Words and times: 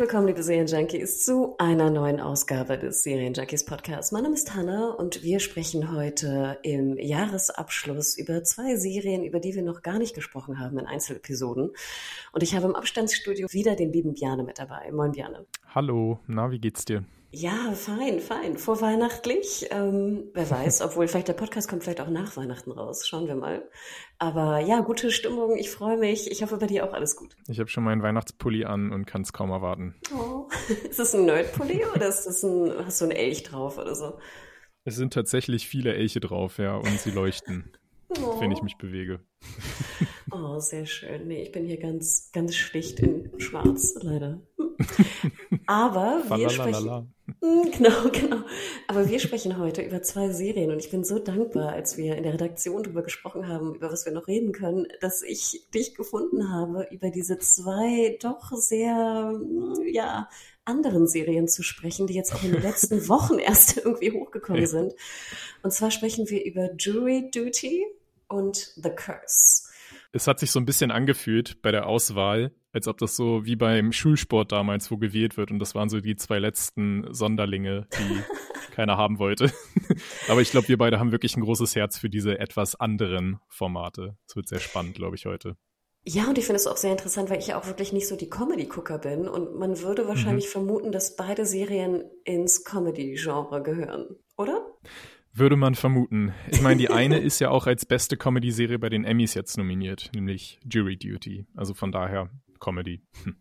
Willkommen, 0.00 0.28
liebe 0.28 0.42
Serienjunkies, 0.42 1.26
zu 1.26 1.56
einer 1.58 1.90
neuen 1.90 2.20
Ausgabe 2.20 2.78
des 2.78 3.02
Serienjunkies 3.02 3.66
Podcasts. 3.66 4.12
Mein 4.12 4.22
Name 4.22 4.34
ist 4.34 4.54
Hanna 4.54 4.92
und 4.94 5.22
wir 5.22 5.40
sprechen 5.40 5.94
heute 5.94 6.58
im 6.62 6.96
Jahresabschluss 6.96 8.16
über 8.16 8.42
zwei 8.42 8.76
Serien, 8.76 9.24
über 9.24 9.40
die 9.40 9.54
wir 9.54 9.62
noch 9.62 9.82
gar 9.82 9.98
nicht 9.98 10.14
gesprochen 10.14 10.58
haben 10.58 10.78
in 10.78 10.86
Einzelepisoden. 10.86 11.72
Und 12.32 12.42
ich 12.42 12.56
habe 12.56 12.66
im 12.66 12.76
Abstandsstudio 12.76 13.48
wieder 13.50 13.76
den 13.76 13.92
lieben 13.92 14.14
Bjane 14.14 14.42
mit 14.42 14.58
dabei. 14.58 14.90
Moin, 14.90 15.12
Bjane. 15.12 15.44
Hallo, 15.74 16.18
na, 16.26 16.50
wie 16.50 16.60
geht's 16.60 16.86
dir? 16.86 17.04
Ja, 17.32 17.72
fein, 17.74 18.18
fein. 18.18 18.56
Vorweihnachtlich. 18.56 19.68
Ähm, 19.70 20.30
wer 20.34 20.50
weiß, 20.50 20.80
obwohl 20.84 21.06
vielleicht 21.06 21.28
der 21.28 21.34
Podcast 21.34 21.68
kommt 21.68 21.84
vielleicht 21.84 22.00
auch 22.00 22.10
nach 22.10 22.36
Weihnachten 22.36 22.72
raus. 22.72 23.06
Schauen 23.06 23.28
wir 23.28 23.36
mal. 23.36 23.68
Aber 24.18 24.58
ja, 24.58 24.80
gute 24.80 25.12
Stimmung. 25.12 25.56
Ich 25.56 25.70
freue 25.70 25.96
mich. 25.96 26.30
Ich 26.30 26.42
hoffe, 26.42 26.56
bei 26.56 26.66
dir 26.66 26.84
auch 26.84 26.92
alles 26.92 27.14
gut. 27.14 27.36
Ich 27.46 27.60
habe 27.60 27.70
schon 27.70 27.84
meinen 27.84 28.02
Weihnachtspulli 28.02 28.64
an 28.64 28.92
und 28.92 29.06
kann 29.06 29.22
es 29.22 29.32
kaum 29.32 29.50
erwarten. 29.50 29.94
Oh. 30.12 30.48
Ist 30.88 30.98
das 30.98 31.14
ein 31.14 31.24
Nerdpulli 31.24 31.84
oder 31.94 32.08
ist 32.08 32.24
das 32.24 32.42
ein, 32.42 32.72
hast 32.84 33.00
du 33.00 33.04
einen 33.04 33.12
Elch 33.12 33.44
drauf 33.44 33.78
oder 33.78 33.94
so? 33.94 34.18
Es 34.84 34.96
sind 34.96 35.12
tatsächlich 35.12 35.68
viele 35.68 35.94
Elche 35.94 36.20
drauf, 36.20 36.58
ja, 36.58 36.76
und 36.76 36.98
sie 36.98 37.10
leuchten, 37.10 37.70
oh. 38.08 38.40
wenn 38.40 38.50
ich 38.50 38.62
mich 38.62 38.76
bewege. 38.76 39.20
Oh, 40.32 40.58
sehr 40.58 40.86
schön. 40.86 41.28
Nee, 41.28 41.42
ich 41.42 41.52
bin 41.52 41.66
hier 41.66 41.78
ganz, 41.78 42.30
ganz 42.32 42.56
schlicht 42.56 43.00
in 43.00 43.30
schwarz, 43.38 43.94
leider. 44.00 44.40
Aber 45.66 46.22
wir 46.28 46.50
sprechen. 46.50 47.14
Genau, 47.40 48.10
genau. 48.12 48.42
Aber 48.88 49.08
wir 49.08 49.18
sprechen 49.20 49.56
heute 49.58 49.82
über 49.82 50.02
zwei 50.02 50.30
Serien 50.30 50.72
und 50.72 50.78
ich 50.78 50.90
bin 50.90 51.04
so 51.04 51.18
dankbar, 51.18 51.72
als 51.72 51.96
wir 51.96 52.16
in 52.16 52.24
der 52.24 52.34
Redaktion 52.34 52.82
darüber 52.82 53.02
gesprochen 53.02 53.46
haben, 53.46 53.74
über 53.74 53.90
was 53.92 54.04
wir 54.04 54.12
noch 54.12 54.26
reden 54.26 54.52
können, 54.52 54.86
dass 55.00 55.22
ich 55.22 55.68
dich 55.72 55.94
gefunden 55.94 56.52
habe, 56.52 56.88
über 56.90 57.10
diese 57.10 57.38
zwei 57.38 58.18
doch 58.20 58.50
sehr, 58.52 59.40
ja, 59.86 60.28
anderen 60.64 61.06
Serien 61.06 61.48
zu 61.48 61.62
sprechen, 61.62 62.06
die 62.06 62.14
jetzt 62.14 62.34
auch 62.34 62.42
in 62.42 62.52
den 62.52 62.62
letzten 62.62 63.08
Wochen 63.08 63.38
erst 63.38 63.78
irgendwie 63.78 64.12
hochgekommen 64.12 64.66
sind. 64.66 64.94
Und 65.62 65.72
zwar 65.72 65.90
sprechen 65.90 66.28
wir 66.28 66.44
über 66.44 66.70
Jury 66.76 67.30
Duty 67.30 67.86
und 68.28 68.72
The 68.76 68.90
Curse. 68.90 69.68
Es 70.12 70.26
hat 70.26 70.40
sich 70.40 70.50
so 70.50 70.58
ein 70.58 70.66
bisschen 70.66 70.90
angefühlt 70.90 71.62
bei 71.62 71.70
der 71.70 71.86
Auswahl, 71.86 72.52
als 72.72 72.86
ob 72.88 72.98
das 72.98 73.16
so 73.16 73.44
wie 73.44 73.56
beim 73.56 73.92
Schulsport 73.92 74.52
damals, 74.52 74.90
wo 74.90 74.96
gewählt 74.96 75.36
wird. 75.36 75.50
Und 75.50 75.58
das 75.58 75.74
waren 75.74 75.88
so 75.88 76.00
die 76.00 76.16
zwei 76.16 76.38
letzten 76.38 77.12
Sonderlinge, 77.12 77.86
die 77.98 78.20
keiner 78.74 78.96
haben 78.96 79.18
wollte. 79.18 79.52
Aber 80.28 80.40
ich 80.40 80.50
glaube, 80.50 80.68
wir 80.68 80.78
beide 80.78 80.98
haben 80.98 81.12
wirklich 81.12 81.36
ein 81.36 81.42
großes 81.42 81.74
Herz 81.76 81.98
für 81.98 82.08
diese 82.08 82.38
etwas 82.38 82.74
anderen 82.76 83.40
Formate. 83.48 84.16
Es 84.26 84.36
wird 84.36 84.48
sehr 84.48 84.60
spannend, 84.60 84.94
glaube 84.94 85.16
ich, 85.16 85.26
heute. 85.26 85.56
Ja, 86.04 86.28
und 86.28 86.38
ich 86.38 86.46
finde 86.46 86.56
es 86.56 86.66
auch 86.66 86.78
sehr 86.78 86.92
interessant, 86.92 87.28
weil 87.28 87.40
ich 87.40 87.48
ja 87.48 87.60
auch 87.60 87.66
wirklich 87.66 87.92
nicht 87.92 88.08
so 88.08 88.16
die 88.16 88.30
Comedy-Gucker 88.30 88.98
bin. 88.98 89.28
Und 89.28 89.56
man 89.58 89.80
würde 89.80 90.08
wahrscheinlich 90.08 90.46
mhm. 90.46 90.52
vermuten, 90.52 90.92
dass 90.92 91.16
beide 91.16 91.44
Serien 91.44 92.04
ins 92.24 92.64
Comedy-Genre 92.64 93.62
gehören, 93.62 94.16
oder? 94.36 94.66
Würde 95.32 95.56
man 95.56 95.74
vermuten. 95.74 96.32
Ich 96.50 96.60
meine, 96.60 96.78
die 96.78 96.90
eine 96.90 97.18
ist 97.18 97.38
ja 97.38 97.50
auch 97.50 97.66
als 97.66 97.86
beste 97.86 98.16
Comedy-Serie 98.16 98.78
bei 98.78 98.88
den 98.88 99.04
Emmys 99.04 99.34
jetzt 99.34 99.58
nominiert, 99.58 100.10
nämlich 100.14 100.58
Jury 100.68 100.96
Duty. 100.96 101.46
Also 101.54 101.74
von 101.74 101.92
daher 101.92 102.30
Comedy. 102.60 103.02
Hm. 103.24 103.36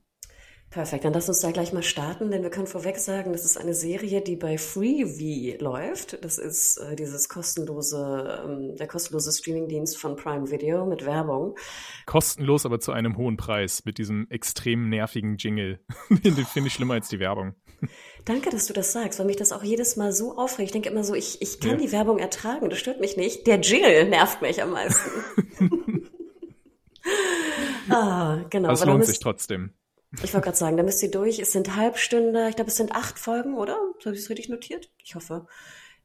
Perfekt, 0.69 1.03
dann 1.03 1.13
lass 1.13 1.27
uns 1.27 1.39
da 1.39 1.49
gleich 1.49 1.73
mal 1.73 1.81
starten, 1.81 2.29
denn 2.29 2.43
wir 2.43 2.51
können 2.51 2.67
vorweg 2.67 2.99
sagen, 2.99 3.31
das 3.31 3.43
ist 3.43 3.57
eine 3.57 3.73
Serie, 3.73 4.21
die 4.21 4.35
bei 4.35 4.59
Freevee 4.59 5.57
läuft. 5.59 6.23
Das 6.23 6.37
ist 6.37 6.77
äh, 6.77 6.95
dieses 6.95 7.27
kostenlose, 7.27 8.43
ähm, 8.45 8.75
der 8.75 8.85
kostenlose 8.85 9.31
Streamingdienst 9.31 9.97
von 9.97 10.15
Prime 10.15 10.51
Video 10.51 10.85
mit 10.85 11.07
Werbung. 11.07 11.57
Kostenlos, 12.05 12.67
aber 12.67 12.79
zu 12.79 12.91
einem 12.91 13.17
hohen 13.17 13.35
Preis 13.35 13.83
mit 13.83 13.97
diesem 13.97 14.27
extrem 14.29 14.89
nervigen 14.89 15.37
Jingle. 15.37 15.79
Den 16.11 16.35
finde 16.35 16.67
ich 16.67 16.73
schlimmer 16.75 16.93
als 16.93 17.09
die 17.09 17.19
Werbung. 17.19 17.55
Danke, 18.25 18.51
dass 18.51 18.67
du 18.67 18.73
das 18.73 18.91
sagst, 18.91 19.17
weil 19.17 19.25
mich 19.25 19.37
das 19.37 19.51
auch 19.51 19.63
jedes 19.63 19.95
Mal 19.95 20.11
so 20.11 20.37
aufregt. 20.37 20.67
Ich 20.67 20.73
denke 20.73 20.89
immer 20.89 21.03
so, 21.03 21.15
ich, 21.15 21.41
ich 21.41 21.59
kann 21.59 21.79
ja. 21.79 21.87
die 21.87 21.91
Werbung 21.91 22.19
ertragen, 22.19 22.69
das 22.69 22.77
stört 22.77 22.99
mich 22.99 23.17
nicht. 23.17 23.47
Der 23.47 23.59
Jingle 23.59 24.07
nervt 24.07 24.43
mich 24.43 24.61
am 24.61 24.69
meisten. 24.69 25.09
ah, 27.89 28.45
genau. 28.49 28.69
Das 28.69 28.85
lohnt 28.85 29.05
sich 29.05 29.19
trotzdem. 29.19 29.73
Ich 30.11 30.33
wollte 30.33 30.45
gerade 30.45 30.57
sagen, 30.57 30.77
da 30.77 30.83
müsst 30.83 31.03
ihr 31.03 31.11
durch. 31.11 31.39
Es 31.39 31.51
sind 31.51 31.75
Halbstunde, 31.75 32.49
ich 32.49 32.55
glaube, 32.55 32.71
es 32.71 32.77
sind 32.77 32.93
acht 32.93 33.19
Folgen, 33.19 33.55
oder? 33.55 33.77
Habe 34.05 34.15
ich 34.15 34.21
es 34.21 34.29
richtig 34.29 34.49
notiert? 34.49 34.91
Ich 35.03 35.15
hoffe. 35.15 35.45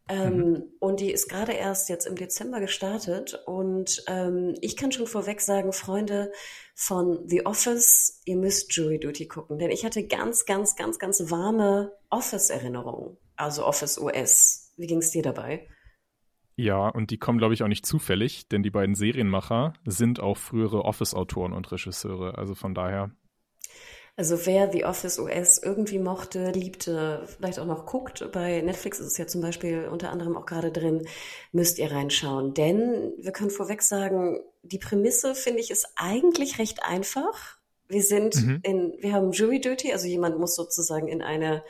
Ähm, 0.08 0.36
mhm. 0.36 0.62
Und 0.80 1.00
die 1.00 1.10
ist 1.10 1.30
gerade 1.30 1.52
erst 1.52 1.88
jetzt 1.88 2.06
im 2.06 2.16
Dezember 2.16 2.60
gestartet. 2.60 3.42
Und 3.46 4.04
ähm, 4.06 4.54
ich 4.60 4.76
kann 4.76 4.92
schon 4.92 5.06
vorweg 5.06 5.40
sagen, 5.40 5.72
Freunde 5.72 6.30
von 6.74 7.26
The 7.28 7.46
Office, 7.46 8.20
ihr 8.26 8.36
müsst 8.36 8.74
Jury 8.76 8.98
Duty 9.00 9.26
gucken. 9.26 9.58
Denn 9.58 9.70
ich 9.70 9.84
hatte 9.84 10.06
ganz, 10.06 10.44
ganz, 10.44 10.76
ganz, 10.76 10.98
ganz 10.98 11.30
warme 11.30 11.92
Office-Erinnerungen. 12.10 13.16
Also 13.36 13.64
Office 13.64 13.98
US. 13.98 14.72
Wie 14.76 14.86
ging 14.86 14.98
es 14.98 15.10
dir 15.10 15.22
dabei? 15.22 15.66
Ja, 16.56 16.88
und 16.88 17.10
die 17.10 17.18
kommen, 17.18 17.38
glaube 17.38 17.54
ich, 17.54 17.62
auch 17.62 17.68
nicht 17.68 17.84
zufällig, 17.84 18.48
denn 18.48 18.62
die 18.62 18.70
beiden 18.70 18.94
Serienmacher 18.94 19.72
sind 19.84 20.20
auch 20.20 20.36
frühere 20.36 20.84
Office-Autoren 20.84 21.52
und 21.52 21.70
Regisseure. 21.72 22.38
Also 22.38 22.54
von 22.54 22.74
daher 22.74 23.10
also 24.16 24.46
wer 24.46 24.70
The 24.70 24.84
Office 24.84 25.18
US 25.18 25.58
irgendwie 25.58 25.98
mochte, 25.98 26.52
liebte, 26.52 27.26
vielleicht 27.26 27.58
auch 27.58 27.66
noch 27.66 27.84
guckt, 27.84 28.24
bei 28.30 28.60
Netflix 28.60 29.00
ist 29.00 29.08
es 29.08 29.18
ja 29.18 29.26
zum 29.26 29.40
Beispiel 29.40 29.88
unter 29.90 30.10
anderem 30.10 30.36
auch 30.36 30.46
gerade 30.46 30.70
drin, 30.70 31.04
müsst 31.50 31.80
ihr 31.80 31.90
reinschauen. 31.90 32.54
Denn 32.54 33.12
wir 33.18 33.32
können 33.32 33.50
vorweg 33.50 33.82
sagen, 33.82 34.40
die 34.62 34.78
Prämisse 34.78 35.34
finde 35.34 35.60
ich 35.60 35.72
ist 35.72 35.88
eigentlich 35.96 36.60
recht 36.60 36.84
einfach. 36.84 37.58
Wir 37.88 38.02
sind 38.02 38.36
mhm. 38.36 38.60
in, 38.62 38.94
wir 39.00 39.12
haben 39.12 39.32
Jury 39.32 39.60
Duty, 39.60 39.92
also 39.92 40.06
jemand 40.06 40.38
muss 40.38 40.54
sozusagen 40.54 41.08
in 41.08 41.20
eine 41.20 41.64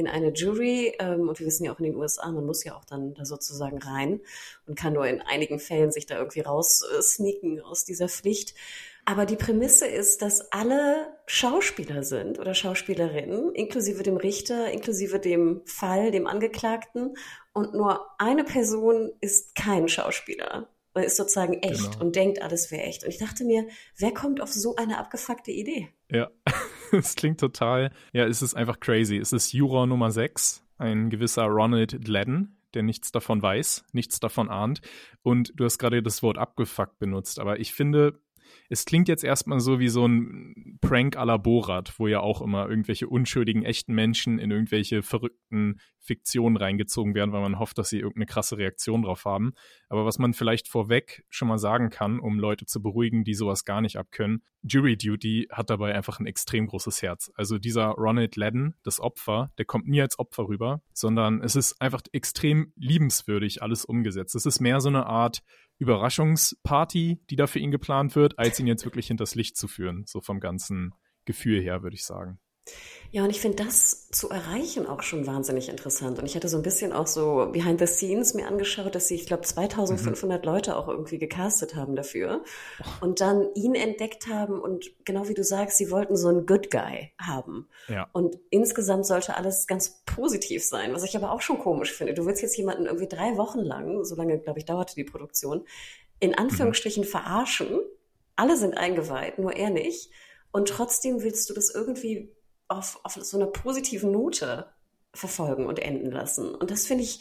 in 0.00 0.08
eine 0.08 0.32
Jury 0.32 0.94
ähm, 0.98 1.28
und 1.28 1.38
wir 1.38 1.46
wissen 1.46 1.64
ja 1.64 1.72
auch 1.72 1.78
in 1.78 1.84
den 1.84 1.96
USA, 1.96 2.30
man 2.32 2.46
muss 2.46 2.64
ja 2.64 2.74
auch 2.74 2.84
dann 2.84 3.14
da 3.14 3.24
sozusagen 3.24 3.78
rein 3.78 4.20
und 4.66 4.76
kann 4.76 4.94
nur 4.94 5.06
in 5.06 5.20
einigen 5.20 5.58
Fällen 5.58 5.92
sich 5.92 6.06
da 6.06 6.18
irgendwie 6.18 6.40
raus 6.40 6.82
äh, 6.82 7.02
sneaken 7.02 7.60
aus 7.60 7.84
dieser 7.84 8.08
Pflicht. 8.08 8.54
Aber 9.04 9.26
die 9.26 9.36
Prämisse 9.36 9.86
ist, 9.86 10.22
dass 10.22 10.52
alle 10.52 11.16
Schauspieler 11.26 12.02
sind 12.02 12.38
oder 12.38 12.54
Schauspielerinnen, 12.54 13.54
inklusive 13.54 14.02
dem 14.02 14.16
Richter, 14.16 14.70
inklusive 14.70 15.18
dem 15.18 15.62
Fall, 15.64 16.10
dem 16.10 16.26
Angeklagten. 16.26 17.16
Und 17.52 17.74
nur 17.74 18.06
eine 18.18 18.44
Person 18.44 19.12
ist 19.20 19.54
kein 19.54 19.88
Schauspieler. 19.88 20.68
Er 20.94 21.04
ist 21.04 21.16
sozusagen 21.16 21.54
echt 21.54 21.92
genau. 21.92 22.04
und 22.04 22.16
denkt, 22.16 22.42
alles 22.42 22.70
wäre 22.70 22.82
echt. 22.82 23.04
Und 23.04 23.10
ich 23.10 23.18
dachte 23.18 23.44
mir, 23.44 23.66
wer 23.96 24.12
kommt 24.12 24.40
auf 24.40 24.52
so 24.52 24.76
eine 24.76 24.98
abgefuckte 24.98 25.50
Idee? 25.50 25.88
Ja, 26.10 26.30
es 26.98 27.14
klingt 27.16 27.40
total, 27.40 27.90
ja, 28.12 28.24
es 28.26 28.42
ist 28.42 28.54
einfach 28.54 28.80
crazy. 28.80 29.16
Es 29.16 29.32
ist 29.32 29.52
Juror 29.52 29.86
Nummer 29.86 30.10
6, 30.10 30.64
ein 30.78 31.10
gewisser 31.10 31.44
Ronald 31.44 32.04
Gladden, 32.04 32.56
der 32.74 32.82
nichts 32.82 33.12
davon 33.12 33.42
weiß, 33.42 33.84
nichts 33.92 34.20
davon 34.20 34.48
ahnt. 34.48 34.80
Und 35.22 35.52
du 35.56 35.64
hast 35.64 35.78
gerade 35.78 36.02
das 36.02 36.22
Wort 36.22 36.38
abgefuckt 36.38 36.98
benutzt, 36.98 37.38
aber 37.38 37.60
ich 37.60 37.72
finde, 37.72 38.20
es 38.68 38.84
klingt 38.84 39.08
jetzt 39.08 39.24
erstmal 39.24 39.60
so 39.60 39.80
wie 39.80 39.88
so 39.88 40.06
ein 40.06 40.78
Prank 40.80 41.16
à 41.16 41.24
la 41.24 41.36
Borat, 41.36 41.94
wo 41.98 42.06
ja 42.06 42.20
auch 42.20 42.40
immer 42.40 42.68
irgendwelche 42.68 43.08
unschuldigen, 43.08 43.64
echten 43.64 43.94
Menschen 43.94 44.38
in 44.38 44.50
irgendwelche 44.50 45.02
verrückten 45.02 45.80
Fiktionen 45.98 46.56
reingezogen 46.56 47.14
werden, 47.14 47.32
weil 47.32 47.42
man 47.42 47.58
hofft, 47.58 47.78
dass 47.78 47.90
sie 47.90 47.98
irgendeine 47.98 48.26
krasse 48.26 48.58
Reaktion 48.58 49.02
drauf 49.02 49.24
haben. 49.24 49.52
Aber 49.88 50.04
was 50.04 50.18
man 50.18 50.32
vielleicht 50.32 50.68
vorweg 50.68 51.24
schon 51.28 51.48
mal 51.48 51.58
sagen 51.58 51.90
kann, 51.90 52.18
um 52.18 52.38
Leute 52.38 52.66
zu 52.66 52.82
beruhigen, 52.82 53.24
die 53.24 53.34
sowas 53.34 53.64
gar 53.64 53.80
nicht 53.80 53.96
abkönnen, 53.96 54.42
Jury 54.62 54.96
Duty 54.96 55.48
hat 55.50 55.70
dabei 55.70 55.94
einfach 55.94 56.20
ein 56.20 56.26
extrem 56.26 56.66
großes 56.66 57.02
Herz. 57.02 57.30
Also 57.34 57.58
dieser 57.58 57.88
Ronald 57.88 58.36
Ladden, 58.36 58.74
das 58.82 59.00
Opfer, 59.00 59.52
der 59.58 59.64
kommt 59.64 59.88
nie 59.88 60.00
als 60.00 60.18
Opfer 60.18 60.48
rüber, 60.48 60.82
sondern 60.92 61.42
es 61.42 61.56
ist 61.56 61.80
einfach 61.80 62.02
extrem 62.12 62.72
liebenswürdig 62.76 63.62
alles 63.62 63.84
umgesetzt. 63.84 64.34
Es 64.34 64.46
ist 64.46 64.60
mehr 64.60 64.80
so 64.80 64.88
eine 64.88 65.06
Art 65.06 65.42
Überraschungsparty, 65.80 67.20
die 67.30 67.36
da 67.36 67.46
für 67.46 67.58
ihn 67.58 67.70
geplant 67.70 68.14
wird, 68.14 68.38
als 68.38 68.60
ihn 68.60 68.66
jetzt 68.66 68.84
wirklich 68.84 69.06
hinters 69.06 69.34
Licht 69.34 69.56
zu 69.56 69.66
führen. 69.66 70.04
So 70.06 70.20
vom 70.20 70.38
ganzen 70.38 70.94
Gefühl 71.24 71.60
her, 71.60 71.82
würde 71.82 71.96
ich 71.96 72.04
sagen. 72.04 72.38
Ja, 73.12 73.24
und 73.24 73.30
ich 73.30 73.40
finde 73.40 73.64
das 73.64 74.08
zu 74.10 74.30
erreichen 74.30 74.86
auch 74.86 75.02
schon 75.02 75.26
wahnsinnig 75.26 75.68
interessant. 75.68 76.20
Und 76.20 76.26
ich 76.26 76.36
hatte 76.36 76.48
so 76.48 76.56
ein 76.56 76.62
bisschen 76.62 76.92
auch 76.92 77.08
so 77.08 77.48
behind 77.50 77.80
the 77.80 77.86
scenes 77.86 78.34
mir 78.34 78.46
angeschaut, 78.46 78.94
dass 78.94 79.08
sie, 79.08 79.16
ich 79.16 79.26
glaube, 79.26 79.42
2500 79.42 80.40
mhm. 80.40 80.44
Leute 80.46 80.76
auch 80.76 80.86
irgendwie 80.86 81.18
gecastet 81.18 81.74
haben 81.74 81.96
dafür 81.96 82.44
und 83.00 83.20
dann 83.20 83.48
ihn 83.54 83.74
entdeckt 83.74 84.28
haben 84.28 84.60
und 84.60 84.92
genau 85.04 85.28
wie 85.28 85.34
du 85.34 85.42
sagst, 85.42 85.78
sie 85.78 85.90
wollten 85.90 86.16
so 86.16 86.28
einen 86.28 86.46
Good 86.46 86.70
Guy 86.70 87.10
haben. 87.18 87.68
Ja. 87.88 88.08
Und 88.12 88.38
insgesamt 88.50 89.06
sollte 89.06 89.36
alles 89.36 89.66
ganz 89.66 90.02
positiv 90.06 90.64
sein, 90.64 90.92
was 90.94 91.02
ich 91.02 91.16
aber 91.16 91.32
auch 91.32 91.40
schon 91.40 91.58
komisch 91.58 91.92
finde. 91.92 92.14
Du 92.14 92.26
willst 92.26 92.42
jetzt 92.42 92.56
jemanden 92.56 92.86
irgendwie 92.86 93.08
drei 93.08 93.36
Wochen 93.36 93.60
lang, 93.60 94.04
so 94.04 94.14
lange, 94.14 94.38
glaube 94.38 94.60
ich, 94.60 94.66
dauerte 94.66 94.94
die 94.94 95.04
Produktion, 95.04 95.64
in 96.20 96.36
Anführungsstrichen 96.36 97.02
mhm. 97.02 97.08
verarschen. 97.08 97.80
Alle 98.36 98.56
sind 98.56 98.78
eingeweiht, 98.78 99.40
nur 99.40 99.52
er 99.52 99.70
nicht. 99.70 100.10
Und 100.52 100.68
trotzdem 100.68 101.22
willst 101.22 101.50
du 101.50 101.54
das 101.54 101.74
irgendwie 101.74 102.32
auf, 102.70 103.00
auf 103.02 103.14
so 103.14 103.36
einer 103.36 103.46
positiven 103.46 104.12
Note 104.12 104.66
verfolgen 105.12 105.66
und 105.66 105.78
enden 105.80 106.10
lassen. 106.10 106.54
Und 106.54 106.70
das 106.70 106.86
finde 106.86 107.04
ich 107.04 107.20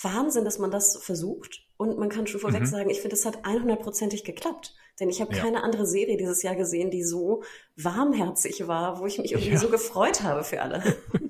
Wahnsinn, 0.00 0.44
dass 0.44 0.58
man 0.58 0.70
das 0.70 0.96
versucht. 1.02 1.66
Und 1.76 1.98
man 1.98 2.10
kann 2.10 2.26
schon 2.26 2.40
vorweg 2.40 2.60
mhm. 2.60 2.66
sagen, 2.66 2.90
ich 2.90 3.00
finde, 3.00 3.16
es 3.16 3.24
hat 3.24 3.44
100%ig 3.44 4.24
geklappt. 4.24 4.74
Denn 4.98 5.08
ich 5.08 5.20
habe 5.22 5.34
ja. 5.34 5.42
keine 5.42 5.62
andere 5.62 5.86
Serie 5.86 6.18
dieses 6.18 6.42
Jahr 6.42 6.54
gesehen, 6.54 6.90
die 6.90 7.02
so 7.02 7.42
warmherzig 7.76 8.68
war, 8.68 9.00
wo 9.00 9.06
ich 9.06 9.18
mich 9.18 9.32
irgendwie 9.32 9.52
ja. 9.52 9.58
so 9.58 9.70
gefreut 9.70 10.22
habe 10.22 10.44
für 10.44 10.60
alle. 10.60 10.82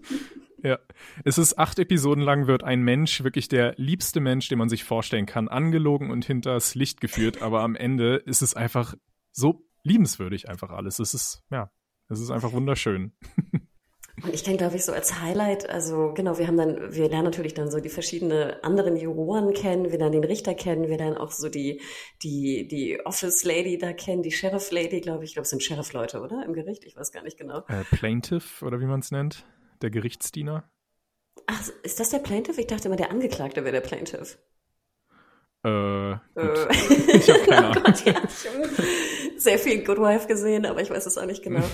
Ja, 0.62 0.78
es 1.24 1.38
ist 1.38 1.58
acht 1.58 1.78
Episoden 1.78 2.22
lang, 2.22 2.46
wird 2.46 2.64
ein 2.64 2.82
Mensch, 2.82 3.24
wirklich 3.24 3.48
der 3.48 3.72
liebste 3.78 4.20
Mensch, 4.20 4.48
den 4.48 4.58
man 4.58 4.68
sich 4.68 4.84
vorstellen 4.84 5.24
kann, 5.24 5.48
angelogen 5.48 6.10
und 6.10 6.26
hinters 6.26 6.74
Licht 6.74 7.00
geführt, 7.00 7.40
aber 7.40 7.62
am 7.62 7.76
Ende 7.76 8.16
ist 8.16 8.42
es 8.42 8.52
einfach 8.52 8.94
so 9.32 9.66
liebenswürdig 9.84 10.50
einfach 10.50 10.68
alles. 10.68 10.98
Es 10.98 11.14
ist, 11.14 11.42
ja, 11.50 11.70
es 12.10 12.20
ist 12.20 12.30
einfach 12.30 12.52
wunderschön. 12.52 13.12
Und 14.22 14.34
ich 14.34 14.44
kann, 14.44 14.58
glaube 14.58 14.76
ich, 14.76 14.84
so 14.84 14.92
als 14.92 15.20
Highlight, 15.20 15.70
also 15.70 16.12
genau, 16.12 16.36
wir 16.38 16.46
haben 16.46 16.58
dann, 16.58 16.94
wir 16.94 17.08
lernen 17.08 17.24
natürlich 17.24 17.54
dann 17.54 17.70
so 17.70 17.80
die 17.80 17.88
verschiedenen 17.88 18.52
anderen 18.62 18.96
Juroren 18.96 19.54
kennen, 19.54 19.90
wir 19.90 19.98
lernen 19.98 20.20
den 20.20 20.24
Richter 20.24 20.54
kennen, 20.54 20.88
wir 20.88 20.98
lernen 20.98 21.16
auch 21.16 21.30
so 21.30 21.48
die, 21.48 21.80
die, 22.22 22.68
die 22.68 23.00
Office 23.06 23.44
Lady 23.44 23.78
da 23.78 23.94
kennen, 23.94 24.22
die 24.22 24.32
Sheriff 24.32 24.70
Lady, 24.72 25.00
glaube 25.00 25.24
ich, 25.24 25.30
ich 25.30 25.34
glaube, 25.34 25.44
es 25.44 25.50
sind 25.50 25.62
Sheriff-Leute, 25.62 26.20
oder? 26.20 26.44
Im 26.44 26.52
Gericht, 26.52 26.84
ich 26.84 26.96
weiß 26.96 27.12
gar 27.12 27.22
nicht 27.22 27.38
genau. 27.38 27.60
Äh, 27.68 27.84
Plaintiff, 27.90 28.62
oder 28.62 28.80
wie 28.80 28.86
man 28.86 29.00
es 29.00 29.10
nennt, 29.10 29.46
der 29.80 29.88
Gerichtsdiener. 29.90 30.70
Ach, 31.46 31.68
ist 31.82 31.98
das 31.98 32.10
der 32.10 32.18
Plaintiff? 32.18 32.58
Ich 32.58 32.66
dachte 32.66 32.88
immer, 32.88 32.96
der 32.96 33.10
Angeklagte 33.10 33.64
wäre 33.64 33.72
der 33.72 33.80
Plaintiff. 33.80 34.38
Äh, 35.64 36.12
äh. 36.12 36.16
ich 37.14 37.30
habe 37.30 37.40
keine 37.46 37.66
oh 37.68 37.70
Ahnung. 37.70 37.82
Gott, 37.84 38.04
ja, 38.04 38.14
sehr 39.40 39.58
viel 39.58 39.84
Good 39.84 39.98
Wife 39.98 40.26
gesehen, 40.26 40.66
aber 40.66 40.82
ich 40.82 40.90
weiß 40.90 41.06
es 41.06 41.18
auch 41.18 41.26
nicht 41.26 41.42
genau. 41.42 41.64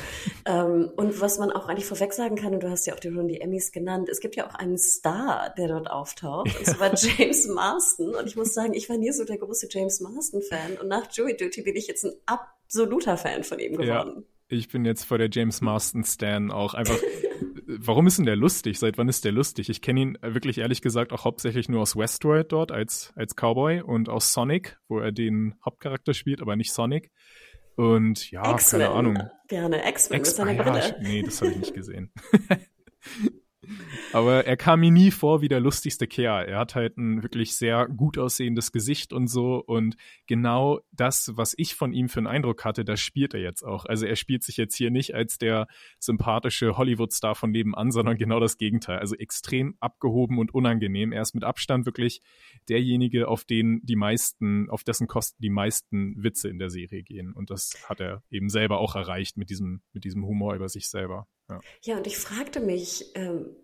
ähm, 0.44 0.90
und 0.96 1.20
was 1.20 1.38
man 1.38 1.50
auch 1.50 1.68
eigentlich 1.68 1.86
vorweg 1.86 2.12
sagen 2.12 2.36
kann, 2.36 2.54
und 2.54 2.62
du 2.62 2.70
hast 2.70 2.86
ja 2.86 2.94
auch 2.94 3.02
schon 3.02 3.28
die 3.28 3.40
Emmys 3.40 3.72
genannt, 3.72 4.08
es 4.08 4.20
gibt 4.20 4.36
ja 4.36 4.48
auch 4.48 4.54
einen 4.54 4.78
Star, 4.78 5.52
der 5.56 5.68
dort 5.68 5.90
auftaucht, 5.90 6.48
ja. 6.48 6.58
und 6.58 6.66
zwar 6.66 6.94
James 7.18 7.46
Marston. 7.48 8.14
Und 8.14 8.26
ich 8.26 8.36
muss 8.36 8.54
sagen, 8.54 8.74
ich 8.74 8.88
war 8.88 8.96
nie 8.96 9.12
so 9.12 9.24
der 9.24 9.38
große 9.38 9.68
James 9.70 10.00
Marston-Fan. 10.00 10.78
Und 10.80 10.88
nach 10.88 11.10
Joey 11.12 11.36
Duty 11.36 11.62
bin 11.62 11.76
ich 11.76 11.86
jetzt 11.86 12.04
ein 12.04 12.12
absoluter 12.26 13.16
Fan 13.16 13.44
von 13.44 13.58
ihm 13.58 13.76
geworden. 13.76 14.12
Ja 14.16 14.22
ich 14.48 14.68
bin 14.68 14.84
jetzt 14.84 15.04
vor 15.04 15.18
der 15.18 15.28
James 15.30 15.60
Marston 15.60 16.04
Stan 16.04 16.50
auch 16.50 16.74
einfach. 16.74 16.98
warum 17.66 18.06
ist 18.06 18.18
denn 18.18 18.26
der 18.26 18.36
lustig? 18.36 18.78
Seit 18.78 18.98
wann 18.98 19.08
ist 19.08 19.24
der 19.24 19.32
lustig? 19.32 19.68
Ich 19.68 19.82
kenne 19.82 20.00
ihn 20.00 20.18
wirklich 20.22 20.58
ehrlich 20.58 20.82
gesagt 20.82 21.12
auch 21.12 21.24
hauptsächlich 21.24 21.68
nur 21.68 21.80
aus 21.80 21.96
Westworld 21.96 22.52
dort 22.52 22.72
als, 22.72 23.12
als 23.16 23.34
Cowboy 23.34 23.82
und 23.82 24.08
aus 24.08 24.32
Sonic, 24.32 24.78
wo 24.88 24.98
er 24.98 25.12
den 25.12 25.56
Hauptcharakter 25.64 26.14
spielt, 26.14 26.40
aber 26.40 26.56
nicht 26.56 26.72
Sonic. 26.72 27.10
Und 27.76 28.30
ja, 28.30 28.56
keine 28.56 28.88
Ahnung. 28.88 29.18
Gerne, 29.48 29.88
X-Men 29.88 30.22
mit 30.22 30.26
seiner 30.26 30.52
ja, 30.52 30.96
Nee, 31.00 31.22
das 31.22 31.40
habe 31.40 31.52
ich 31.52 31.58
nicht 31.58 31.74
gesehen. 31.74 32.10
Aber 34.12 34.46
er 34.46 34.56
kam 34.56 34.80
mir 34.80 34.90
nie 34.90 35.10
vor 35.10 35.40
wie 35.40 35.48
der 35.48 35.60
lustigste 35.60 36.06
Kerl. 36.06 36.46
Er 36.46 36.58
hat 36.58 36.74
halt 36.74 36.96
ein 36.96 37.22
wirklich 37.22 37.56
sehr 37.56 37.86
gut 37.88 38.18
aussehendes 38.18 38.72
Gesicht 38.72 39.12
und 39.12 39.26
so. 39.26 39.62
Und 39.64 39.96
genau 40.26 40.80
das, 40.92 41.32
was 41.34 41.54
ich 41.56 41.74
von 41.74 41.92
ihm 41.92 42.08
für 42.08 42.18
einen 42.18 42.26
Eindruck 42.26 42.64
hatte, 42.64 42.84
das 42.84 43.00
spielt 43.00 43.34
er 43.34 43.40
jetzt 43.40 43.62
auch. 43.62 43.84
Also 43.84 44.06
er 44.06 44.16
spielt 44.16 44.42
sich 44.42 44.56
jetzt 44.56 44.76
hier 44.76 44.90
nicht 44.90 45.14
als 45.14 45.38
der 45.38 45.66
sympathische 45.98 46.76
Hollywood-Star 46.76 47.34
von 47.34 47.50
nebenan, 47.50 47.90
sondern 47.96 48.16
genau 48.16 48.40
das 48.40 48.58
Gegenteil. 48.58 48.98
Also 48.98 49.16
extrem 49.16 49.76
abgehoben 49.80 50.38
und 50.38 50.54
unangenehm. 50.54 51.12
Er 51.12 51.22
ist 51.22 51.34
mit 51.34 51.44
Abstand 51.44 51.86
wirklich 51.86 52.22
derjenige, 52.68 53.28
auf 53.28 53.44
den 53.44 53.80
die 53.84 53.96
meisten, 53.96 54.70
auf 54.70 54.84
dessen 54.84 55.06
Kosten 55.06 55.42
die 55.42 55.50
meisten 55.50 56.22
Witze 56.22 56.48
in 56.48 56.58
der 56.58 56.70
Serie 56.70 57.02
gehen. 57.02 57.32
Und 57.32 57.50
das 57.50 57.84
hat 57.88 58.00
er 58.00 58.22
eben 58.30 58.48
selber 58.48 58.78
auch 58.78 58.94
erreicht 58.94 59.36
mit 59.36 59.50
diesem, 59.50 59.82
mit 59.92 60.04
diesem 60.04 60.24
Humor 60.24 60.54
über 60.54 60.68
sich 60.68 60.88
selber. 60.88 61.26
Ja, 61.48 61.60
ja 61.82 61.96
und 61.96 62.06
ich 62.06 62.18
fragte 62.18 62.60
mich, 62.60 63.12
ähm, 63.14 63.56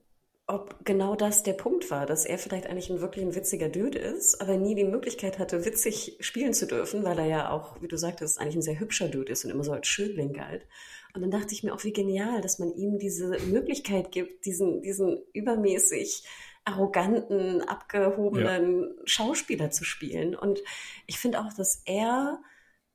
ob 0.46 0.84
genau 0.84 1.14
das 1.14 1.44
der 1.44 1.52
Punkt 1.52 1.90
war, 1.90 2.04
dass 2.04 2.26
er 2.26 2.36
vielleicht 2.36 2.66
eigentlich 2.66 2.90
ein 2.90 3.00
wirklich 3.00 3.24
ein 3.24 3.34
witziger 3.34 3.68
Dude 3.68 3.98
ist, 3.98 4.40
aber 4.40 4.56
nie 4.56 4.74
die 4.74 4.84
Möglichkeit 4.84 5.38
hatte, 5.38 5.64
witzig 5.64 6.16
spielen 6.20 6.52
zu 6.52 6.66
dürfen, 6.66 7.04
weil 7.04 7.18
er 7.18 7.26
ja 7.26 7.50
auch, 7.50 7.80
wie 7.80 7.88
du 7.88 7.96
sagtest, 7.96 8.38
eigentlich 8.38 8.56
ein 8.56 8.62
sehr 8.62 8.80
hübscher 8.80 9.08
Dude 9.08 9.32
ist 9.32 9.44
und 9.44 9.50
immer 9.50 9.64
so 9.64 9.72
als 9.72 9.86
Schönling 9.86 10.32
galt. 10.32 10.66
Und 11.14 11.22
dann 11.22 11.30
dachte 11.30 11.54
ich 11.54 11.62
mir 11.62 11.74
auch, 11.74 11.84
wie 11.84 11.92
genial, 11.92 12.40
dass 12.40 12.58
man 12.58 12.74
ihm 12.74 12.98
diese 12.98 13.38
Möglichkeit 13.46 14.10
gibt, 14.12 14.44
diesen, 14.44 14.82
diesen 14.82 15.22
übermäßig 15.32 16.24
arroganten, 16.64 17.62
abgehobenen 17.62 18.82
ja. 18.82 19.02
Schauspieler 19.04 19.70
zu 19.70 19.84
spielen. 19.84 20.34
Und 20.34 20.60
ich 21.06 21.18
finde 21.18 21.40
auch, 21.40 21.52
dass 21.52 21.82
er 21.84 22.40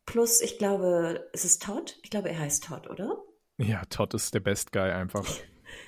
plus, 0.06 0.42
ich 0.42 0.58
glaube, 0.58 1.30
ist 1.34 1.46
es 1.46 1.60
Todd? 1.60 2.00
Ich 2.04 2.10
glaube, 2.10 2.30
er 2.30 2.40
heißt 2.40 2.64
Todd, 2.66 2.90
oder? 2.90 3.24
Ja, 3.58 3.82
Todd 3.90 4.14
ist 4.14 4.34
der 4.34 4.40
Best 4.40 4.72
Guy 4.72 4.92
einfach. 4.92 5.26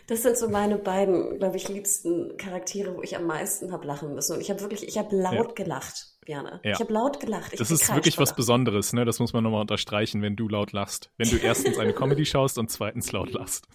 Das 0.07 0.23
sind 0.23 0.37
so 0.37 0.49
meine 0.49 0.77
beiden, 0.77 1.37
glaube 1.37 1.57
ich, 1.57 1.69
liebsten 1.69 2.35
Charaktere, 2.37 2.95
wo 2.95 3.01
ich 3.01 3.15
am 3.15 3.25
meisten 3.25 3.71
habe 3.71 3.85
lachen 3.87 4.13
müssen. 4.13 4.35
Und 4.35 4.41
ich 4.41 4.49
habe 4.49 4.59
wirklich, 4.61 4.87
ich 4.87 4.97
habe 4.97 5.15
laut 5.15 5.57
ja. 5.59 5.63
gelacht, 5.63 6.17
Björne. 6.25 6.59
Ja. 6.63 6.73
Ich 6.73 6.79
habe 6.79 6.91
laut 6.91 7.19
gelacht. 7.19 7.53
Ich 7.53 7.59
das 7.59 7.71
ist 7.71 7.93
wirklich 7.93 8.17
was 8.17 8.35
Besonderes, 8.35 8.91
ne? 8.93 9.05
Das 9.05 9.19
muss 9.19 9.33
man 9.33 9.43
nochmal 9.43 9.61
unterstreichen, 9.61 10.21
wenn 10.21 10.35
du 10.35 10.47
laut 10.47 10.71
lachst. 10.71 11.11
Wenn 11.17 11.29
du 11.29 11.37
erstens 11.37 11.77
eine 11.77 11.93
Comedy 11.93 12.25
schaust 12.25 12.57
und 12.57 12.69
zweitens 12.69 13.11
laut 13.11 13.31
lachst. 13.31 13.67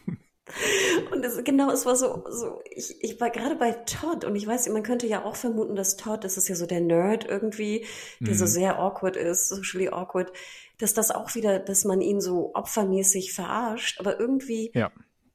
Und 1.11 1.25
das, 1.25 1.43
genau, 1.43 1.71
es 1.71 1.87
war 1.87 1.97
so, 1.97 2.25
so 2.29 2.61
ich, 2.71 3.03
ich 3.03 3.21
war 3.21 3.31
gerade 3.31 3.57
bei 3.57 3.73
Todd 3.73 4.25
und 4.25 4.37
ich 4.37 4.47
weiß, 4.47 4.69
man 4.69 4.83
könnte 4.83 5.07
ja 5.07 5.25
auch 5.25 5.37
vermuten, 5.37 5.75
dass 5.75 5.97
Todd, 5.97 6.23
das 6.23 6.37
ist 6.37 6.49
ja 6.49 6.55
so 6.55 6.67
der 6.67 6.81
Nerd 6.81 7.25
irgendwie, 7.25 7.87
der 8.21 8.35
mhm. 8.35 8.39
so 8.39 8.47
sehr 8.47 8.79
awkward 8.79 9.17
ist, 9.17 9.49
socially 9.49 9.89
awkward, 9.89 10.33
dass 10.79 10.93
das 10.93 11.11
auch 11.11 11.35
wieder, 11.35 11.61
dass 11.61 11.85
man 11.85 12.01
ihn 12.01 12.21
so 12.21 12.51
opfermäßig 12.55 13.33
verarscht, 13.33 14.01
aber 14.01 14.21
irgendwie 14.21 14.71
ja. 14.75 14.93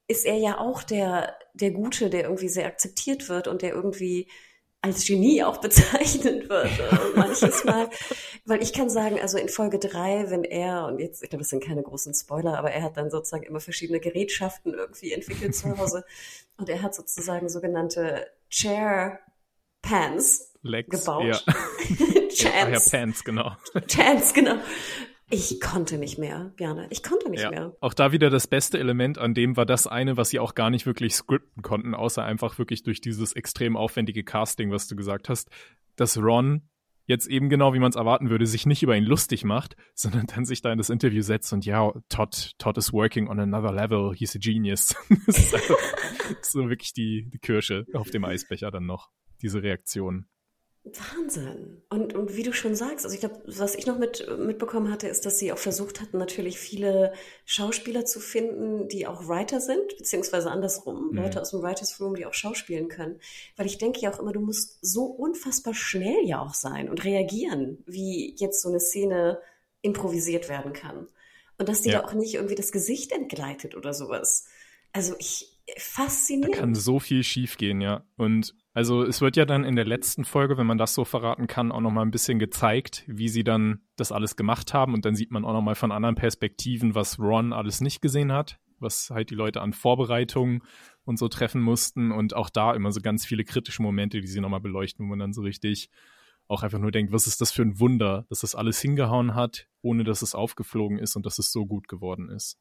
ist 0.08 0.26
er 0.26 0.38
ja 0.38 0.60
auch 0.60 0.84
der, 0.84 1.36
der 1.54 1.72
Gute, 1.72 2.12
der 2.12 2.24
irgendwie 2.24 2.50
sehr 2.50 2.68
akzeptiert 2.68 3.30
wird 3.30 3.48
und 3.48 3.64
der 3.64 3.74
irgendwie 3.74 4.28
als 4.82 5.06
Genie 5.06 5.44
auch 5.44 5.58
bezeichnet 5.58 6.50
wird. 6.50 6.70
manches 7.16 7.64
Mal, 7.66 7.90
weil 8.46 8.64
ich 8.64 8.74
kann 8.74 8.90
sagen, 8.90 9.20
also 9.20 9.38
in 9.38 9.50
Folge 9.50 9.80
drei, 9.80 10.30
wenn 10.30 10.44
er, 10.44 10.86
und 10.86 11.00
jetzt, 11.00 11.22
ich 11.22 11.30
glaube, 11.30 11.42
das 11.44 11.50
sind 11.50 11.64
keine 11.64 11.84
großen 11.84 12.14
Spoiler, 12.14 12.58
aber 12.58 12.72
er 12.72 12.84
hat 12.84 12.98
dann 12.98 13.10
sozusagen 13.10 13.44
immer 13.44 13.60
verschiedene 13.60 14.00
Gerätschaften 14.00 14.74
irgendwie 14.74 15.12
entwickelt 15.12 15.56
zu 15.56 15.78
Hause. 15.78 16.06
Und 16.58 16.68
er 16.68 16.82
hat 16.82 16.94
sozusagen 16.94 17.48
sogenannte 17.48 18.28
Chair 18.50 19.20
Pants 19.82 20.54
Legs, 20.62 20.90
gebaut. 20.90 21.24
Ja. 21.24 21.38
Chance. 22.30 22.72
Ja, 22.72 23.00
Pants, 23.00 23.24
genau. 23.24 23.56
Chance, 23.88 24.34
genau. 24.34 24.56
Ich 25.32 25.60
konnte 25.62 25.98
nicht 25.98 26.18
mehr, 26.18 26.52
Björn. 26.56 26.88
Ich 26.90 27.04
konnte 27.04 27.30
nicht 27.30 27.44
ja. 27.44 27.52
mehr. 27.52 27.76
Auch 27.82 27.94
da 27.94 28.12
wieder 28.12 28.30
das 28.30 28.48
beste 28.48 28.80
Element 28.80 29.20
an 29.20 29.34
dem 29.34 29.58
war 29.58 29.66
das 29.66 29.86
eine, 29.86 30.18
was 30.18 30.30
sie 30.30 30.40
auch 30.40 30.56
gar 30.56 30.70
nicht 30.72 30.86
wirklich 30.86 31.14
scripten 31.14 31.62
konnten, 31.62 31.94
außer 31.94 32.24
einfach 32.24 32.58
wirklich 32.58 32.82
durch 32.84 33.00
dieses 33.00 33.34
extrem 33.34 33.78
aufwendige 33.78 34.24
Casting, 34.24 34.72
was 34.72 34.88
du 34.88 34.96
gesagt 34.96 35.30
hast, 35.30 35.50
dass 35.96 36.18
Ron 36.18 36.64
jetzt 37.06 37.28
eben 37.28 37.50
genau, 37.50 37.74
wie 37.74 37.80
man 37.80 37.90
es 37.90 37.96
erwarten 37.96 38.30
würde, 38.30 38.46
sich 38.46 38.66
nicht 38.66 38.84
über 38.84 38.96
ihn 38.96 39.04
lustig 39.04 39.44
macht, 39.44 39.76
sondern 39.94 40.26
dann 40.28 40.46
sich 40.46 40.62
da 40.62 40.72
in 40.72 40.78
das 40.78 40.90
Interview 40.90 41.22
setzt 41.22 41.54
und 41.54 41.66
ja, 41.66 41.92
Todd, 42.10 42.54
Todd 42.58 42.78
is 42.78 42.94
working 42.94 43.28
on 43.28 43.40
another 43.40 43.72
level, 43.72 44.14
he's 44.16 44.36
a 44.36 44.40
genius. 44.40 44.96
das 45.26 45.38
ist 45.38 46.52
so 46.52 46.70
wirklich 46.70 46.94
die, 46.94 47.30
die 47.30 47.40
Kirsche 47.40 47.86
auf 47.94 48.10
dem 48.10 48.26
Eisbecher 48.26 48.72
dann 48.72 48.86
noch, 48.86 49.10
diese 49.42 49.62
Reaktion. 49.62 50.26
Wahnsinn. 50.98 51.82
Und, 51.90 52.14
und 52.14 52.36
wie 52.36 52.44
du 52.44 52.54
schon 52.54 52.76
sagst, 52.76 53.06
also 53.06 53.14
ich 53.14 53.20
glaube, 53.20 53.42
was 53.46 53.76
ich 53.76 53.86
noch 53.86 53.98
mit, 53.98 54.28
mitbekommen 54.38 54.92
hatte, 54.92 55.08
ist, 55.08 55.26
dass 55.26 55.38
sie 55.38 55.52
auch 55.52 55.58
versucht 55.58 56.02
hatten, 56.02 56.18
natürlich 56.18 56.60
viele 56.60 57.14
Schauspieler 57.46 58.06
zu 58.06 58.20
finden, 58.20 58.88
die 58.88 59.08
auch 59.08 59.28
Writer 59.28 59.62
sind, 59.62 59.98
beziehungsweise 59.98 60.52
andersrum, 60.52 61.10
mhm. 61.10 61.18
Leute 61.18 61.42
aus 61.42 61.52
dem 61.52 61.62
Writers 61.62 62.00
Room, 62.00 62.16
die 62.16 62.26
auch 62.26 62.34
schauspielen 62.34 62.88
können. 62.88 63.20
Weil 63.58 63.66
ich 63.66 63.78
denke 63.78 64.00
ja 64.00 64.12
auch 64.12 64.20
immer, 64.20 64.32
du 64.32 64.42
musst 64.42 64.78
so 64.82 65.06
unfassbar 65.06 65.74
schnell 65.74 66.26
ja 66.26 66.42
auch 66.42 66.54
sein 66.54 66.90
und 66.90 67.04
reagieren, 67.04 67.84
wie 67.86 68.36
jetzt 68.38 68.62
so 68.62 68.70
eine 68.70 68.80
Szene 68.80 69.40
improvisiert 69.82 70.50
werden 70.50 70.74
kann. 70.74 71.08
Und 71.58 71.70
dass 71.70 71.82
dir 71.82 71.94
ja. 71.94 72.02
da 72.02 72.08
auch 72.08 72.14
nicht 72.14 72.36
irgendwie 72.36 72.56
das 72.56 72.72
Gesicht 72.72 73.12
entgleitet 73.12 73.76
oder 73.76 73.94
sowas. 73.94 74.46
Also 74.94 75.16
ich, 75.20 75.60
faszinierend. 75.78 76.56
Da 76.56 76.60
kann 76.60 76.76
so 76.76 77.00
viel 77.00 77.24
schiefgehen, 77.24 77.82
ja. 77.82 78.06
Und 78.18 78.56
also 78.80 79.04
es 79.04 79.20
wird 79.20 79.36
ja 79.36 79.44
dann 79.44 79.66
in 79.66 79.76
der 79.76 79.84
letzten 79.84 80.24
Folge, 80.24 80.58
wenn 80.58 80.66
man 80.66 80.78
das 80.78 80.94
so 80.94 81.04
verraten 81.04 81.48
kann, 81.48 81.74
auch 81.74 81.82
nochmal 81.82 82.06
ein 82.06 82.12
bisschen 82.12 82.40
gezeigt, 82.40 83.04
wie 83.08 83.28
sie 83.28 83.44
dann 83.44 83.82
das 83.98 84.14
alles 84.14 84.38
gemacht 84.38 84.74
haben. 84.74 84.94
Und 84.94 85.04
dann 85.04 85.16
sieht 85.16 85.32
man 85.32 85.44
auch 85.44 85.52
nochmal 85.52 85.76
von 85.76 85.92
anderen 85.92 86.16
Perspektiven, 86.16 86.96
was 86.96 87.20
Ron 87.20 87.52
alles 87.52 87.82
nicht 87.82 88.02
gesehen 88.02 88.32
hat. 88.32 88.58
was 88.80 89.10
halt 89.10 89.32
die 89.32 89.36
Leute 89.36 89.60
an 89.60 89.74
Vorbereitungen 89.74 90.64
und 91.04 91.20
so 91.20 91.28
treffen 91.28 91.62
mussten 91.62 92.14
und 92.14 92.34
auch 92.34 92.50
da 92.50 92.74
immer 92.74 92.94
so 92.94 93.02
ganz 93.02 93.26
viele 93.26 93.44
kritische 93.44 93.82
Momente, 93.82 94.22
die 94.22 94.28
sie 94.28 94.40
nochmal 94.40 94.62
beleuchten, 94.62 95.06
wo 95.06 95.10
man 95.10 95.20
dann 95.20 95.34
so 95.34 95.42
richtig 95.42 95.90
auch 96.48 96.64
einfach 96.64 96.80
nur 96.80 96.92
denkt, 96.92 97.12
was 97.12 97.28
ist 97.28 97.42
das 97.42 97.52
für 97.52 97.64
ein 97.64 97.82
Wunder, 97.82 98.26
dass 98.30 98.40
das 98.40 98.56
alles 98.56 98.80
hingehauen 98.80 99.36
hat, 99.36 99.68
ohne 99.82 100.06
dass 100.06 100.22
es 100.22 100.36
aufgeflogen 100.36 100.98
ist 100.98 101.18
und 101.18 101.26
dass 101.26 101.38
es 101.38 101.52
so 101.52 101.66
gut 101.66 101.90
geworden 101.90 102.30
ist. 102.30 102.58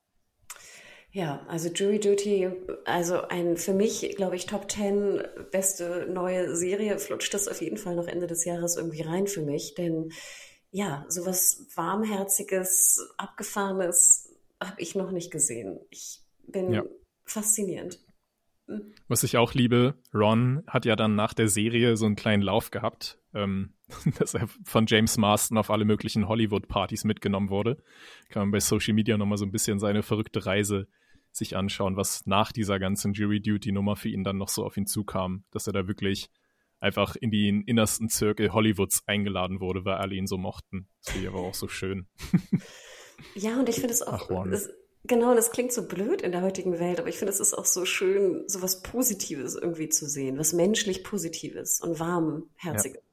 Ja, 1.10 1.44
also 1.48 1.70
Jury 1.70 2.00
Duty, 2.00 2.50
also 2.84 3.22
ein 3.22 3.56
für 3.56 3.72
mich, 3.72 4.14
glaube 4.16 4.36
ich, 4.36 4.46
Top 4.46 4.70
10 4.70 5.22
beste 5.50 6.06
neue 6.12 6.54
Serie, 6.54 6.98
flutscht 6.98 7.32
das 7.32 7.48
auf 7.48 7.62
jeden 7.62 7.78
Fall 7.78 7.96
noch 7.96 8.06
Ende 8.06 8.26
des 8.26 8.44
Jahres 8.44 8.76
irgendwie 8.76 9.02
rein 9.02 9.26
für 9.26 9.40
mich, 9.40 9.74
denn 9.74 10.12
ja, 10.70 11.06
sowas 11.08 11.66
warmherziges, 11.74 13.10
abgefahrenes 13.16 14.34
habe 14.62 14.80
ich 14.80 14.94
noch 14.94 15.10
nicht 15.10 15.30
gesehen. 15.30 15.80
Ich 15.88 16.20
bin 16.46 16.72
ja. 16.72 16.84
faszinierend. 17.24 18.00
Was 19.06 19.22
ich 19.22 19.38
auch 19.38 19.54
liebe, 19.54 19.94
Ron 20.12 20.62
hat 20.66 20.84
ja 20.84 20.94
dann 20.94 21.14
nach 21.14 21.32
der 21.32 21.48
Serie 21.48 21.96
so 21.96 22.04
einen 22.04 22.16
kleinen 22.16 22.42
Lauf 22.42 22.70
gehabt, 22.70 23.18
ähm, 23.38 23.74
dass 24.18 24.34
er 24.34 24.48
von 24.64 24.86
James 24.86 25.16
Marston 25.16 25.58
auf 25.58 25.70
alle 25.70 25.84
möglichen 25.84 26.28
Hollywood-Partys 26.28 27.04
mitgenommen 27.04 27.50
wurde. 27.50 27.82
Kann 28.28 28.42
man 28.42 28.50
bei 28.50 28.60
Social 28.60 28.94
Media 28.94 29.16
nochmal 29.16 29.38
so 29.38 29.46
ein 29.46 29.52
bisschen 29.52 29.78
seine 29.78 30.02
verrückte 30.02 30.44
Reise 30.44 30.88
sich 31.30 31.56
anschauen, 31.56 31.96
was 31.96 32.26
nach 32.26 32.52
dieser 32.52 32.78
ganzen 32.78 33.12
Jury 33.12 33.40
Duty-Nummer 33.40 33.96
für 33.96 34.08
ihn 34.08 34.24
dann 34.24 34.38
noch 34.38 34.48
so 34.48 34.64
auf 34.64 34.76
ihn 34.76 34.86
zukam, 34.86 35.44
dass 35.50 35.66
er 35.66 35.72
da 35.72 35.86
wirklich 35.86 36.30
einfach 36.80 37.16
in 37.16 37.30
den 37.30 37.62
innersten 37.62 38.08
Zirkel 38.08 38.52
Hollywoods 38.52 39.06
eingeladen 39.06 39.60
wurde, 39.60 39.84
weil 39.84 39.96
alle 39.96 40.14
ihn 40.14 40.26
so 40.26 40.38
mochten. 40.38 40.88
Das 41.02 41.12
finde 41.12 41.28
ich 41.28 41.32
aber 41.32 41.40
auch 41.40 41.54
so 41.54 41.68
schön. 41.68 42.08
Ja, 43.34 43.58
und 43.58 43.68
ich 43.68 43.74
finde 43.74 43.92
es 43.92 44.02
auch, 44.02 44.30
Ach, 44.30 44.46
es, 44.46 44.70
Genau, 45.04 45.34
das 45.34 45.52
klingt 45.52 45.72
so 45.72 45.86
blöd 45.86 46.22
in 46.22 46.32
der 46.32 46.42
heutigen 46.42 46.78
Welt, 46.78 47.00
aber 47.00 47.08
ich 47.08 47.16
finde, 47.16 47.32
es 47.32 47.40
ist 47.40 47.54
auch 47.54 47.64
so 47.64 47.84
schön, 47.84 48.44
so 48.46 48.60
was 48.62 48.82
Positives 48.82 49.54
irgendwie 49.54 49.88
zu 49.88 50.06
sehen, 50.06 50.38
was 50.38 50.52
menschlich 50.52 51.02
Positives 51.02 51.80
und 51.80 51.98
warmherziges. 51.98 52.96
Ja. 52.96 53.07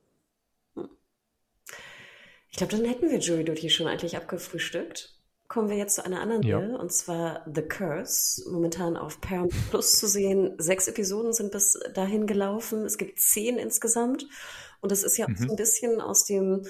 Ich 2.56 2.58
glaube, 2.58 2.72
dann 2.72 2.86
hätten 2.86 3.12
wir 3.12 3.20
Jury 3.20 3.44
Duty 3.44 3.70
schon 3.70 3.86
eigentlich 3.86 4.16
abgefrühstückt. 4.16 5.14
Kommen 5.50 5.68
wir 5.68 5.76
jetzt 5.76 5.96
zu 5.96 6.06
einer 6.06 6.22
anderen 6.22 6.42
ja. 6.42 6.58
Serie, 6.62 6.78
und 6.78 6.90
zwar 6.90 7.46
The 7.54 7.62
Curse, 7.62 8.50
momentan 8.50 8.96
auf 8.96 9.20
Paramount 9.20 9.54
Plus 9.70 10.00
zu 10.00 10.08
sehen. 10.08 10.54
Sechs 10.58 10.88
Episoden 10.88 11.34
sind 11.34 11.52
bis 11.52 11.78
dahin 11.94 12.28
gelaufen. 12.28 12.86
Es 12.86 12.98
gibt 12.98 13.20
zehn 13.20 13.58
insgesamt. 13.58 14.26
Und 14.80 14.94
das 14.94 15.04
ist 15.04 15.18
ja 15.18 15.28
mhm. 15.28 15.36
so 15.36 15.50
ein 15.50 15.58
bisschen 15.58 16.00
aus 16.00 16.24
dem 16.24 16.66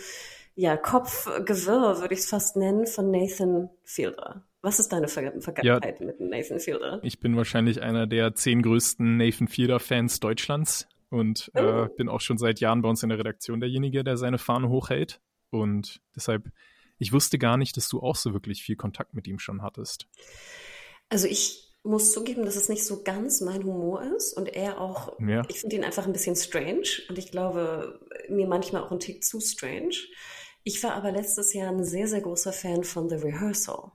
ja, 0.55 0.75
Kopfgewirr, 0.75 2.01
würde 2.01 2.15
ich 2.15 2.21
es 2.21 2.29
fast 2.29 2.55
nennen, 2.55 2.87
von 2.87 3.11
Nathan 3.11 3.69
Fielder. 3.83 4.43
Was 4.63 4.79
ist 4.79 4.91
deine 4.91 5.07
Ver 5.07 5.39
Vergangenheit 5.39 5.99
ja, 5.99 6.05
mit 6.07 6.19
Nathan 6.19 6.59
Fielder? 6.59 6.99
Ich 7.03 7.19
bin 7.19 7.37
wahrscheinlich 7.37 7.83
einer 7.83 8.07
der 8.07 8.33
zehn 8.33 8.63
größten 8.63 9.17
Nathan 9.17 9.47
Fielder-Fans 9.47 10.19
Deutschlands 10.19 10.87
und 11.11 11.51
oh. 11.53 11.59
äh, 11.59 11.89
bin 11.95 12.09
auch 12.09 12.21
schon 12.21 12.39
seit 12.39 12.59
Jahren 12.59 12.81
bei 12.81 12.89
uns 12.89 13.03
in 13.03 13.09
der 13.09 13.19
Redaktion 13.19 13.59
derjenige, 13.59 14.03
der 14.03 14.17
seine 14.17 14.39
Fahne 14.39 14.69
hochhält. 14.69 15.21
Und 15.49 16.01
deshalb, 16.15 16.51
ich 16.97 17.13
wusste 17.13 17.37
gar 17.37 17.57
nicht, 17.57 17.77
dass 17.77 17.89
du 17.89 18.01
auch 18.01 18.15
so 18.15 18.33
wirklich 18.33 18.63
viel 18.63 18.75
Kontakt 18.75 19.13
mit 19.13 19.27
ihm 19.27 19.39
schon 19.39 19.61
hattest. 19.61 20.07
Also 21.09 21.27
ich 21.27 21.65
muss 21.83 22.11
zugeben, 22.11 22.45
dass 22.45 22.55
es 22.55 22.67
nicht 22.67 22.83
so 22.83 23.03
ganz 23.03 23.41
mein 23.41 23.63
Humor 23.63 24.01
ist 24.17 24.33
und 24.33 24.47
er 24.47 24.81
auch, 24.81 25.19
ja. 25.19 25.43
ich 25.49 25.59
finde 25.59 25.75
ihn 25.75 25.83
einfach 25.83 26.07
ein 26.07 26.13
bisschen 26.13 26.35
strange 26.35 26.87
und 27.09 27.19
ich 27.19 27.29
glaube, 27.29 27.99
mir 28.27 28.47
manchmal 28.47 28.83
auch 28.83 28.91
ein 28.91 28.99
Tick 28.99 29.23
zu 29.23 29.39
strange. 29.39 29.95
Ich 30.63 30.83
war 30.83 30.93
aber 30.93 31.11
letztes 31.11 31.53
Jahr 31.53 31.71
ein 31.71 31.85
sehr, 31.85 32.07
sehr 32.07 32.21
großer 32.21 32.51
Fan 32.51 32.83
von 32.83 33.07
The 33.07 33.15
Rehearsal. 33.15 33.91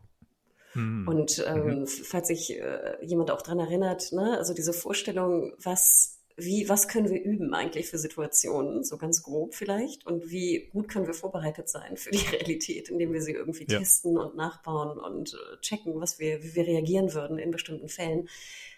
Mhm. 0.74 1.08
Und 1.08 1.44
ähm, 1.48 1.80
mhm. 1.80 1.86
falls 1.86 2.28
sich 2.28 2.56
äh, 2.56 3.04
jemand 3.04 3.32
auch 3.32 3.42
dran 3.42 3.58
erinnert, 3.58 4.12
ne, 4.12 4.38
also 4.38 4.54
diese 4.54 4.72
Vorstellung, 4.72 5.52
was 5.58 6.19
wie, 6.40 6.68
was 6.68 6.88
können 6.88 7.10
wir 7.10 7.22
üben 7.22 7.54
eigentlich 7.54 7.88
für 7.88 7.98
Situationen, 7.98 8.84
so 8.84 8.96
ganz 8.98 9.22
grob 9.22 9.54
vielleicht, 9.54 10.06
und 10.06 10.30
wie 10.30 10.68
gut 10.72 10.88
können 10.88 11.06
wir 11.06 11.14
vorbereitet 11.14 11.68
sein 11.68 11.96
für 11.96 12.10
die 12.10 12.18
Realität, 12.32 12.88
indem 12.88 13.12
wir 13.12 13.22
sie 13.22 13.32
irgendwie 13.32 13.66
ja. 13.68 13.78
testen 13.78 14.18
und 14.18 14.36
nachbauen 14.36 14.98
und 14.98 15.34
äh, 15.34 15.60
checken, 15.60 16.00
was 16.00 16.18
wir, 16.18 16.42
wie 16.42 16.54
wir 16.54 16.66
reagieren 16.66 17.14
würden 17.14 17.38
in 17.38 17.50
bestimmten 17.50 17.88
Fällen. 17.88 18.28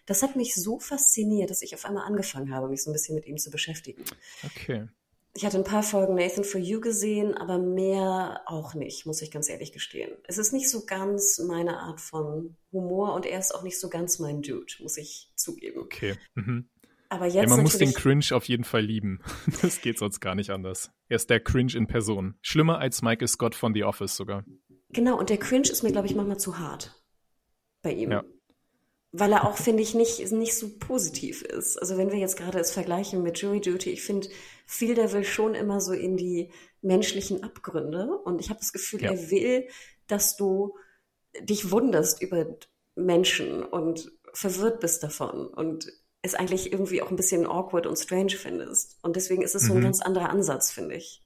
Das 0.07 0.23
hat 0.23 0.37
mich 0.37 0.55
so 0.55 0.79
fasziniert, 0.79 1.51
dass 1.51 1.63
ich 1.63 1.75
auf 1.75 1.85
einmal 1.85 2.07
angefangen 2.07 2.55
habe, 2.55 2.69
mich 2.69 2.83
so 2.83 2.91
ein 2.91 2.93
bisschen 2.93 3.15
mit 3.15 3.27
ihm 3.27 3.39
zu 3.39 3.51
beschäftigen. 3.51 4.05
Okay. 4.45 4.89
Ich 5.35 5.47
hatte 5.47 5.57
ein 5.57 5.65
paar 5.65 5.83
Folgen 5.83 6.15
Nathan 6.15 6.45
for 6.45 6.61
You 6.61 6.81
gesehen, 6.81 7.35
aber 7.35 7.59
mehr 7.59 8.43
auch 8.47 8.75
nicht, 8.75 9.07
muss 9.07 9.23
ich 9.23 9.31
ganz 9.31 9.49
ehrlich 9.49 9.73
gestehen. 9.73 10.13
Es 10.25 10.37
ist 10.37 10.53
nicht 10.53 10.69
so 10.69 10.85
ganz 10.85 11.39
meine 11.39 11.79
Art 11.79 12.01
von 12.03 12.57
Humor 12.71 13.15
und 13.15 13.25
er 13.25 13.39
ist 13.39 13.55
auch 13.55 13.63
nicht 13.63 13.81
so 13.81 13.89
ganz 13.89 14.19
mein 14.19 14.43
Dude, 14.43 14.75
muss 14.81 14.99
ich 14.99 15.33
zugeben. 15.35 15.81
Okay. 15.81 16.17
Mhm. 16.35 16.69
Aber 17.13 17.27
jetzt 17.27 17.35
ja, 17.35 17.47
man 17.47 17.61
muss 17.63 17.77
den 17.77 17.93
Cringe 17.93 18.25
auf 18.33 18.47
jeden 18.47 18.65
Fall 18.65 18.83
lieben. 18.83 19.21
Das 19.61 19.83
geht 19.83 19.99
sonst 19.99 20.21
gar 20.21 20.35
nicht 20.35 20.51
anders. 20.51 20.91
Er 21.09 21.17
ist 21.17 21.29
der 21.29 21.41
Cringe 21.41 21.75
in 21.75 21.87
Person. 21.87 22.37
Schlimmer 22.41 22.79
als 22.79 23.03
Michael 23.03 23.29
Scott 23.29 23.55
von 23.55 23.75
The 23.75 23.85
Office 23.85 24.17
sogar. 24.17 24.45
Genau, 24.89 25.19
und 25.19 25.29
der 25.29 25.37
Cringe 25.37 25.69
ist 25.69 25.83
mir, 25.83 25.93
glaube 25.93 26.07
ich, 26.07 26.15
manchmal 26.15 26.39
zu 26.39 26.59
hart 26.59 27.03
bei 27.83 27.93
ihm. 27.93 28.13
Ja 28.13 28.25
weil 29.13 29.33
er 29.33 29.47
auch, 29.47 29.59
finde 29.59 29.83
ich, 29.83 29.95
nicht, 29.95 30.33
nicht 30.33 30.57
so 30.57 30.71
positiv 30.79 31.43
ist. 31.43 31.77
Also 31.77 31.99
wenn 31.99 32.11
wir 32.11 32.19
jetzt 32.19 32.39
gerade 32.39 32.59
es 32.59 32.73
vergleichen 32.73 33.23
mit 33.23 33.39
Jury 33.39 33.61
Duty, 33.61 33.91
ich 33.91 34.03
finde, 34.03 34.29
viel 34.65 34.95
der 34.95 35.13
will 35.13 35.25
schon 35.25 35.55
immer 35.55 35.83
so 35.83 35.93
in 35.93 36.17
die 36.17 36.51
menschlichen 36.81 37.45
Abgründe. 37.45 38.07
Und 38.25 38.41
ich 38.41 38.49
habe 38.49 38.61
das 38.61 38.73
Gefühl, 38.73 39.03
ja. 39.03 39.11
er 39.11 39.31
will, 39.31 39.69
dass 40.07 40.37
du 40.37 40.79
dich 41.43 41.71
wunderst 41.71 42.23
über 42.23 42.57
Menschen 42.95 43.63
und 43.63 44.11
verwirrt 44.33 44.81
bist 44.81 45.03
davon 45.03 45.47
und 45.47 45.93
es 46.23 46.35
eigentlich 46.35 46.73
irgendwie 46.73 47.03
auch 47.03 47.11
ein 47.11 47.17
bisschen 47.17 47.47
awkward 47.47 47.87
und 47.87 47.99
strange 47.99 48.31
findest. 48.31 48.99
Und 49.03 49.17
deswegen 49.17 49.43
ist 49.43 49.55
es 49.55 49.67
so 49.67 49.73
ein 49.73 49.81
mhm. 49.81 49.85
ganz 49.85 50.01
anderer 50.01 50.31
Ansatz, 50.31 50.71
finde 50.71 50.95
ich. 50.95 51.21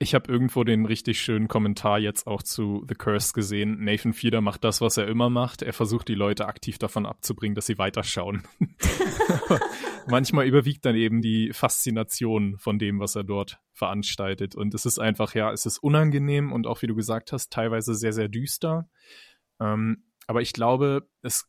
Ich 0.00 0.14
habe 0.14 0.30
irgendwo 0.30 0.62
den 0.62 0.86
richtig 0.86 1.20
schönen 1.20 1.48
Kommentar 1.48 1.98
jetzt 1.98 2.28
auch 2.28 2.44
zu 2.44 2.84
The 2.88 2.94
Curse 2.94 3.32
gesehen. 3.32 3.82
Nathan 3.82 4.12
Fieder 4.12 4.40
macht 4.40 4.62
das, 4.62 4.80
was 4.80 4.96
er 4.96 5.08
immer 5.08 5.28
macht. 5.28 5.62
Er 5.62 5.72
versucht 5.72 6.06
die 6.06 6.14
Leute 6.14 6.46
aktiv 6.46 6.78
davon 6.78 7.04
abzubringen, 7.04 7.56
dass 7.56 7.66
sie 7.66 7.78
weiterschauen. 7.78 8.46
manchmal 10.10 10.46
überwiegt 10.46 10.84
dann 10.84 10.96
eben 10.96 11.20
die 11.20 11.52
Faszination 11.52 12.58
von 12.58 12.78
dem, 12.78 13.00
was 13.00 13.14
er 13.14 13.24
dort 13.24 13.60
veranstaltet. 13.72 14.54
Und 14.54 14.74
es 14.74 14.86
ist 14.86 14.98
einfach, 14.98 15.34
ja, 15.34 15.52
es 15.52 15.66
ist 15.66 15.78
unangenehm 15.78 16.52
und 16.52 16.66
auch, 16.66 16.82
wie 16.82 16.86
du 16.86 16.94
gesagt 16.94 17.32
hast, 17.32 17.52
teilweise 17.52 17.94
sehr, 17.94 18.12
sehr 18.12 18.28
düster. 18.28 18.88
Ähm, 19.60 20.04
aber 20.26 20.42
ich 20.42 20.52
glaube, 20.52 21.08
es 21.22 21.48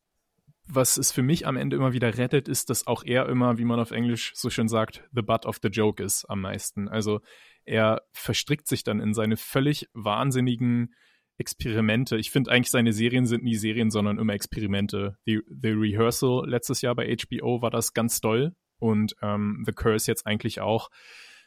was 0.72 0.98
es 0.98 1.12
für 1.12 1.24
mich 1.24 1.48
am 1.48 1.58
Ende 1.58 1.76
immer 1.76 1.94
wieder 1.94 2.18
rettet, 2.18 2.48
ist, 2.48 2.70
dass 2.70 2.86
auch 2.86 3.04
er 3.04 3.28
immer, 3.28 3.58
wie 3.58 3.66
man 3.66 3.80
auf 3.80 3.92
Englisch 3.92 4.32
so 4.36 4.50
schön 4.50 4.68
sagt, 4.68 5.04
the 5.12 5.22
butt 5.22 5.46
of 5.46 5.60
the 5.62 5.70
joke 5.70 6.02
ist 6.02 6.26
am 6.26 6.42
meisten. 6.42 6.88
Also 6.88 7.22
er 7.66 8.04
verstrickt 8.12 8.68
sich 8.68 8.84
dann 8.84 9.00
in 9.00 9.14
seine 9.14 9.36
völlig 9.36 9.88
wahnsinnigen 9.94 10.94
Experimente. 11.38 12.18
Ich 12.18 12.32
finde 12.32 12.52
eigentlich, 12.52 12.70
seine 12.70 12.94
Serien 12.94 13.26
sind 13.26 13.44
nie 13.44 13.56
Serien, 13.56 13.90
sondern 13.90 14.20
immer 14.20 14.34
Experimente. 14.34 15.18
The, 15.26 15.42
The 15.48 15.72
Rehearsal 15.72 16.48
letztes 16.48 16.82
Jahr 16.82 16.96
bei 16.96 17.16
HBO 17.16 17.62
war 17.62 17.72
das 17.72 17.94
ganz 17.94 18.22
doll 18.22 18.54
und 18.78 19.16
ähm, 19.22 19.64
The 19.66 19.72
Curse 19.72 20.12
jetzt 20.12 20.28
eigentlich 20.28 20.62
auch. 20.62 20.90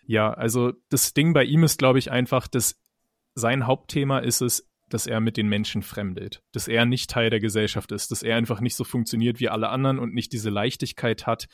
Ja, 0.04 0.32
also 0.32 0.72
das 0.88 1.14
Ding 1.14 1.32
bei 1.32 1.44
ihm 1.44 1.62
ist, 1.62 1.78
glaube 1.78 1.98
ich, 1.98 2.10
einfach, 2.10 2.48
dass 2.48 2.80
sein 3.34 3.66
Hauptthema 3.66 4.18
ist 4.18 4.40
es, 4.40 4.68
dass 4.92 5.06
er 5.06 5.20
mit 5.20 5.36
den 5.36 5.48
Menschen 5.48 5.82
fremdelt, 5.82 6.42
dass 6.52 6.68
er 6.68 6.84
nicht 6.84 7.10
Teil 7.10 7.30
der 7.30 7.40
Gesellschaft 7.40 7.92
ist, 7.92 8.10
dass 8.10 8.22
er 8.22 8.36
einfach 8.36 8.60
nicht 8.60 8.76
so 8.76 8.84
funktioniert 8.84 9.40
wie 9.40 9.48
alle 9.48 9.68
anderen 9.68 9.98
und 9.98 10.14
nicht 10.14 10.32
diese 10.32 10.50
Leichtigkeit 10.50 11.26
hat, 11.26 11.46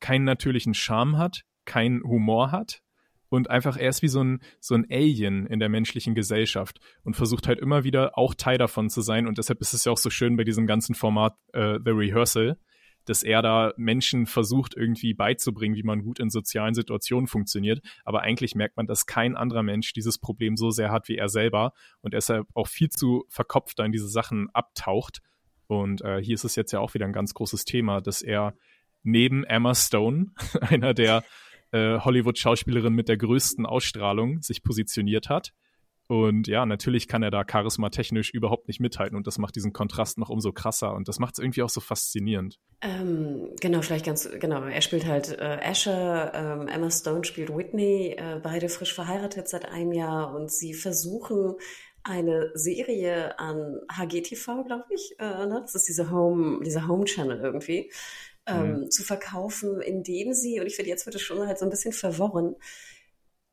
keinen 0.00 0.24
natürlichen 0.24 0.74
Charme 0.74 1.16
hat, 1.16 1.42
keinen 1.64 2.02
Humor 2.02 2.50
hat 2.50 2.82
und 3.28 3.48
einfach 3.48 3.76
er 3.76 3.88
ist 3.88 4.02
wie 4.02 4.08
so 4.08 4.22
ein, 4.22 4.40
so 4.60 4.74
ein 4.74 4.86
Alien 4.90 5.46
in 5.46 5.58
der 5.58 5.68
menschlichen 5.68 6.14
Gesellschaft 6.14 6.80
und 7.02 7.16
versucht 7.16 7.48
halt 7.48 7.60
immer 7.60 7.84
wieder 7.84 8.18
auch 8.18 8.34
Teil 8.34 8.58
davon 8.58 8.90
zu 8.90 9.00
sein 9.00 9.26
und 9.26 9.38
deshalb 9.38 9.60
ist 9.60 9.72
es 9.72 9.84
ja 9.84 9.92
auch 9.92 9.98
so 9.98 10.10
schön 10.10 10.36
bei 10.36 10.44
diesem 10.44 10.66
ganzen 10.66 10.94
Format 10.94 11.34
äh, 11.52 11.78
The 11.82 11.92
Rehearsal, 11.92 12.58
dass 13.04 13.22
er 13.22 13.42
da 13.42 13.72
Menschen 13.76 14.26
versucht 14.26 14.74
irgendwie 14.76 15.14
beizubringen, 15.14 15.76
wie 15.76 15.82
man 15.82 16.02
gut 16.02 16.18
in 16.18 16.30
sozialen 16.30 16.74
Situationen 16.74 17.26
funktioniert. 17.26 17.80
Aber 18.04 18.22
eigentlich 18.22 18.54
merkt 18.54 18.76
man, 18.76 18.86
dass 18.86 19.06
kein 19.06 19.36
anderer 19.36 19.62
Mensch 19.62 19.92
dieses 19.92 20.18
Problem 20.18 20.56
so 20.56 20.70
sehr 20.70 20.90
hat 20.90 21.08
wie 21.08 21.16
er 21.16 21.28
selber 21.28 21.72
und 22.00 22.14
deshalb 22.14 22.46
auch 22.54 22.68
viel 22.68 22.90
zu 22.90 23.24
verkopft 23.28 23.78
da 23.78 23.84
in 23.84 23.92
diese 23.92 24.08
Sachen 24.08 24.50
abtaucht. 24.50 25.20
Und 25.66 26.02
äh, 26.02 26.22
hier 26.22 26.34
ist 26.34 26.44
es 26.44 26.56
jetzt 26.56 26.72
ja 26.72 26.80
auch 26.80 26.94
wieder 26.94 27.06
ein 27.06 27.12
ganz 27.12 27.34
großes 27.34 27.64
Thema, 27.64 28.00
dass 28.00 28.22
er 28.22 28.54
neben 29.02 29.44
Emma 29.44 29.74
Stone, 29.74 30.32
einer 30.60 30.94
der 30.94 31.24
äh, 31.72 31.98
Hollywood-Schauspielerin 31.98 32.92
mit 32.92 33.08
der 33.08 33.16
größten 33.16 33.66
Ausstrahlung, 33.66 34.42
sich 34.42 34.62
positioniert 34.62 35.28
hat. 35.28 35.52
Und 36.12 36.46
ja, 36.46 36.66
natürlich 36.66 37.08
kann 37.08 37.22
er 37.22 37.30
da 37.30 37.42
charismatechnisch 37.42 38.34
überhaupt 38.34 38.68
nicht 38.68 38.80
mithalten 38.80 39.16
und 39.16 39.26
das 39.26 39.38
macht 39.38 39.56
diesen 39.56 39.72
Kontrast 39.72 40.18
noch 40.18 40.28
umso 40.28 40.52
krasser 40.52 40.92
und 40.92 41.08
das 41.08 41.18
macht 41.18 41.38
es 41.38 41.38
irgendwie 41.42 41.62
auch 41.62 41.70
so 41.70 41.80
faszinierend. 41.80 42.60
Ähm, 42.82 43.48
genau, 43.62 43.80
vielleicht 43.80 44.04
ganz, 44.04 44.28
genau. 44.38 44.62
Er 44.62 44.82
spielt 44.82 45.06
halt 45.06 45.30
äh, 45.38 45.58
Asher, 45.62 46.32
ähm, 46.34 46.68
Emma 46.68 46.90
Stone 46.90 47.24
spielt 47.24 47.48
Whitney, 47.48 48.14
äh, 48.18 48.40
beide 48.42 48.68
frisch 48.68 48.92
verheiratet 48.92 49.48
seit 49.48 49.64
einem 49.64 49.92
Jahr 49.92 50.34
und 50.34 50.52
sie 50.52 50.74
versuchen 50.74 51.54
eine 52.02 52.50
Serie 52.52 53.38
an 53.38 53.80
HGTV, 53.90 54.64
glaube 54.66 54.84
ich. 54.90 55.14
Äh, 55.18 55.46
ne? 55.46 55.60
Das 55.62 55.74
ist 55.74 55.88
diese 55.88 56.10
Home, 56.10 56.62
dieser 56.62 56.88
Home 56.88 57.06
Channel 57.06 57.40
irgendwie. 57.40 57.90
Ähm, 58.44 58.80
mhm. 58.80 58.90
zu 58.90 59.02
verkaufen, 59.02 59.80
indem 59.80 60.34
sie, 60.34 60.60
und 60.60 60.66
ich 60.66 60.74
finde, 60.74 60.90
jetzt 60.90 61.06
wird 61.06 61.14
es 61.14 61.22
schon 61.22 61.46
halt 61.46 61.58
so 61.58 61.64
ein 61.64 61.70
bisschen 61.70 61.92
verworren, 61.92 62.56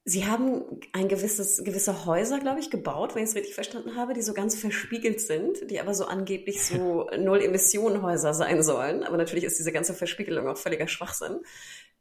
Sie 0.09 0.25
haben 0.25 0.63
ein 0.91 1.07
gewisses, 1.07 1.63
gewisse 1.63 2.05
Häuser, 2.05 2.39
glaube 2.39 2.59
ich, 2.59 2.71
gebaut, 2.71 3.13
wenn 3.13 3.23
ich 3.23 3.29
es 3.29 3.35
richtig 3.35 3.53
verstanden 3.53 3.95
habe, 3.95 4.13
die 4.13 4.23
so 4.23 4.33
ganz 4.33 4.55
verspiegelt 4.55 5.21
sind, 5.21 5.69
die 5.69 5.79
aber 5.79 5.93
so 5.93 6.05
angeblich 6.05 6.65
so 6.65 7.07
Null-Emissionen-Häuser 7.17 8.33
sein 8.33 8.63
sollen. 8.63 9.03
Aber 9.03 9.17
natürlich 9.17 9.43
ist 9.43 9.59
diese 9.59 9.71
ganze 9.71 9.93
Verspiegelung 9.93 10.47
auch 10.47 10.57
völliger 10.57 10.87
Schwachsinn. 10.87 11.41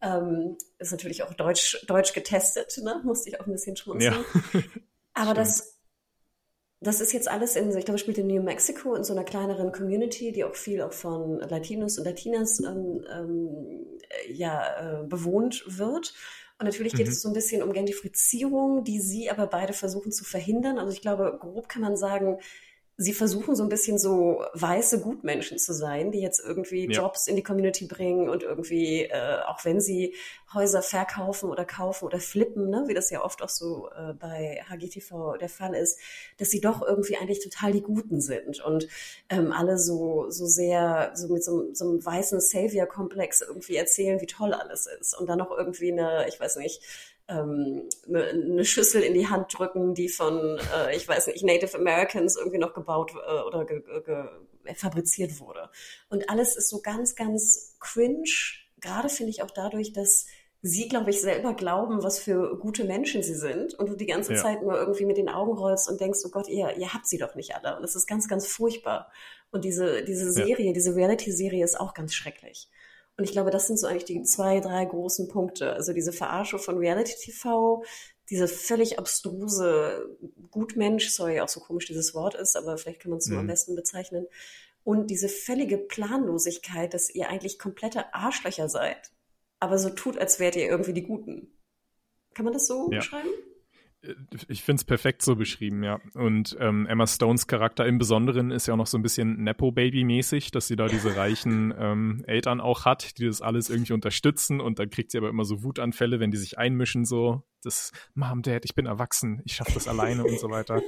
Ähm, 0.00 0.56
ist 0.78 0.90
natürlich 0.90 1.22
auch 1.22 1.34
deutsch, 1.34 1.84
deutsch 1.86 2.14
getestet, 2.14 2.80
ne? 2.82 3.02
musste 3.04 3.28
ich 3.28 3.40
auch 3.40 3.46
ein 3.46 3.52
bisschen 3.52 3.76
schmunzeln. 3.76 4.24
Ja. 4.54 4.60
aber 5.12 5.34
das, 5.34 5.78
das 6.80 7.02
ist 7.02 7.12
jetzt 7.12 7.28
alles 7.28 7.56
in, 7.56 7.76
ich 7.76 7.84
glaube, 7.84 7.98
spielt 7.98 8.16
in 8.16 8.28
New 8.28 8.42
Mexico 8.42 8.94
in 8.94 9.04
so 9.04 9.12
einer 9.12 9.24
kleineren 9.24 9.70
Community, 9.70 10.32
die 10.32 10.44
auch 10.44 10.54
viel 10.54 10.80
auch 10.80 10.94
von 10.94 11.40
Latinos 11.40 11.98
und 11.98 12.06
Latinas 12.06 12.60
ähm, 12.60 13.04
ähm, 13.12 13.98
ja, 14.30 15.02
äh, 15.02 15.06
bewohnt 15.06 15.62
wird. 15.66 16.14
Und 16.58 16.66
natürlich 16.66 16.94
geht 16.94 17.06
mhm. 17.06 17.12
es 17.12 17.22
so 17.22 17.28
ein 17.28 17.34
bisschen 17.34 17.62
um 17.62 17.72
Gentrifizierung, 17.72 18.82
die 18.82 19.00
sie 19.00 19.30
aber 19.30 19.46
beide 19.46 19.72
versuchen 19.72 20.10
zu 20.10 20.24
verhindern. 20.24 20.78
Also 20.78 20.92
ich 20.92 21.00
glaube, 21.00 21.38
grob 21.40 21.68
kann 21.68 21.82
man 21.82 21.96
sagen, 21.96 22.38
sie 23.00 23.12
versuchen 23.12 23.54
so 23.54 23.62
ein 23.62 23.68
bisschen 23.68 23.96
so 23.96 24.44
weiße 24.54 25.00
Gutmenschen 25.00 25.56
zu 25.56 25.72
sein, 25.72 26.10
die 26.10 26.20
jetzt 26.20 26.40
irgendwie 26.44 26.86
ja. 26.86 27.00
Jobs 27.00 27.28
in 27.28 27.36
die 27.36 27.44
Community 27.44 27.86
bringen 27.86 28.28
und 28.28 28.42
irgendwie, 28.42 29.04
äh, 29.04 29.38
auch 29.46 29.64
wenn 29.64 29.80
sie 29.80 30.16
Häuser 30.52 30.82
verkaufen 30.82 31.48
oder 31.48 31.64
kaufen 31.64 32.06
oder 32.06 32.18
flippen, 32.18 32.68
ne, 32.70 32.84
wie 32.88 32.94
das 32.94 33.10
ja 33.10 33.24
oft 33.24 33.40
auch 33.40 33.50
so 33.50 33.88
äh, 33.90 34.14
bei 34.14 34.64
HGTV 34.68 35.36
der 35.38 35.48
Fall 35.48 35.74
ist, 35.74 36.00
dass 36.38 36.50
sie 36.50 36.60
doch 36.60 36.82
irgendwie 36.82 37.16
eigentlich 37.16 37.38
total 37.38 37.70
die 37.70 37.82
Guten 37.82 38.20
sind 38.20 38.60
und 38.64 38.88
ähm, 39.28 39.52
alle 39.52 39.78
so, 39.78 40.28
so 40.30 40.46
sehr, 40.46 41.12
so 41.14 41.28
mit 41.28 41.44
so, 41.44 41.72
so 41.74 41.88
einem 41.88 42.04
weißen 42.04 42.40
Savior-Komplex 42.40 43.42
irgendwie 43.42 43.76
erzählen, 43.76 44.20
wie 44.20 44.26
toll 44.26 44.52
alles 44.52 44.88
ist 45.00 45.16
und 45.16 45.28
dann 45.28 45.38
noch 45.38 45.56
irgendwie 45.56 45.92
eine, 45.92 46.26
ich 46.26 46.40
weiß 46.40 46.56
nicht, 46.56 46.82
ähm, 47.28 47.88
eine, 48.06 48.24
eine 48.24 48.64
Schüssel 48.64 49.02
in 49.02 49.14
die 49.14 49.28
Hand 49.28 49.56
drücken, 49.56 49.94
die 49.94 50.08
von, 50.08 50.58
äh, 50.74 50.96
ich 50.96 51.06
weiß 51.06 51.26
nicht, 51.28 51.44
Native 51.44 51.76
Americans 51.76 52.36
irgendwie 52.36 52.58
noch 52.58 52.74
gebaut 52.74 53.12
äh, 53.14 53.40
oder 53.42 53.64
ge, 53.64 53.82
ge, 54.04 54.24
fabriziert 54.74 55.38
wurde. 55.40 55.70
Und 56.08 56.30
alles 56.30 56.56
ist 56.56 56.70
so 56.70 56.80
ganz, 56.80 57.14
ganz 57.16 57.76
cringe. 57.80 58.30
Gerade 58.80 59.08
finde 59.08 59.30
ich 59.30 59.42
auch 59.42 59.50
dadurch, 59.50 59.92
dass 59.92 60.26
sie, 60.62 60.88
glaube 60.88 61.10
ich, 61.10 61.20
selber 61.20 61.54
glauben, 61.54 62.02
was 62.02 62.18
für 62.18 62.58
gute 62.58 62.84
Menschen 62.84 63.22
sie 63.22 63.34
sind 63.34 63.74
und 63.74 63.88
du 63.88 63.94
die 63.94 64.06
ganze 64.06 64.34
ja. 64.34 64.42
Zeit 64.42 64.62
nur 64.62 64.76
irgendwie 64.76 65.04
mit 65.04 65.16
den 65.16 65.28
Augen 65.28 65.56
rollst 65.56 65.88
und 65.88 66.00
denkst, 66.00 66.20
oh 66.24 66.30
Gott, 66.30 66.48
ihr, 66.48 66.76
ihr 66.76 66.92
habt 66.92 67.06
sie 67.06 67.18
doch 67.18 67.34
nicht 67.34 67.54
alle. 67.54 67.76
Und 67.76 67.82
das 67.82 67.94
ist 67.94 68.06
ganz, 68.06 68.28
ganz 68.28 68.46
furchtbar. 68.46 69.10
Und 69.50 69.64
diese, 69.64 70.04
diese 70.04 70.32
Serie, 70.32 70.66
ja. 70.66 70.72
diese 70.72 70.94
Reality-Serie 70.94 71.64
ist 71.64 71.78
auch 71.78 71.94
ganz 71.94 72.14
schrecklich. 72.14 72.68
Und 73.18 73.24
ich 73.24 73.32
glaube, 73.32 73.50
das 73.50 73.66
sind 73.66 73.78
so 73.78 73.88
eigentlich 73.88 74.04
die 74.04 74.22
zwei, 74.22 74.60
drei 74.60 74.84
großen 74.84 75.26
Punkte. 75.26 75.72
Also 75.72 75.92
diese 75.92 76.12
Verarsche 76.12 76.58
von 76.58 76.78
Reality 76.78 77.14
TV, 77.20 77.82
diese 78.30 78.46
völlig 78.46 78.98
abstruse 79.00 80.16
Gutmensch, 80.52 81.08
sorry, 81.08 81.40
auch 81.40 81.48
so 81.48 81.58
komisch 81.58 81.86
dieses 81.86 82.14
Wort 82.14 82.36
ist, 82.36 82.56
aber 82.56 82.78
vielleicht 82.78 83.00
kann 83.00 83.10
man 83.10 83.18
es 83.18 83.24
so 83.24 83.32
mhm. 83.32 83.40
am 83.40 83.46
besten 83.48 83.74
bezeichnen. 83.74 84.28
Und 84.84 85.10
diese 85.10 85.28
völlige 85.28 85.78
Planlosigkeit, 85.78 86.94
dass 86.94 87.10
ihr 87.10 87.28
eigentlich 87.28 87.58
komplette 87.58 88.14
Arschlöcher 88.14 88.68
seid, 88.68 89.10
aber 89.58 89.78
so 89.78 89.90
tut, 89.90 90.16
als 90.16 90.38
wärt 90.38 90.54
ihr 90.54 90.68
irgendwie 90.68 90.92
die 90.92 91.02
Guten. 91.02 91.58
Kann 92.34 92.44
man 92.44 92.54
das 92.54 92.68
so 92.68 92.88
ja. 92.92 92.98
beschreiben? 92.98 93.30
Ich 94.48 94.62
finde 94.62 94.80
es 94.80 94.84
perfekt 94.84 95.22
so 95.22 95.36
beschrieben, 95.36 95.82
ja. 95.82 96.00
Und 96.14 96.56
ähm, 96.60 96.86
Emma 96.86 97.06
Stones 97.06 97.46
Charakter 97.46 97.86
im 97.86 97.98
Besonderen 97.98 98.50
ist 98.50 98.66
ja 98.66 98.74
auch 98.74 98.78
noch 98.78 98.86
so 98.86 98.98
ein 98.98 99.02
bisschen 99.02 99.42
Nepo-Baby-mäßig, 99.42 100.50
dass 100.50 100.66
sie 100.68 100.76
da 100.76 100.86
diese 100.86 101.16
reichen 101.16 101.74
ähm, 101.78 102.24
Eltern 102.26 102.60
auch 102.60 102.84
hat, 102.84 103.18
die 103.18 103.26
das 103.26 103.42
alles 103.42 103.70
irgendwie 103.70 103.92
unterstützen 103.92 104.60
und 104.60 104.78
dann 104.78 104.90
kriegt 104.90 105.10
sie 105.10 105.18
aber 105.18 105.28
immer 105.28 105.44
so 105.44 105.62
Wutanfälle, 105.62 106.20
wenn 106.20 106.30
die 106.30 106.36
sich 106.36 106.58
einmischen, 106.58 107.04
so, 107.04 107.42
das 107.62 107.92
Mom, 108.14 108.42
Dad, 108.42 108.64
ich 108.64 108.74
bin 108.74 108.86
erwachsen, 108.86 109.42
ich 109.44 109.54
schaffe 109.54 109.74
das 109.74 109.88
alleine 109.88 110.24
und 110.24 110.38
so 110.38 110.50
weiter. 110.50 110.80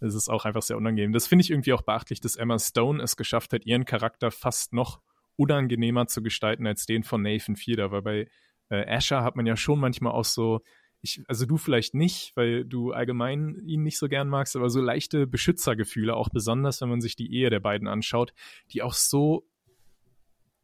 Das 0.00 0.14
ist 0.14 0.28
auch 0.30 0.44
einfach 0.44 0.62
sehr 0.62 0.76
unangenehm. 0.76 1.12
Das 1.12 1.26
finde 1.26 1.42
ich 1.42 1.50
irgendwie 1.50 1.72
auch 1.72 1.82
beachtlich, 1.82 2.20
dass 2.20 2.36
Emma 2.36 2.58
Stone 2.58 3.02
es 3.02 3.16
geschafft 3.16 3.52
hat, 3.52 3.66
ihren 3.66 3.84
Charakter 3.84 4.30
fast 4.30 4.72
noch 4.72 5.00
unangenehmer 5.36 6.06
zu 6.06 6.22
gestalten 6.22 6.66
als 6.66 6.86
den 6.86 7.02
von 7.02 7.22
Nathan 7.22 7.56
Fielder, 7.56 7.90
weil 7.90 8.02
bei 8.02 8.28
äh, 8.70 8.86
Asher 8.86 9.22
hat 9.22 9.36
man 9.36 9.46
ja 9.46 9.56
schon 9.56 9.78
manchmal 9.78 10.12
auch 10.12 10.24
so 10.24 10.60
ich, 11.02 11.22
also 11.28 11.46
du 11.46 11.56
vielleicht 11.56 11.94
nicht, 11.94 12.32
weil 12.36 12.64
du 12.64 12.92
allgemein 12.92 13.60
ihn 13.64 13.82
nicht 13.82 13.98
so 13.98 14.08
gern 14.08 14.28
magst, 14.28 14.56
aber 14.56 14.68
so 14.68 14.80
leichte 14.80 15.26
Beschützergefühle, 15.26 16.14
auch 16.14 16.28
besonders, 16.28 16.80
wenn 16.80 16.88
man 16.88 17.00
sich 17.00 17.16
die 17.16 17.32
Ehe 17.32 17.50
der 17.50 17.60
beiden 17.60 17.88
anschaut, 17.88 18.34
die 18.72 18.82
auch 18.82 18.94
so 18.94 19.46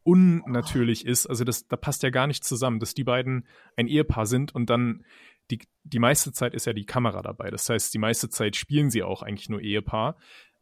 unnatürlich 0.03 1.05
ist. 1.05 1.27
Also 1.27 1.44
das, 1.44 1.66
da 1.66 1.77
passt 1.77 2.03
ja 2.03 2.11
gar 2.11 2.27
nicht 2.27 2.44
zusammen, 2.44 2.79
dass 2.79 2.94
die 2.94 3.05
beiden 3.05 3.46
ein 3.77 3.88
Ehepaar 3.88 4.27
sind 4.27 4.55
und 4.55 4.70
dann 4.70 5.05
die, 5.51 5.61
die 5.85 5.99
meiste 5.99 6.33
Zeit 6.33 6.55
ist 6.55 6.66
ja 6.66 6.72
die 6.72 6.87
Kamera 6.87 7.22
dabei. 7.22 7.51
Das 7.51 7.68
heißt, 7.68 7.92
die 7.94 7.99
meiste 7.99 8.29
Zeit 8.29 8.57
spielen 8.57 8.90
sie 8.90 9.03
auch 9.03 9.22
eigentlich 9.22 9.49
nur 9.49 9.61
Ehepaar. 9.61 10.16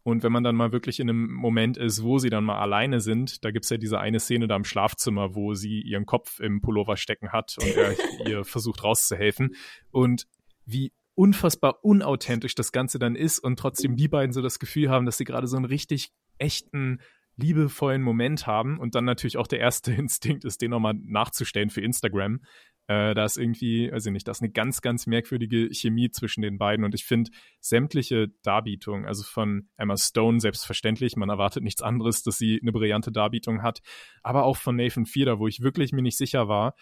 Und 0.04 0.22
wenn 0.22 0.32
man 0.32 0.44
dann 0.44 0.54
mal 0.54 0.70
wirklich 0.70 1.00
in 1.00 1.08
einem 1.08 1.32
Moment 1.32 1.78
ist, 1.78 2.02
wo 2.02 2.18
sie 2.18 2.28
dann 2.28 2.44
mal 2.44 2.58
alleine 2.58 3.00
sind, 3.00 3.42
da 3.42 3.50
gibt's 3.50 3.70
ja 3.70 3.78
diese 3.78 3.98
eine 3.98 4.20
Szene 4.20 4.46
da 4.46 4.54
im 4.54 4.64
Schlafzimmer, 4.64 5.34
wo 5.34 5.54
sie 5.54 5.80
ihren 5.80 6.04
Kopf 6.04 6.40
im 6.40 6.60
Pullover 6.60 6.98
stecken 6.98 7.32
hat 7.32 7.56
und 7.58 7.74
er 7.74 7.94
ihr 8.28 8.44
versucht 8.44 8.84
rauszuhelfen. 8.84 9.56
Und 9.90 10.26
wie 10.66 10.92
unfassbar 11.14 11.82
unauthentisch 11.82 12.54
das 12.54 12.70
Ganze 12.70 12.98
dann 12.98 13.16
ist 13.16 13.38
und 13.38 13.58
trotzdem 13.58 13.96
die 13.96 14.08
beiden 14.08 14.32
so 14.32 14.42
das 14.42 14.58
Gefühl 14.58 14.90
haben, 14.90 15.06
dass 15.06 15.16
sie 15.16 15.24
gerade 15.24 15.46
so 15.46 15.56
einen 15.56 15.64
richtig 15.64 16.12
echten, 16.38 17.00
liebevollen 17.36 18.02
Moment 18.02 18.46
haben 18.46 18.78
und 18.78 18.94
dann 18.94 19.04
natürlich 19.04 19.38
auch 19.38 19.46
der 19.46 19.60
erste 19.60 19.92
Instinkt 19.94 20.44
ist, 20.44 20.60
den 20.60 20.70
nochmal 20.70 20.94
nachzustellen 20.94 21.70
für 21.70 21.80
Instagram. 21.80 22.40
Äh, 22.86 23.14
da 23.14 23.24
ist 23.24 23.38
irgendwie, 23.38 23.90
weiß 23.90 24.06
ich 24.06 24.12
nicht, 24.12 24.28
da 24.28 24.32
ist 24.32 24.42
eine 24.42 24.52
ganz, 24.52 24.82
ganz 24.82 25.06
merkwürdige 25.06 25.68
Chemie 25.72 26.10
zwischen 26.10 26.42
den 26.42 26.58
beiden. 26.58 26.84
Und 26.84 26.94
ich 26.94 27.04
finde 27.04 27.30
sämtliche 27.60 28.28
Darbietungen, 28.42 29.06
also 29.06 29.22
von 29.22 29.68
Emma 29.76 29.96
Stone 29.96 30.40
selbstverständlich, 30.40 31.16
man 31.16 31.30
erwartet 31.30 31.62
nichts 31.62 31.82
anderes, 31.82 32.22
dass 32.22 32.36
sie 32.36 32.58
eine 32.60 32.72
brillante 32.72 33.10
Darbietung 33.10 33.62
hat, 33.62 33.80
aber 34.22 34.44
auch 34.44 34.58
von 34.58 34.76
Nathan 34.76 35.06
Fieder, 35.06 35.38
wo 35.38 35.48
ich 35.48 35.60
wirklich 35.60 35.92
mir 35.92 36.02
nicht 36.02 36.18
sicher 36.18 36.46
war, 36.48 36.74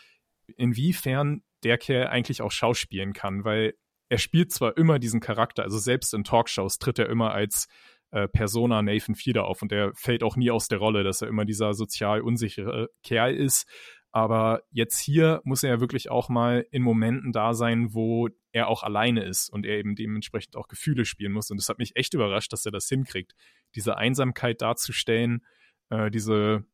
inwiefern 0.56 1.42
der 1.62 1.78
Kerl 1.78 2.08
eigentlich 2.08 2.42
auch 2.42 2.50
schauspielen 2.50 3.12
kann, 3.12 3.44
weil 3.44 3.74
er 4.08 4.18
spielt 4.18 4.52
zwar 4.52 4.76
immer 4.76 4.98
diesen 4.98 5.20
Charakter, 5.20 5.62
also 5.62 5.78
selbst 5.78 6.12
in 6.12 6.24
Talkshows 6.24 6.78
tritt 6.78 6.98
er 6.98 7.08
immer 7.08 7.32
als 7.32 7.68
äh, 8.10 8.28
Persona 8.28 8.82
Nathan 8.82 9.14
Fieder 9.14 9.44
auf 9.44 9.62
und 9.62 9.70
der 9.70 9.92
fällt 9.94 10.22
auch 10.22 10.36
nie 10.36 10.50
aus 10.50 10.68
der 10.68 10.78
Rolle, 10.78 11.02
dass 11.04 11.22
er 11.22 11.28
immer 11.28 11.44
dieser 11.44 11.72
sozial 11.74 12.20
unsichere 12.20 12.88
Kerl 13.02 13.34
ist, 13.34 13.66
aber 14.12 14.62
jetzt 14.70 15.00
hier 15.00 15.40
muss 15.44 15.62
er 15.62 15.70
ja 15.70 15.80
wirklich 15.80 16.10
auch 16.10 16.28
mal 16.28 16.66
in 16.70 16.82
Momenten 16.82 17.32
da 17.32 17.54
sein, 17.54 17.94
wo 17.94 18.28
er 18.52 18.68
auch 18.68 18.82
alleine 18.82 19.24
ist 19.24 19.48
und 19.48 19.64
er 19.64 19.78
eben 19.78 19.96
dementsprechend 19.96 20.54
auch 20.54 20.68
Gefühle 20.68 21.06
spielen 21.06 21.32
muss. 21.32 21.50
Und 21.50 21.56
das 21.56 21.70
hat 21.70 21.78
mich 21.78 21.96
echt 21.96 22.12
überrascht, 22.12 22.52
dass 22.52 22.66
er 22.66 22.72
das 22.72 22.88
hinkriegt, 22.88 23.34
diese 23.74 23.96
Einsamkeit 23.96 24.60
darzustellen, 24.60 25.44
äh, 25.88 26.10
diese, 26.10 26.66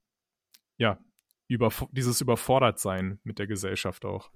ja, 0.78 0.98
über, 1.46 1.72
dieses 1.92 2.20
Überfordertsein 2.20 3.20
mit 3.22 3.38
der 3.38 3.46
Gesellschaft 3.46 4.04
auch. 4.04 4.32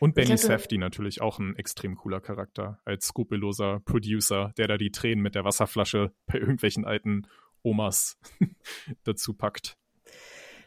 Und 0.00 0.16
Benny 0.16 0.36
Safdie 0.36 0.78
natürlich 0.78 1.22
auch 1.22 1.38
ein 1.38 1.54
extrem 1.54 1.94
cooler 1.94 2.20
Charakter 2.20 2.80
als 2.84 3.06
skrupelloser 3.06 3.80
Producer, 3.84 4.52
der 4.58 4.66
da 4.66 4.76
die 4.76 4.90
Tränen 4.90 5.22
mit 5.22 5.36
der 5.36 5.44
Wasserflasche 5.44 6.12
bei 6.26 6.40
irgendwelchen 6.40 6.84
alten 6.84 7.28
Omas 7.62 8.18
dazu 9.04 9.32
packt. 9.32 9.78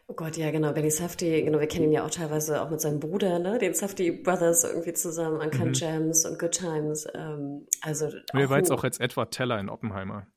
Oh 0.07 0.13
Gott, 0.13 0.37
ja, 0.37 0.51
genau. 0.51 0.71
Benny 0.71 0.91
Safdie, 0.91 1.43
genau, 1.43 1.59
wir 1.59 1.67
kennen 1.67 1.85
ihn 1.85 1.91
ja 1.91 2.05
auch 2.05 2.11
teilweise 2.11 2.61
auch 2.61 2.69
mit 2.69 2.79
seinem 2.79 2.99
Bruder, 2.99 3.39
ne? 3.39 3.57
Den 3.57 3.73
Safdie 3.73 4.11
Brothers 4.11 4.63
irgendwie 4.63 4.93
zusammen, 4.93 5.41
Uncut 5.41 5.67
mhm. 5.67 5.73
Gems 5.73 6.25
und 6.25 6.37
Good 6.37 6.51
Times. 6.51 7.07
Ähm, 7.15 7.67
also. 7.81 8.11
Er 8.33 8.49
war 8.49 8.57
jetzt 8.57 8.71
auch 8.71 8.83
als 8.83 8.99
Edward 8.99 9.33
Teller 9.33 9.59
in 9.59 9.67
Oppenheimer. 9.67 10.27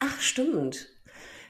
Ach, 0.00 0.20
stimmt. 0.20 0.88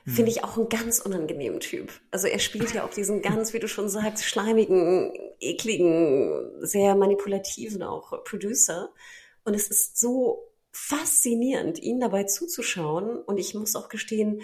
Mhm. 0.04 0.10
Finde 0.12 0.30
ich 0.30 0.44
auch 0.44 0.56
einen 0.56 0.68
ganz 0.68 1.00
unangenehmen 1.00 1.58
Typ. 1.58 1.90
Also 2.12 2.28
er 2.28 2.38
spielt 2.38 2.72
ja 2.74 2.84
auch 2.84 2.90
diesen 2.90 3.22
ganz, 3.22 3.52
wie 3.54 3.58
du 3.58 3.66
schon 3.66 3.88
sagst, 3.88 4.24
schleimigen, 4.24 5.12
ekligen, 5.40 6.52
sehr 6.60 6.94
manipulativen 6.94 7.82
auch 7.82 8.22
Producer. 8.24 8.90
Und 9.44 9.54
es 9.54 9.68
ist 9.68 9.98
so 9.98 10.52
faszinierend, 10.70 11.80
ihn 11.82 12.00
dabei 12.00 12.24
zuzuschauen. 12.24 13.18
Und 13.18 13.38
ich 13.38 13.54
muss 13.54 13.74
auch 13.74 13.88
gestehen, 13.88 14.42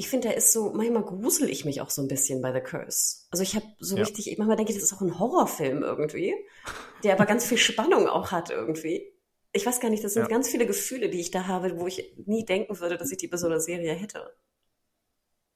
ich 0.00 0.08
finde, 0.08 0.28
er 0.28 0.36
ist 0.38 0.54
so, 0.54 0.72
manchmal 0.72 1.02
grusel 1.02 1.50
ich 1.50 1.66
mich 1.66 1.82
auch 1.82 1.90
so 1.90 2.00
ein 2.00 2.08
bisschen 2.08 2.40
bei 2.40 2.54
The 2.54 2.62
Curse. 2.62 3.26
Also 3.30 3.42
ich 3.42 3.54
habe 3.54 3.66
so 3.80 3.98
ja. 3.98 4.02
richtig, 4.02 4.34
manchmal 4.38 4.56
denke 4.56 4.72
ich, 4.72 4.78
das 4.78 4.90
ist 4.90 4.94
auch 4.94 5.02
ein 5.02 5.18
Horrorfilm 5.18 5.82
irgendwie, 5.82 6.34
der 7.04 7.12
aber 7.12 7.26
ganz 7.26 7.44
viel 7.44 7.58
Spannung 7.58 8.08
auch 8.08 8.32
hat 8.32 8.48
irgendwie. 8.48 9.12
Ich 9.52 9.66
weiß 9.66 9.78
gar 9.78 9.90
nicht, 9.90 10.02
das 10.02 10.14
sind 10.14 10.22
ja. 10.22 10.28
ganz 10.28 10.48
viele 10.48 10.66
Gefühle, 10.66 11.10
die 11.10 11.20
ich 11.20 11.30
da 11.30 11.46
habe, 11.48 11.78
wo 11.78 11.86
ich 11.86 12.14
nie 12.24 12.46
denken 12.46 12.80
würde, 12.80 12.96
dass 12.96 13.12
ich 13.12 13.18
die 13.18 13.28
bei 13.28 13.36
so 13.36 13.44
einer 13.46 13.60
Serie 13.60 13.92
hätte. 13.92 14.32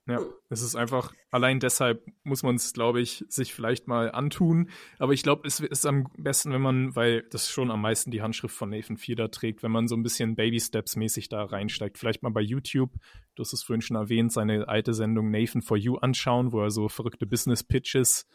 Ja, 0.06 0.20
es 0.50 0.60
ist 0.60 0.76
einfach, 0.76 1.14
allein 1.30 1.60
deshalb 1.60 2.06
muss 2.24 2.42
man 2.42 2.56
es, 2.56 2.74
glaube 2.74 3.00
ich, 3.00 3.24
sich 3.28 3.54
vielleicht 3.54 3.88
mal 3.88 4.12
antun. 4.12 4.68
Aber 4.98 5.14
ich 5.14 5.22
glaube, 5.22 5.48
es 5.48 5.60
ist 5.60 5.86
am 5.86 6.08
besten, 6.18 6.52
wenn 6.52 6.60
man, 6.60 6.94
weil 6.94 7.22
das 7.30 7.48
schon 7.48 7.70
am 7.70 7.80
meisten 7.80 8.10
die 8.10 8.20
Handschrift 8.20 8.54
von 8.54 8.68
Nathan 8.68 8.98
Fieder 8.98 9.30
trägt, 9.30 9.62
wenn 9.62 9.72
man 9.72 9.88
so 9.88 9.96
ein 9.96 10.02
bisschen 10.02 10.36
Baby-Steps-mäßig 10.36 11.30
da 11.30 11.44
reinsteigt. 11.44 11.96
Vielleicht 11.96 12.22
mal 12.22 12.32
bei 12.32 12.42
YouTube, 12.42 12.92
du 13.34 13.40
hast 13.40 13.54
es 13.54 13.62
vorhin 13.62 13.80
schon 13.80 13.96
erwähnt, 13.96 14.30
seine 14.30 14.68
alte 14.68 14.92
Sendung 14.92 15.30
Nathan 15.30 15.62
for 15.62 15.78
You 15.78 15.96
anschauen, 15.96 16.52
wo 16.52 16.60
er 16.60 16.70
so 16.70 16.90
verrückte 16.90 17.26
Business-Pitches 17.26 18.26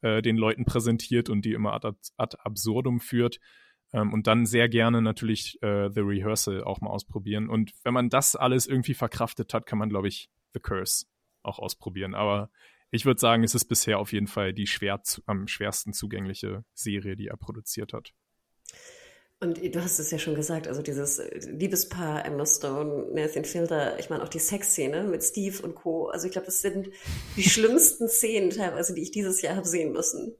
äh, 0.00 0.22
den 0.22 0.38
Leuten 0.38 0.64
präsentiert 0.64 1.28
und 1.28 1.44
die 1.44 1.52
immer 1.52 1.74
ad, 1.74 1.90
ad 2.16 2.38
absurdum 2.42 3.00
führt. 3.00 3.38
Ähm, 3.92 4.14
und 4.14 4.26
dann 4.26 4.46
sehr 4.46 4.70
gerne 4.70 5.02
natürlich 5.02 5.62
äh, 5.62 5.90
The 5.90 6.00
Rehearsal 6.00 6.64
auch 6.64 6.80
mal 6.80 6.88
ausprobieren. 6.88 7.50
Und 7.50 7.72
wenn 7.84 7.92
man 7.92 8.08
das 8.08 8.34
alles 8.34 8.66
irgendwie 8.66 8.94
verkraftet 8.94 9.52
hat, 9.52 9.66
kann 9.66 9.78
man, 9.78 9.90
glaube 9.90 10.08
ich, 10.08 10.30
The 10.54 10.60
Curse 10.60 11.04
auch 11.42 11.58
ausprobieren. 11.58 12.14
Aber 12.14 12.50
ich 12.90 13.04
würde 13.04 13.20
sagen, 13.20 13.44
es 13.44 13.54
ist 13.54 13.66
bisher 13.66 13.98
auf 13.98 14.12
jeden 14.12 14.28
Fall 14.28 14.52
die 14.52 14.66
schwer 14.66 15.00
am 15.26 15.46
schwersten 15.46 15.92
zugängliche 15.92 16.64
Serie, 16.74 17.16
die 17.16 17.28
er 17.28 17.36
produziert 17.36 17.92
hat. 17.92 18.12
Und 19.40 19.62
du 19.62 19.82
hast 19.82 20.00
es 20.00 20.10
ja 20.10 20.18
schon 20.18 20.34
gesagt, 20.34 20.66
also 20.66 20.82
dieses 20.82 21.22
Liebespaar 21.46 22.24
Emma 22.24 22.44
Stone, 22.44 23.12
Nathan 23.12 23.44
Fielder, 23.44 23.98
ich 24.00 24.10
meine 24.10 24.24
auch 24.24 24.28
die 24.28 24.40
Sexszene 24.40 25.04
mit 25.04 25.22
Steve 25.22 25.62
und 25.62 25.76
Co. 25.76 26.08
Also 26.08 26.26
ich 26.26 26.32
glaube, 26.32 26.46
das 26.46 26.60
sind 26.60 26.88
die 27.36 27.42
schlimmsten 27.48 28.08
Szenen 28.08 28.50
teilweise, 28.50 28.94
die 28.94 29.02
ich 29.02 29.12
dieses 29.12 29.40
Jahr 29.40 29.54
habe 29.54 29.66
sehen 29.66 29.92
müssen. 29.92 30.34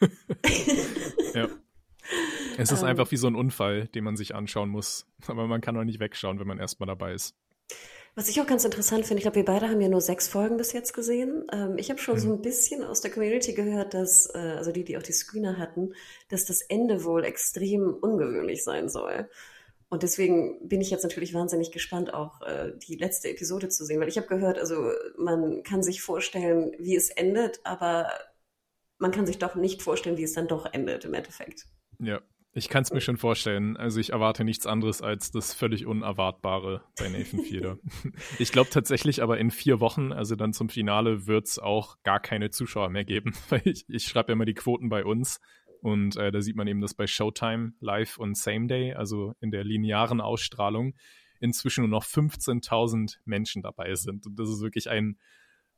ja. 1.34 1.48
Es 2.58 2.72
ist 2.72 2.80
um, 2.80 2.84
ähm. 2.84 2.90
einfach 2.90 3.10
wie 3.12 3.16
so 3.16 3.28
ein 3.28 3.36
Unfall, 3.36 3.86
den 3.88 4.02
man 4.02 4.16
sich 4.16 4.34
anschauen 4.34 4.70
muss. 4.70 5.06
Aber 5.28 5.46
man 5.46 5.60
kann 5.60 5.76
auch 5.76 5.84
nicht 5.84 6.00
wegschauen, 6.00 6.40
wenn 6.40 6.48
man 6.48 6.58
erstmal 6.58 6.88
dabei 6.88 7.14
ist. 7.14 7.36
Was 8.14 8.28
ich 8.28 8.38
auch 8.40 8.46
ganz 8.46 8.64
interessant 8.64 9.06
finde, 9.06 9.18
ich 9.18 9.22
glaube, 9.22 9.36
wir 9.36 9.44
beide 9.44 9.68
haben 9.68 9.80
ja 9.80 9.88
nur 9.88 10.02
sechs 10.02 10.28
Folgen 10.28 10.58
bis 10.58 10.72
jetzt 10.72 10.92
gesehen. 10.92 11.46
Ähm, 11.50 11.78
ich 11.78 11.88
habe 11.88 11.98
schon 11.98 12.16
mhm. 12.16 12.20
so 12.20 12.32
ein 12.34 12.42
bisschen 12.42 12.84
aus 12.84 13.00
der 13.00 13.10
Community 13.10 13.54
gehört, 13.54 13.94
dass, 13.94 14.26
äh, 14.34 14.38
also 14.38 14.70
die, 14.70 14.84
die 14.84 14.98
auch 14.98 15.02
die 15.02 15.12
Screener 15.12 15.56
hatten, 15.56 15.94
dass 16.28 16.44
das 16.44 16.60
Ende 16.60 17.04
wohl 17.04 17.24
extrem 17.24 17.94
ungewöhnlich 17.94 18.64
sein 18.64 18.90
soll. 18.90 19.30
Und 19.88 20.02
deswegen 20.02 20.68
bin 20.68 20.80
ich 20.80 20.90
jetzt 20.90 21.02
natürlich 21.02 21.32
wahnsinnig 21.32 21.70
gespannt, 21.72 22.12
auch 22.12 22.42
äh, 22.42 22.72
die 22.86 22.96
letzte 22.96 23.30
Episode 23.30 23.70
zu 23.70 23.84
sehen, 23.84 24.00
weil 24.00 24.08
ich 24.08 24.18
habe 24.18 24.26
gehört, 24.26 24.58
also 24.58 24.90
man 25.16 25.62
kann 25.62 25.82
sich 25.82 26.02
vorstellen, 26.02 26.72
wie 26.78 26.96
es 26.96 27.08
endet, 27.08 27.60
aber 27.64 28.10
man 28.98 29.10
kann 29.10 29.26
sich 29.26 29.38
doch 29.38 29.54
nicht 29.54 29.82
vorstellen, 29.82 30.16
wie 30.16 30.22
es 30.22 30.32
dann 30.34 30.48
doch 30.48 30.66
endet 30.72 31.04
im 31.04 31.14
Endeffekt. 31.14 31.66
Ja, 31.98 32.20
ich 32.54 32.68
kann 32.68 32.82
es 32.82 32.92
mir 32.92 33.00
schon 33.00 33.16
vorstellen. 33.16 33.76
Also 33.76 33.98
ich 33.98 34.10
erwarte 34.10 34.44
nichts 34.44 34.66
anderes 34.66 35.00
als 35.00 35.30
das 35.30 35.54
völlig 35.54 35.86
Unerwartbare 35.86 36.82
bei 36.98 37.08
Nathan 37.08 37.40
Fielder. 37.40 37.78
ich 38.38 38.52
glaube 38.52 38.70
tatsächlich 38.70 39.22
aber 39.22 39.38
in 39.38 39.50
vier 39.50 39.80
Wochen, 39.80 40.12
also 40.12 40.36
dann 40.36 40.52
zum 40.52 40.68
Finale, 40.68 41.26
wird 41.26 41.46
es 41.46 41.58
auch 41.58 42.02
gar 42.02 42.20
keine 42.20 42.50
Zuschauer 42.50 42.90
mehr 42.90 43.04
geben. 43.04 43.34
Weil 43.48 43.62
ich, 43.64 43.84
ich 43.88 44.04
schreibe 44.04 44.28
ja 44.28 44.34
immer 44.34 44.44
die 44.44 44.54
Quoten 44.54 44.88
bei 44.90 45.04
uns 45.04 45.40
und 45.80 46.16
äh, 46.16 46.30
da 46.30 46.40
sieht 46.40 46.56
man 46.56 46.68
eben, 46.68 46.80
dass 46.80 46.94
bei 46.94 47.06
Showtime 47.06 47.72
Live 47.80 48.18
und 48.18 48.36
Same 48.36 48.68
Day, 48.68 48.94
also 48.94 49.34
in 49.40 49.50
der 49.50 49.64
linearen 49.64 50.20
Ausstrahlung, 50.20 50.94
inzwischen 51.40 51.80
nur 51.80 51.90
noch 51.90 52.04
15.000 52.04 53.16
Menschen 53.24 53.62
dabei 53.62 53.94
sind. 53.96 54.26
Und 54.26 54.38
das 54.38 54.48
ist 54.48 54.60
wirklich 54.60 54.90
ein, 54.90 55.18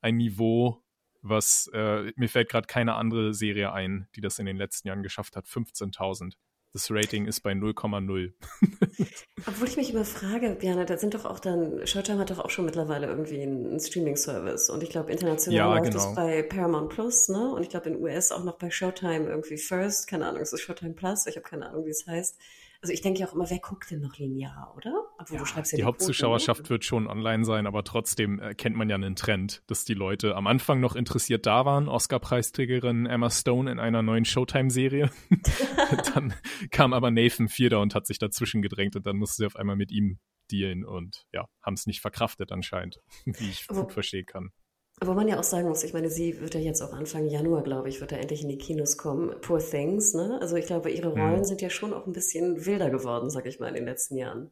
ein 0.01 0.17
Niveau, 0.19 0.83
was 1.23 1.71
äh, 1.73 2.13
mir 2.17 2.29
fällt 2.29 2.51
gerade 2.51 2.67
keine 2.67 2.97
andere 2.97 3.33
Serie 3.33 3.73
ein, 3.73 4.09
die 4.15 4.21
das 4.21 4.39
in 4.39 4.45
den 4.45 4.59
letzten 4.59 4.89
Jahren 4.89 5.03
geschafft 5.03 5.37
hat. 5.37 5.47
15.000. 5.47 6.35
Das 6.75 6.91
Rating 6.91 7.27
ist 7.27 7.41
bei 7.43 7.53
0,0. 7.53 8.33
Obwohl 9.47 9.69
ich 9.69 9.77
mich 9.77 9.93
immer 9.93 10.05
frage, 10.05 10.57
Björn, 10.57 10.85
da 10.85 10.99
sind 10.99 11.15
doch 11.15 11.25
auch 11.25 11.39
dann, 11.39 11.87
Showtime 11.87 12.19
hat 12.19 12.31
doch 12.31 12.41
auch 12.41 12.51
schon 12.51 12.65
mittlerweile 12.65 13.07
irgendwie 13.07 13.43
einen 13.43 13.79
Streaming-Service. 13.79 14.71
Und 14.71 14.83
ich 14.83 14.91
glaube, 14.91 15.13
international 15.13 15.57
ja, 15.57 15.73
läuft 15.73 15.93
genau. 15.93 16.05
das 16.05 16.15
bei 16.17 16.43
Paramount 16.43 16.89
Plus, 16.91 17.29
ne? 17.29 17.55
Und 17.55 17.63
ich 17.63 17.69
glaube, 17.69 17.91
in 17.91 18.03
US 18.03 18.33
auch 18.33 18.43
noch 18.43 18.59
bei 18.59 18.73
Showtime 18.73 19.29
irgendwie 19.29 19.57
First. 19.57 20.09
Keine 20.09 20.27
Ahnung, 20.27 20.43
es 20.43 20.53
ist 20.53 20.63
Showtime 20.63 20.95
Plus. 20.95 21.29
Ich 21.29 21.37
habe 21.37 21.49
keine 21.49 21.69
Ahnung, 21.69 21.87
wie 21.87 21.91
es 21.91 22.09
heißt. 22.09 22.37
Also 22.85 22.93
ich 22.93 23.01
denke 23.01 23.21
ja 23.21 23.27
auch 23.27 23.33
immer, 23.33 23.49
wer 23.49 23.61
guckt 23.61 23.91
denn 23.91 24.03
noch 24.03 24.19
linear, 24.19 24.75
oder? 24.77 24.93
Obwohl, 25.19 25.39
ja, 25.39 25.45
ja 25.57 25.63
die, 25.63 25.77
die 25.77 25.85
Hauptzuschauerschaft 25.85 26.65
Quoten, 26.65 26.69
wird 26.69 26.85
schon 26.85 27.07
online 27.07 27.47
sein, 27.47 27.67
aber 27.67 27.83
trotzdem 27.83 28.39
erkennt 28.39 28.77
man 28.77 28.91
ja 28.91 28.95
einen 28.95 29.17
Trend, 29.17 29.63
dass 29.69 29.87
die 29.87 29.95
Leute 29.95 30.37
am 30.37 30.47
Anfang 30.47 30.81
noch 30.81 30.95
interessiert 30.95 31.47
da 31.47 31.65
waren. 31.65 31.89
Oscar-Preisträgerin 31.89 33.07
Emma 33.07 33.31
Stone 33.31 33.73
in 33.73 33.79
einer 33.79 34.03
neuen 34.03 34.27
Showtime-Serie. 34.27 35.11
dann 36.15 36.35
kam 36.71 36.93
aber 36.93 37.11
Nathan 37.11 37.49
Fielder 37.49 37.81
und 37.81 37.95
hat 37.95 38.07
sich 38.07 38.19
dazwischen 38.19 38.61
gedrängt 38.61 38.97
und 38.97 39.07
dann 39.07 39.17
musste 39.17 39.37
sie 39.37 39.47
auf 39.47 39.57
einmal 39.57 39.77
mit 39.77 39.91
ihm 39.91 40.19
dealen 40.53 40.85
und 40.85 41.25
ja, 41.33 41.47
haben 41.63 41.75
es 41.75 41.87
nicht 41.87 42.03
verkraftet 42.03 42.53
anscheinend, 42.53 43.01
wie 43.25 43.49
ich 43.49 43.67
gut 43.67 43.93
verstehen 43.95 44.27
kann. 44.27 44.51
Aber 45.01 45.15
man 45.15 45.29
ja 45.29 45.39
auch 45.39 45.45
sagen 45.45 45.69
muss, 45.69 45.83
ich 45.83 45.93
meine, 45.93 46.09
sie 46.09 46.41
wird 46.41 46.55
ja 46.55 46.61
jetzt 46.61 46.81
auch 46.81 46.93
Anfang 46.93 47.27
Januar, 47.27 47.63
glaube 47.63 47.89
ich, 47.89 48.01
wird 48.01 48.13
er 48.13 48.21
endlich 48.21 48.43
in 48.43 48.49
die 48.49 48.59
Kinos 48.59 48.97
kommen. 48.97 49.35
Poor 49.41 49.59
Things, 49.59 50.15
ne? 50.15 50.39
Also 50.41 50.57
ich 50.57 50.67
glaube, 50.67 50.91
ihre 50.91 51.09
Rollen 51.09 51.41
mhm. 51.41 51.45
sind 51.45 51.61
ja 51.61 51.71
schon 51.71 51.93
auch 51.93 52.07
ein 52.07 52.13
bisschen 52.13 52.65
wilder 52.65 52.91
geworden, 52.91 53.29
sag 53.29 53.47
ich 53.47 53.59
mal, 53.59 53.69
in 53.69 53.75
den 53.75 53.85
letzten 53.85 54.17
Jahren. 54.17 54.51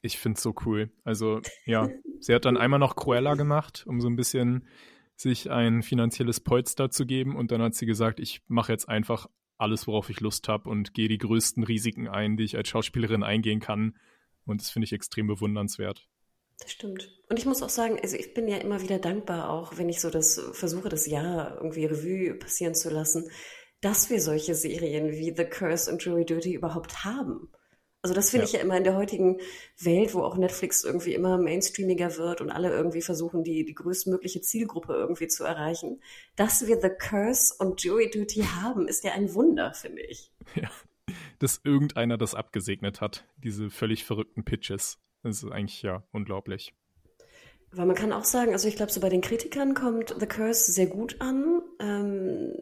Ich 0.00 0.18
finde 0.18 0.36
es 0.36 0.42
so 0.42 0.52
cool. 0.66 0.90
Also 1.04 1.40
ja, 1.64 1.88
sie 2.20 2.34
hat 2.34 2.44
dann 2.44 2.56
einmal 2.56 2.80
noch 2.80 2.96
Cruella 2.96 3.34
gemacht, 3.34 3.84
um 3.86 4.00
so 4.00 4.08
ein 4.08 4.16
bisschen 4.16 4.66
sich 5.16 5.50
ein 5.50 5.82
finanzielles 5.82 6.40
Polster 6.40 6.90
zu 6.90 7.06
geben. 7.06 7.36
Und 7.36 7.52
dann 7.52 7.62
hat 7.62 7.74
sie 7.74 7.86
gesagt, 7.86 8.18
ich 8.18 8.42
mache 8.48 8.72
jetzt 8.72 8.88
einfach 8.88 9.28
alles, 9.58 9.86
worauf 9.86 10.10
ich 10.10 10.20
Lust 10.20 10.48
habe 10.48 10.68
und 10.68 10.92
gehe 10.92 11.08
die 11.08 11.18
größten 11.18 11.62
Risiken 11.62 12.08
ein, 12.08 12.36
die 12.36 12.44
ich 12.44 12.56
als 12.56 12.68
Schauspielerin 12.68 13.22
eingehen 13.22 13.60
kann. 13.60 13.96
Und 14.44 14.60
das 14.60 14.70
finde 14.70 14.84
ich 14.84 14.92
extrem 14.92 15.28
bewundernswert. 15.28 16.08
Das 16.60 16.70
stimmt. 16.70 17.10
Und 17.28 17.38
ich 17.38 17.46
muss 17.46 17.62
auch 17.62 17.68
sagen, 17.68 17.98
also 18.02 18.16
ich 18.16 18.34
bin 18.34 18.46
ja 18.48 18.58
immer 18.58 18.82
wieder 18.82 18.98
dankbar, 18.98 19.50
auch 19.50 19.78
wenn 19.78 19.88
ich 19.88 20.00
so 20.00 20.10
das 20.10 20.40
versuche, 20.52 20.88
das 20.88 21.06
Jahr 21.06 21.56
irgendwie 21.56 21.86
Revue 21.86 22.34
passieren 22.34 22.74
zu 22.74 22.90
lassen, 22.90 23.30
dass 23.80 24.10
wir 24.10 24.20
solche 24.20 24.54
Serien 24.54 25.10
wie 25.10 25.34
The 25.36 25.44
Curse 25.44 25.90
und 25.90 26.04
Jury 26.04 26.24
Duty 26.24 26.54
überhaupt 26.54 27.04
haben. 27.04 27.50
Also 28.02 28.14
das 28.14 28.30
finde 28.30 28.44
ja. 28.44 28.48
ich 28.48 28.52
ja 28.54 28.60
immer 28.60 28.76
in 28.76 28.84
der 28.84 28.96
heutigen 28.96 29.38
Welt, 29.78 30.12
wo 30.12 30.22
auch 30.22 30.36
Netflix 30.36 30.82
irgendwie 30.82 31.14
immer 31.14 31.38
mainstreamiger 31.38 32.16
wird 32.16 32.40
und 32.40 32.50
alle 32.50 32.70
irgendwie 32.70 33.00
versuchen, 33.00 33.44
die, 33.44 33.64
die 33.64 33.74
größtmögliche 33.74 34.40
Zielgruppe 34.40 34.94
irgendwie 34.94 35.28
zu 35.28 35.44
erreichen. 35.44 36.02
Dass 36.34 36.66
wir 36.66 36.80
The 36.80 36.90
Curse 36.90 37.54
und 37.58 37.82
Jury 37.82 38.10
Duty 38.10 38.42
haben, 38.42 38.88
ist 38.88 39.04
ja 39.04 39.12
ein 39.12 39.32
Wunder, 39.34 39.72
finde 39.72 40.02
ich. 40.02 40.32
Ja, 40.56 40.70
dass 41.38 41.60
irgendeiner 41.62 42.18
das 42.18 42.34
abgesegnet 42.34 43.00
hat, 43.00 43.24
diese 43.36 43.70
völlig 43.70 44.04
verrückten 44.04 44.44
Pitches. 44.44 44.98
Das 45.22 45.42
ist 45.42 45.50
eigentlich 45.50 45.82
ja 45.82 46.02
unglaublich. 46.12 46.74
Weil 47.70 47.86
man 47.86 47.96
kann 47.96 48.12
auch 48.12 48.24
sagen, 48.24 48.52
also 48.52 48.68
ich 48.68 48.76
glaube, 48.76 48.92
so 48.92 49.00
bei 49.00 49.08
den 49.08 49.22
Kritikern 49.22 49.74
kommt 49.74 50.14
The 50.18 50.26
Curse 50.26 50.72
sehr 50.72 50.86
gut 50.86 51.20
an. 51.20 51.62
Ähm, 51.80 52.52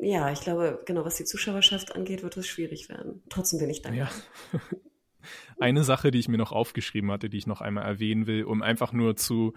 ja, 0.00 0.32
ich 0.32 0.40
glaube, 0.40 0.82
genau, 0.84 1.04
was 1.04 1.16
die 1.16 1.24
Zuschauerschaft 1.24 1.94
angeht, 1.94 2.24
wird 2.24 2.36
es 2.36 2.48
schwierig 2.48 2.88
werden. 2.88 3.22
Trotzdem 3.28 3.60
bin 3.60 3.70
ich 3.70 3.82
dankbar. 3.82 4.10
Ja. 4.52 4.60
Eine 5.60 5.84
Sache, 5.84 6.10
die 6.10 6.18
ich 6.18 6.26
mir 6.26 6.38
noch 6.38 6.50
aufgeschrieben 6.50 7.12
hatte, 7.12 7.30
die 7.30 7.38
ich 7.38 7.46
noch 7.46 7.60
einmal 7.60 7.84
erwähnen 7.84 8.26
will, 8.26 8.42
um 8.42 8.62
einfach 8.62 8.92
nur 8.92 9.14
zu, 9.14 9.52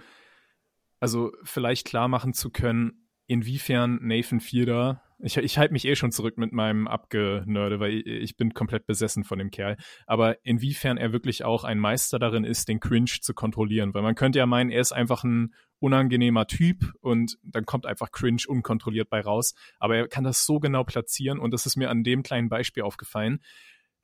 also 1.00 1.32
vielleicht 1.44 1.88
klar 1.88 2.08
machen 2.08 2.34
zu 2.34 2.52
können, 2.52 3.10
inwiefern 3.26 3.98
Nathan 4.04 4.40
Fielder 4.40 5.02
ich, 5.20 5.38
ich 5.38 5.58
halte 5.58 5.74
mich 5.74 5.86
eh 5.86 5.96
schon 5.96 6.12
zurück 6.12 6.38
mit 6.38 6.52
meinem 6.52 6.88
Abgenörde, 6.88 7.80
weil 7.80 7.94
ich, 7.94 8.06
ich, 8.06 8.38
bin 8.38 8.54
komplett 8.54 8.86
besessen 8.86 9.24
von 9.24 9.40
dem 9.40 9.50
Kerl. 9.50 9.78
Aber 10.06 10.38
inwiefern 10.46 10.98
er 10.98 11.14
wirklich 11.14 11.44
auch 11.44 11.64
ein 11.64 11.80
Meister 11.80 12.20
darin 12.20 12.44
ist, 12.44 12.68
den 12.68 12.80
Cringe 12.80 13.12
zu 13.22 13.34
kontrollieren. 13.34 13.94
Weil 13.94 14.02
man 14.02 14.16
könnte 14.16 14.40
ja 14.40 14.46
meinen, 14.46 14.72
er 14.72 14.82
ist 14.82 14.92
einfach 14.92 15.24
ein 15.24 15.54
unangenehmer 15.80 16.48
Typ 16.48 16.94
und 17.02 17.38
dann 17.44 17.66
kommt 17.66 17.86
einfach 17.86 18.12
Cringe 18.12 18.44
unkontrolliert 18.48 19.10
bei 19.10 19.22
raus. 19.22 19.54
Aber 19.80 19.96
er 19.96 20.08
kann 20.08 20.24
das 20.24 20.46
so 20.46 20.60
genau 20.60 20.84
platzieren 20.84 21.40
und 21.40 21.52
das 21.52 21.66
ist 21.66 21.76
mir 21.76 21.90
an 21.90 22.04
dem 22.04 22.24
kleinen 22.24 22.50
Beispiel 22.50 22.84
aufgefallen. 22.84 23.40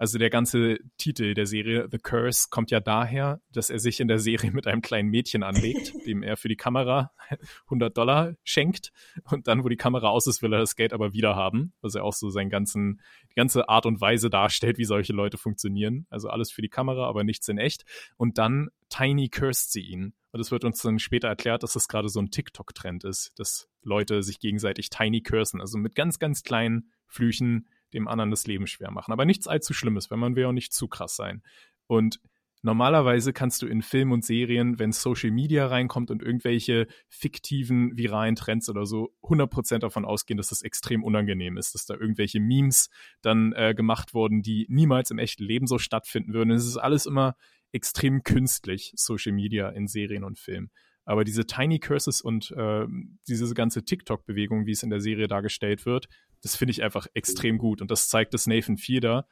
Also 0.01 0.17
der 0.17 0.31
ganze 0.31 0.79
Titel 0.97 1.35
der 1.35 1.45
Serie, 1.45 1.87
The 1.91 1.99
Curse, 1.99 2.47
kommt 2.49 2.71
ja 2.71 2.79
daher, 2.79 3.39
dass 3.51 3.69
er 3.69 3.77
sich 3.77 3.99
in 3.99 4.07
der 4.07 4.17
Serie 4.17 4.49
mit 4.49 4.65
einem 4.65 4.81
kleinen 4.81 5.09
Mädchen 5.09 5.43
anlegt, 5.43 5.93
dem 6.07 6.23
er 6.23 6.37
für 6.37 6.47
die 6.47 6.55
Kamera 6.55 7.11
100 7.65 7.95
Dollar 7.95 8.33
schenkt. 8.43 8.91
Und 9.29 9.45
dann, 9.45 9.63
wo 9.63 9.69
die 9.69 9.77
Kamera 9.77 10.09
aus 10.09 10.25
ist, 10.25 10.41
will 10.41 10.53
er 10.53 10.59
das 10.59 10.75
Geld 10.75 10.91
aber 10.91 11.13
wieder 11.13 11.35
haben. 11.35 11.73
Was 11.81 11.93
er 11.93 12.03
auch 12.03 12.13
so 12.13 12.31
seinen 12.31 12.49
ganzen, 12.49 12.99
die 13.29 13.35
ganze 13.35 13.69
Art 13.69 13.85
und 13.85 14.01
Weise 14.01 14.31
darstellt, 14.31 14.79
wie 14.79 14.85
solche 14.85 15.13
Leute 15.13 15.37
funktionieren. 15.37 16.07
Also 16.09 16.29
alles 16.29 16.51
für 16.51 16.63
die 16.63 16.69
Kamera, 16.69 17.07
aber 17.07 17.23
nichts 17.23 17.47
in 17.47 17.59
echt. 17.59 17.85
Und 18.17 18.39
dann 18.39 18.69
Tiny 18.89 19.29
cursed 19.29 19.71
sie 19.71 19.81
ihn. 19.81 20.15
Und 20.31 20.39
es 20.39 20.49
wird 20.49 20.63
uns 20.63 20.81
dann 20.81 20.97
später 20.97 21.27
erklärt, 21.27 21.61
dass 21.61 21.73
das 21.73 21.87
gerade 21.87 22.09
so 22.09 22.19
ein 22.19 22.31
TikTok-Trend 22.31 23.03
ist, 23.03 23.33
dass 23.37 23.69
Leute 23.83 24.23
sich 24.23 24.39
gegenseitig 24.39 24.89
Tiny 24.89 25.21
cursen. 25.21 25.61
Also 25.61 25.77
mit 25.77 25.93
ganz, 25.93 26.17
ganz 26.17 26.41
kleinen 26.41 26.89
Flüchen 27.05 27.67
dem 27.93 28.07
anderen 28.07 28.31
das 28.31 28.47
Leben 28.47 28.67
schwer 28.67 28.91
machen. 28.91 29.11
Aber 29.11 29.25
nichts 29.25 29.47
allzu 29.47 29.73
Schlimmes, 29.73 30.11
weil 30.11 30.17
man 30.17 30.35
will 30.35 30.45
auch 30.45 30.51
nicht 30.51 30.73
zu 30.73 30.87
krass 30.87 31.15
sein. 31.15 31.43
Und 31.87 32.19
normalerweise 32.61 33.33
kannst 33.33 33.61
du 33.61 33.67
in 33.67 33.81
Filmen 33.81 34.11
und 34.11 34.25
Serien, 34.25 34.79
wenn 34.79 34.91
Social 34.91 35.31
Media 35.31 35.67
reinkommt 35.67 36.11
und 36.11 36.21
irgendwelche 36.21 36.87
fiktiven 37.09 37.97
viralen 37.97 38.35
Trends 38.35 38.69
oder 38.69 38.85
so, 38.85 39.13
100% 39.23 39.79
davon 39.79 40.05
ausgehen, 40.05 40.37
dass 40.37 40.49
das 40.49 40.61
extrem 40.61 41.03
unangenehm 41.03 41.57
ist, 41.57 41.73
dass 41.73 41.85
da 41.85 41.95
irgendwelche 41.95 42.39
Memes 42.39 42.89
dann 43.21 43.53
äh, 43.53 43.73
gemacht 43.73 44.13
wurden, 44.13 44.41
die 44.41 44.67
niemals 44.69 45.11
im 45.11 45.19
echten 45.19 45.43
Leben 45.43 45.67
so 45.67 45.77
stattfinden 45.77 46.33
würden. 46.33 46.51
Es 46.51 46.65
ist 46.65 46.77
alles 46.77 47.05
immer 47.05 47.35
extrem 47.71 48.23
künstlich, 48.23 48.93
Social 48.95 49.31
Media 49.31 49.69
in 49.69 49.87
Serien 49.87 50.23
und 50.23 50.37
Filmen. 50.37 50.71
Aber 51.05 51.23
diese 51.23 51.47
Tiny 51.47 51.79
Curses 51.79 52.21
und 52.21 52.51
äh, 52.51 52.85
diese 53.27 53.53
ganze 53.53 53.83
TikTok-Bewegung, 53.83 54.65
wie 54.65 54.71
es 54.71 54.83
in 54.83 54.89
der 54.91 55.01
Serie 55.01 55.27
dargestellt 55.27 55.85
wird, 55.85 56.07
das 56.41 56.55
finde 56.55 56.71
ich 56.71 56.83
einfach 56.83 57.07
extrem 57.13 57.57
gut. 57.57 57.81
Und 57.81 57.91
das 57.91 58.09
zeigt, 58.09 58.33
dass 58.33 58.47
Nathan 58.47 58.77
Fieder 58.77 59.27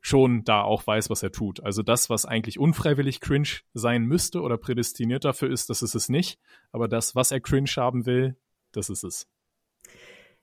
schon 0.00 0.44
da 0.44 0.62
auch 0.62 0.86
weiß, 0.86 1.10
was 1.10 1.22
er 1.22 1.32
tut. 1.32 1.62
Also 1.62 1.82
das, 1.82 2.08
was 2.10 2.24
eigentlich 2.24 2.58
unfreiwillig 2.58 3.20
cringe 3.20 3.60
sein 3.74 4.04
müsste 4.04 4.40
oder 4.40 4.56
prädestiniert 4.56 5.24
dafür 5.24 5.50
ist, 5.50 5.70
das 5.70 5.82
ist 5.82 5.94
es 5.94 6.08
nicht. 6.08 6.38
Aber 6.72 6.88
das, 6.88 7.14
was 7.14 7.30
er 7.30 7.40
cringe 7.40 7.70
haben 7.76 8.06
will, 8.06 8.36
das 8.72 8.90
ist 8.90 9.04
es. 9.04 9.26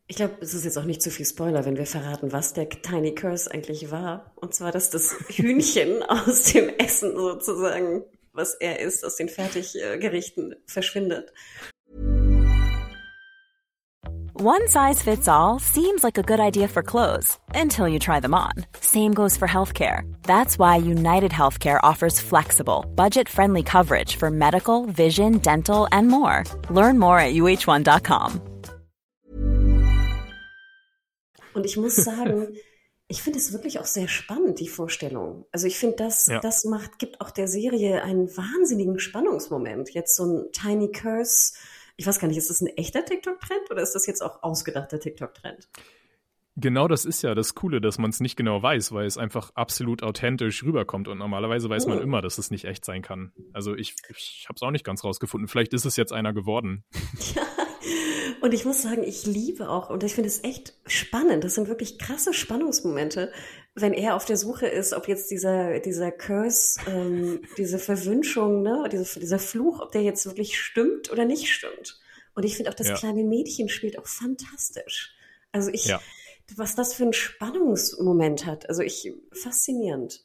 Ich 0.07 0.17
glaube, 0.17 0.35
es 0.41 0.53
ist 0.53 0.65
jetzt 0.65 0.77
auch 0.77 0.83
nicht 0.83 1.01
zu 1.01 1.09
viel 1.09 1.25
Spoiler, 1.25 1.65
wenn 1.65 1.77
wir 1.77 1.87
verraten, 1.87 2.31
was 2.31 2.53
der 2.53 2.69
Tiny 2.69 3.15
Curse 3.15 3.49
eigentlich 3.51 3.89
war. 3.89 4.33
Und 4.35 4.53
zwar, 4.53 4.71
dass 4.71 4.91
das 4.91 5.15
Hühnchen 5.29 6.03
aus 6.03 6.53
dem 6.53 6.69
Essen 6.69 7.15
sozusagen, 7.15 8.03
was 8.31 8.53
er 8.55 8.79
isst, 8.81 9.03
aus 9.03 9.15
den 9.15 9.29
Fertiggerichten 9.29 10.55
verschwindet. 10.67 11.33
One 14.45 14.67
size 14.67 15.01
fits 15.01 15.27
all 15.27 15.57
seems 15.57 16.03
like 16.03 16.19
a 16.19 16.21
good 16.21 16.39
idea 16.39 16.67
for 16.67 16.83
clothes 16.83 17.39
until 17.55 17.87
you 17.87 17.97
try 17.97 18.19
them 18.19 18.35
on. 18.35 18.51
Same 18.79 19.11
goes 19.11 19.35
for 19.35 19.47
healthcare. 19.47 20.01
That's 20.21 20.59
why 20.59 20.75
United 20.75 21.31
Healthcare 21.31 21.79
offers 21.81 22.19
flexible, 22.19 22.85
budget 22.93 23.27
friendly 23.27 23.63
coverage 23.63 24.17
for 24.17 24.29
medical, 24.29 24.85
vision, 24.85 25.39
dental, 25.39 25.87
and 25.91 26.09
more. 26.09 26.43
Learn 26.69 26.99
more 26.99 27.17
at 27.17 27.33
uh1.com. 27.33 28.39
Und 31.55 31.65
ich 31.65 31.77
muss 31.77 31.95
sagen, 31.95 32.55
ich 33.07 33.23
finde 33.23 33.39
es 33.39 33.51
wirklich 33.51 33.79
auch 33.79 33.87
sehr 33.87 34.07
spannend, 34.07 34.59
die 34.59 34.67
Vorstellung. 34.67 35.45
Also 35.51 35.65
ich 35.65 35.79
finde, 35.79 35.95
das, 35.95 36.27
ja. 36.27 36.39
das 36.39 36.65
macht, 36.65 36.99
gibt 36.99 37.19
auch 37.19 37.31
der 37.31 37.47
Serie 37.47 38.03
einen 38.03 38.27
wahnsinnigen 38.37 38.99
Spannungsmoment. 38.99 39.89
Jetzt 39.95 40.15
so 40.15 40.23
ein 40.23 40.51
Tiny 40.51 40.91
Curse 40.91 41.53
ich 41.97 42.07
weiß 42.07 42.19
gar 42.19 42.27
nicht, 42.27 42.37
ist 42.37 42.49
das 42.49 42.61
ein 42.61 42.67
echter 42.67 43.05
TikTok-Trend 43.05 43.71
oder 43.71 43.81
ist 43.81 43.93
das 43.93 44.05
jetzt 44.07 44.21
auch 44.21 44.43
ausgedachter 44.43 44.99
TikTok-Trend? 44.99 45.67
Genau 46.57 46.87
das 46.87 47.03
ist 47.03 47.21
ja 47.21 47.35
das 47.35 47.53
Coole, 47.53 47.81
dass 47.81 47.97
man 47.97 48.11
es 48.11 48.21
nicht 48.21 48.37
genau 48.37 48.63
weiß, 48.63 48.93
weil 48.93 49.05
es 49.05 49.17
einfach 49.17 49.51
absolut 49.55 50.03
authentisch 50.03 50.63
rüberkommt. 50.63 51.09
Und 51.09 51.17
normalerweise 51.17 51.69
weiß 51.69 51.85
oh. 51.85 51.89
man 51.89 51.99
immer, 51.99 52.21
dass 52.21 52.37
es 52.37 52.49
nicht 52.49 52.63
echt 52.63 52.85
sein 52.85 53.01
kann. 53.01 53.33
Also 53.51 53.75
ich, 53.75 53.95
ich 54.09 54.45
habe 54.47 54.55
es 54.55 54.61
auch 54.61 54.71
nicht 54.71 54.85
ganz 54.85 55.03
rausgefunden. 55.03 55.49
Vielleicht 55.49 55.73
ist 55.73 55.85
es 55.85 55.97
jetzt 55.97 56.13
einer 56.13 56.31
geworden. 56.31 56.85
Ja, 57.35 57.41
und 58.41 58.53
ich 58.53 58.65
muss 58.65 58.81
sagen, 58.81 59.03
ich 59.03 59.25
liebe 59.25 59.69
auch, 59.69 59.89
und 59.89 60.03
ich 60.03 60.15
finde 60.15 60.29
es 60.29 60.43
echt 60.43 60.73
spannend. 60.85 61.43
Das 61.43 61.55
sind 61.55 61.67
wirklich 61.67 61.99
krasse 61.99 62.33
Spannungsmomente, 62.33 63.31
wenn 63.75 63.93
er 63.93 64.15
auf 64.15 64.25
der 64.25 64.37
Suche 64.37 64.67
ist, 64.67 64.93
ob 64.93 65.07
jetzt 65.07 65.29
dieser, 65.31 65.79
dieser 65.79 66.11
Curse, 66.11 66.79
ähm, 66.87 67.41
diese 67.57 67.79
Verwünschung, 67.79 68.61
ne, 68.61 68.87
dieser, 68.91 69.19
dieser 69.19 69.39
Fluch, 69.39 69.81
ob 69.81 69.91
der 69.91 70.01
jetzt 70.01 70.25
wirklich 70.25 70.59
stimmt 70.59 71.11
oder 71.11 71.25
nicht 71.25 71.51
stimmt. 71.51 71.99
Und 72.33 72.43
ich 72.43 72.55
finde 72.55 72.71
auch, 72.71 72.75
das 72.75 72.87
ja. 72.87 72.95
kleine 72.95 73.23
Mädchen 73.23 73.69
spielt 73.69 73.97
auch 73.97 74.07
fantastisch. 74.07 75.15
Also 75.51 75.69
ich, 75.71 75.85
ja. 75.85 76.01
was 76.55 76.75
das 76.75 76.93
für 76.93 77.03
ein 77.03 77.13
Spannungsmoment 77.13 78.45
hat. 78.45 78.69
Also 78.69 78.81
ich, 78.81 79.13
faszinierend. 79.31 80.24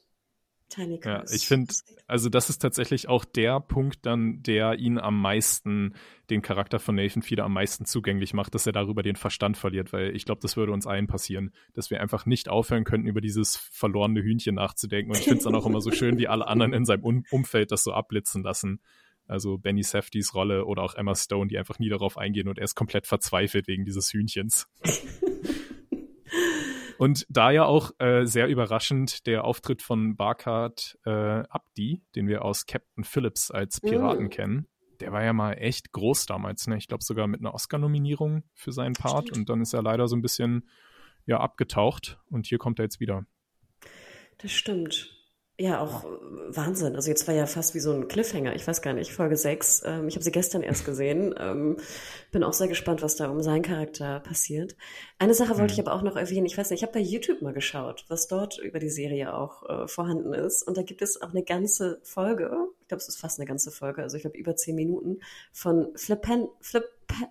Tiny 0.71 0.99
Curse. 0.99 1.33
Ja, 1.33 1.35
ich 1.35 1.47
finde, 1.47 1.73
also 2.07 2.29
das 2.29 2.49
ist 2.49 2.59
tatsächlich 2.59 3.09
auch 3.09 3.25
der 3.25 3.59
Punkt 3.59 4.05
dann, 4.05 4.41
der 4.41 4.79
ihn 4.79 4.97
am 4.97 5.21
meisten, 5.21 5.93
den 6.29 6.41
Charakter 6.41 6.79
von 6.79 6.95
Nathan 6.95 7.21
Fieder 7.21 7.43
am 7.43 7.53
meisten 7.53 7.85
zugänglich 7.85 8.33
macht, 8.33 8.55
dass 8.55 8.65
er 8.65 8.71
darüber 8.71 9.03
den 9.03 9.17
Verstand 9.17 9.57
verliert, 9.57 9.91
weil 9.91 10.15
ich 10.15 10.25
glaube, 10.25 10.41
das 10.41 10.55
würde 10.55 10.71
uns 10.71 10.87
allen 10.87 11.07
passieren, 11.07 11.51
dass 11.73 11.91
wir 11.91 12.01
einfach 12.01 12.25
nicht 12.25 12.49
aufhören 12.49 12.85
könnten, 12.85 13.07
über 13.07 13.21
dieses 13.21 13.57
verlorene 13.57 14.21
Hühnchen 14.23 14.55
nachzudenken. 14.55 15.11
Und 15.11 15.17
ich 15.17 15.25
finde 15.25 15.39
es 15.39 15.43
dann 15.43 15.55
auch 15.55 15.65
immer 15.65 15.81
so 15.81 15.91
schön, 15.91 16.17
wie 16.17 16.27
alle 16.27 16.47
anderen 16.47 16.73
in 16.73 16.85
seinem 16.85 17.03
um 17.03 17.25
Umfeld 17.29 17.71
das 17.71 17.83
so 17.83 17.93
abblitzen 17.93 18.41
lassen. 18.41 18.79
Also 19.27 19.57
Benny 19.57 19.83
Safdys 19.83 20.33
Rolle 20.33 20.65
oder 20.65 20.83
auch 20.83 20.95
Emma 20.95 21.15
Stone, 21.15 21.47
die 21.47 21.57
einfach 21.57 21.79
nie 21.79 21.89
darauf 21.89 22.17
eingehen 22.17 22.47
und 22.47 22.57
er 22.57 22.65
ist 22.65 22.75
komplett 22.75 23.07
verzweifelt 23.07 23.67
wegen 23.67 23.85
dieses 23.85 24.11
Hühnchens. 24.11 24.67
Und 27.01 27.25
da 27.29 27.49
ja 27.49 27.65
auch 27.65 27.89
äh, 27.97 28.27
sehr 28.27 28.47
überraschend 28.47 29.25
der 29.25 29.43
Auftritt 29.43 29.81
von 29.81 30.15
Barkhard 30.15 30.99
äh, 31.03 31.09
Abdi, 31.09 32.03
den 32.13 32.27
wir 32.27 32.45
aus 32.45 32.67
Captain 32.67 33.03
Phillips 33.03 33.49
als 33.49 33.81
Piraten 33.81 34.25
mm. 34.25 34.29
kennen. 34.29 34.67
Der 34.99 35.11
war 35.11 35.23
ja 35.23 35.33
mal 35.33 35.53
echt 35.53 35.93
groß 35.93 36.27
damals, 36.27 36.67
ne? 36.67 36.77
Ich 36.77 36.87
glaube 36.87 37.03
sogar 37.03 37.25
mit 37.25 37.39
einer 37.39 37.55
Oscar-Nominierung 37.55 38.43
für 38.53 38.71
seinen 38.71 38.93
Part. 38.93 39.29
Stimmt. 39.29 39.37
Und 39.39 39.49
dann 39.49 39.61
ist 39.61 39.73
er 39.73 39.81
leider 39.81 40.07
so 40.07 40.15
ein 40.15 40.21
bisschen 40.21 40.69
ja 41.25 41.39
abgetaucht. 41.39 42.19
Und 42.29 42.45
hier 42.45 42.59
kommt 42.59 42.77
er 42.77 42.83
jetzt 42.85 42.99
wieder. 42.99 43.25
Das 44.37 44.51
stimmt. 44.51 45.20
Ja, 45.61 45.79
auch 45.79 46.05
Wahnsinn. 46.47 46.95
Also 46.95 47.09
jetzt 47.09 47.27
war 47.27 47.35
ja 47.35 47.45
fast 47.45 47.75
wie 47.75 47.79
so 47.79 47.93
ein 47.93 48.07
Cliffhanger. 48.07 48.55
Ich 48.55 48.65
weiß 48.65 48.81
gar 48.81 48.93
nicht, 48.93 49.13
Folge 49.13 49.37
6. 49.37 49.83
Ähm, 49.85 50.07
ich 50.07 50.15
habe 50.15 50.23
sie 50.23 50.31
gestern 50.31 50.63
erst 50.63 50.85
gesehen. 50.85 51.35
Ähm, 51.37 51.77
bin 52.31 52.43
auch 52.43 52.53
sehr 52.53 52.67
gespannt, 52.67 53.03
was 53.03 53.15
da 53.15 53.29
um 53.29 53.43
seinen 53.43 53.61
Charakter 53.61 54.21
passiert. 54.21 54.75
Eine 55.19 55.35
Sache 55.35 55.51
wollte 55.59 55.65
mhm. 55.65 55.79
ich 55.79 55.79
aber 55.79 55.93
auch 55.93 56.01
noch 56.01 56.15
erwähnen. 56.15 56.47
Ich 56.47 56.57
weiß 56.57 56.71
nicht, 56.71 56.79
ich 56.79 56.83
habe 56.83 56.93
bei 56.93 57.05
YouTube 57.05 57.43
mal 57.43 57.53
geschaut, 57.53 58.05
was 58.07 58.27
dort 58.27 58.57
über 58.57 58.79
die 58.79 58.89
Serie 58.89 59.35
auch 59.35 59.69
äh, 59.69 59.87
vorhanden 59.87 60.33
ist. 60.33 60.63
Und 60.63 60.77
da 60.77 60.81
gibt 60.81 61.03
es 61.03 61.21
auch 61.21 61.29
eine 61.29 61.43
ganze 61.43 61.99
Folge. 62.01 62.49
Ich 62.81 62.87
glaube, 62.87 63.01
es 63.01 63.07
ist 63.07 63.19
fast 63.19 63.39
eine 63.39 63.45
ganze 63.45 63.69
Folge. 63.69 64.01
Also 64.01 64.17
ich 64.17 64.23
glaube 64.23 64.39
über 64.39 64.55
zehn 64.55 64.73
Minuten 64.73 65.19
von 65.51 65.89
Flippen, 65.95 66.47
Flip, 66.59 66.85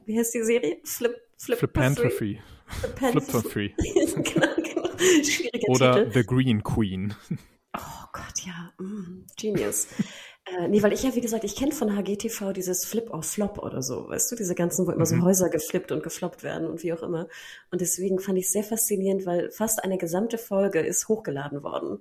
wie 0.07 0.17
heißt 0.17 0.33
die 0.35 0.45
Serie? 0.45 0.77
Flip, 0.85 1.21
Flip, 1.37 1.59
Flipantrophy. 1.59 2.41
Flipantrophy. 2.69 3.75
genau, 4.15 4.55
genau. 4.55 4.89
Schwieriger 5.25 5.69
Oder 5.69 5.95
Titel. 5.95 6.13
The 6.13 6.25
Green 6.25 6.63
Queen. 6.63 7.15
Oh 7.81 8.07
Gott, 8.13 8.41
ja, 8.45 8.73
mm, 8.79 9.27
Genius. 9.37 9.87
äh, 10.47 10.69
nee, 10.69 10.83
weil 10.83 10.93
ich 10.93 11.03
ja, 11.03 11.15
wie 11.15 11.21
gesagt, 11.21 11.45
ich 11.45 11.57
kenne 11.57 11.73
von 11.73 11.97
HGTV 11.97 12.53
dieses 12.53 12.85
Flip 12.85 13.11
or 13.11 13.23
Flop 13.23 13.59
oder 13.59 13.83
so, 13.83 14.09
weißt 14.09 14.33
du, 14.33 14.37
diese 14.37 14.55
ganzen, 14.55 14.87
wo 14.87 14.91
immer 14.91 15.01
mhm. 15.01 15.21
so 15.21 15.23
Häuser 15.23 15.49
geflippt 15.49 15.93
und 15.93 16.03
gefloppt 16.03 16.43
werden 16.43 16.69
und 16.69 16.83
wie 16.83 16.93
auch 16.93 17.03
immer. 17.03 17.29
Und 17.71 17.81
deswegen 17.81 18.19
fand 18.19 18.39
ich 18.39 18.47
es 18.47 18.53
sehr 18.53 18.65
faszinierend, 18.65 19.27
weil 19.27 19.51
fast 19.51 19.83
eine 19.83 19.99
gesamte 19.99 20.39
Folge 20.39 20.81
ist 20.81 21.09
hochgeladen 21.09 21.63
worden. 21.63 21.99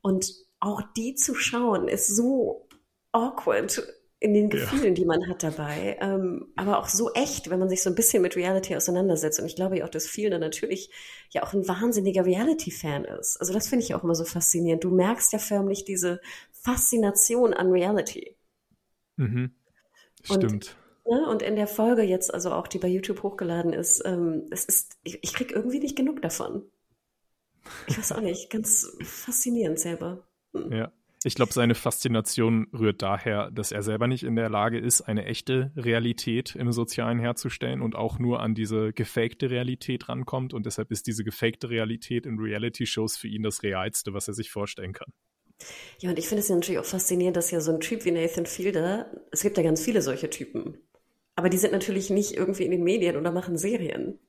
Und 0.00 0.32
auch 0.60 0.82
die 0.96 1.14
zu 1.14 1.34
schauen 1.34 1.88
ist 1.88 2.08
so 2.08 2.66
awkward 3.12 3.82
in 4.20 4.34
den 4.34 4.50
Gefühlen, 4.50 4.88
ja. 4.88 4.90
die 4.94 5.04
man 5.04 5.28
hat 5.28 5.44
dabei, 5.44 5.96
ähm, 6.00 6.52
aber 6.56 6.78
auch 6.78 6.88
so 6.88 7.12
echt, 7.12 7.50
wenn 7.50 7.60
man 7.60 7.68
sich 7.68 7.82
so 7.82 7.90
ein 7.90 7.94
bisschen 7.94 8.20
mit 8.20 8.34
Reality 8.34 8.74
auseinandersetzt. 8.74 9.38
Und 9.38 9.46
ich 9.46 9.54
glaube 9.54 9.78
ja 9.78 9.84
auch, 9.84 9.90
dass 9.90 10.08
viel 10.08 10.28
da 10.28 10.38
natürlich 10.38 10.90
ja 11.30 11.44
auch 11.44 11.52
ein 11.52 11.68
wahnsinniger 11.68 12.24
Reality-Fan 12.24 13.04
ist. 13.04 13.36
Also 13.36 13.52
das 13.52 13.68
finde 13.68 13.84
ich 13.84 13.94
auch 13.94 14.02
immer 14.02 14.16
so 14.16 14.24
faszinierend. 14.24 14.82
Du 14.82 14.90
merkst 14.90 15.32
ja 15.32 15.38
förmlich 15.38 15.84
diese 15.84 16.20
Faszination 16.50 17.54
an 17.54 17.70
Reality. 17.70 18.36
Mhm. 19.16 19.54
Stimmt. 20.24 20.76
Und, 21.04 21.20
ne, 21.20 21.28
und 21.28 21.42
in 21.42 21.54
der 21.54 21.68
Folge 21.68 22.02
jetzt, 22.02 22.34
also 22.34 22.50
auch 22.50 22.66
die 22.66 22.78
bei 22.78 22.88
YouTube 22.88 23.22
hochgeladen 23.22 23.72
ist, 23.72 24.02
ähm, 24.04 24.46
es 24.50 24.64
ist, 24.64 24.98
ich, 25.04 25.22
ich 25.22 25.32
krieg 25.32 25.52
irgendwie 25.52 25.78
nicht 25.78 25.96
genug 25.96 26.22
davon. 26.22 26.64
Ich 27.86 27.96
weiß 27.96 28.12
auch 28.12 28.20
nicht, 28.20 28.50
ganz 28.50 28.96
faszinierend 29.04 29.78
selber. 29.78 30.26
Hm. 30.54 30.72
Ja. 30.72 30.92
Ich 31.24 31.34
glaube, 31.34 31.52
seine 31.52 31.74
Faszination 31.74 32.68
rührt 32.72 33.02
daher, 33.02 33.50
dass 33.50 33.72
er 33.72 33.82
selber 33.82 34.06
nicht 34.06 34.22
in 34.22 34.36
der 34.36 34.48
Lage 34.48 34.78
ist, 34.78 35.00
eine 35.02 35.24
echte 35.24 35.72
Realität 35.76 36.54
im 36.54 36.70
Sozialen 36.70 37.18
herzustellen 37.18 37.82
und 37.82 37.96
auch 37.96 38.20
nur 38.20 38.40
an 38.40 38.54
diese 38.54 38.92
gefakte 38.92 39.50
Realität 39.50 40.08
rankommt. 40.08 40.54
Und 40.54 40.64
deshalb 40.64 40.92
ist 40.92 41.08
diese 41.08 41.24
gefakte 41.24 41.70
Realität 41.70 42.24
in 42.24 42.38
Reality-Shows 42.38 43.16
für 43.16 43.26
ihn 43.26 43.42
das 43.42 43.64
Realste, 43.64 44.14
was 44.14 44.28
er 44.28 44.34
sich 44.34 44.50
vorstellen 44.50 44.92
kann. 44.92 45.12
Ja, 45.98 46.10
und 46.10 46.18
ich 46.20 46.28
finde 46.28 46.42
es 46.42 46.48
ja 46.48 46.54
natürlich 46.54 46.78
auch 46.78 46.84
faszinierend, 46.84 47.36
dass 47.36 47.50
ja 47.50 47.60
so 47.60 47.72
ein 47.72 47.80
Typ 47.80 48.04
wie 48.04 48.12
Nathan 48.12 48.46
Fielder, 48.46 49.10
es 49.32 49.42
gibt 49.42 49.56
ja 49.56 49.64
ganz 49.64 49.82
viele 49.84 50.02
solche 50.02 50.30
Typen, 50.30 50.78
aber 51.34 51.48
die 51.48 51.56
sind 51.56 51.72
natürlich 51.72 52.10
nicht 52.10 52.36
irgendwie 52.36 52.62
in 52.62 52.70
den 52.70 52.84
Medien 52.84 53.16
oder 53.16 53.32
machen 53.32 53.58
Serien. 53.58 54.20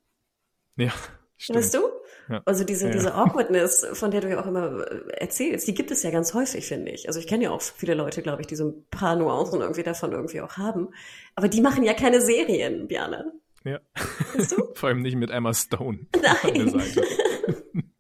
Ja, 0.76 0.92
stimmt. 1.38 1.60
Weißt 1.60 1.76
du? 1.76 1.82
Ja. 2.30 2.42
Also 2.46 2.64
diese, 2.64 2.86
ja. 2.88 2.92
diese 2.92 3.16
Awkwardness, 3.16 3.88
von 3.94 4.12
der 4.12 4.22
du 4.22 4.30
ja 4.30 4.40
auch 4.42 4.46
immer 4.46 4.86
äh, 4.88 5.10
erzählst, 5.18 5.68
die 5.68 5.74
gibt 5.74 5.90
es 5.90 6.04
ja 6.04 6.12
ganz 6.12 6.34
häufig, 6.36 6.68
finde 6.68 6.92
ich. 6.92 7.08
Also 7.08 7.20
ich 7.20 7.28
kenne 7.28 7.46
ja 7.46 7.52
auch 7.52 7.62
viele 7.62 7.96
Leute, 7.96 8.22
glaube 8.22 8.42
ich, 8.42 8.48
die 8.48 8.56
so 8.56 8.70
ein 8.70 8.86
paar 8.92 9.16
Nuancen 9.16 9.62
irgendwie 9.62 9.84
davon 9.84 10.12
irgendwie 10.12 10.42
auch 10.42 10.58
haben. 10.58 10.90
Aber 11.36 11.48
die 11.48 11.62
machen 11.62 11.84
ja 11.84 11.94
keine 11.94 12.22
Serien, 12.22 12.88
Bjana. 12.88 13.26
Ja. 13.64 13.80
Weißt 14.36 14.52
du? 14.52 14.70
Vor 14.76 14.90
allem 14.90 15.02
nicht 15.02 15.16
mit 15.16 15.32
Emma 15.32 15.54
Stone. 15.54 16.08
Nein. 16.22 16.72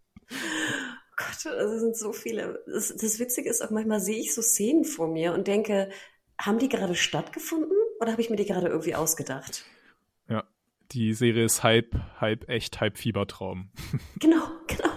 Gott, 1.18 1.46
das 1.46 1.80
sind 1.80 1.98
so 1.98 2.14
viele. 2.14 2.64
Das, 2.68 2.96
das 2.96 3.20
Witzige 3.20 3.50
ist 3.50 3.62
auch, 3.64 3.72
manchmal 3.72 4.00
sehe 4.00 4.20
ich 4.20 4.34
so 4.34 4.42
Szenen 4.42 4.86
vor 4.86 5.08
mir 5.08 5.34
und 5.34 5.48
denke, 5.48 5.90
haben 6.40 6.60
die 6.60 6.70
gerade 6.70 6.96
stattgefunden 6.96 7.76
oder 8.00 8.12
habe 8.12 8.22
ich 8.22 8.30
mir 8.30 8.38
die 8.38 8.46
gerade 8.46 8.68
irgendwie 8.68 8.96
ausgedacht? 8.96 9.66
Die 10.92 11.14
Serie 11.14 11.46
ist 11.46 11.64
halb, 11.64 11.96
halb 12.20 12.50
echt, 12.50 12.82
halb 12.82 12.98
Fiebertraum. 12.98 13.70
Genau, 14.20 14.42
genau. 14.68 14.90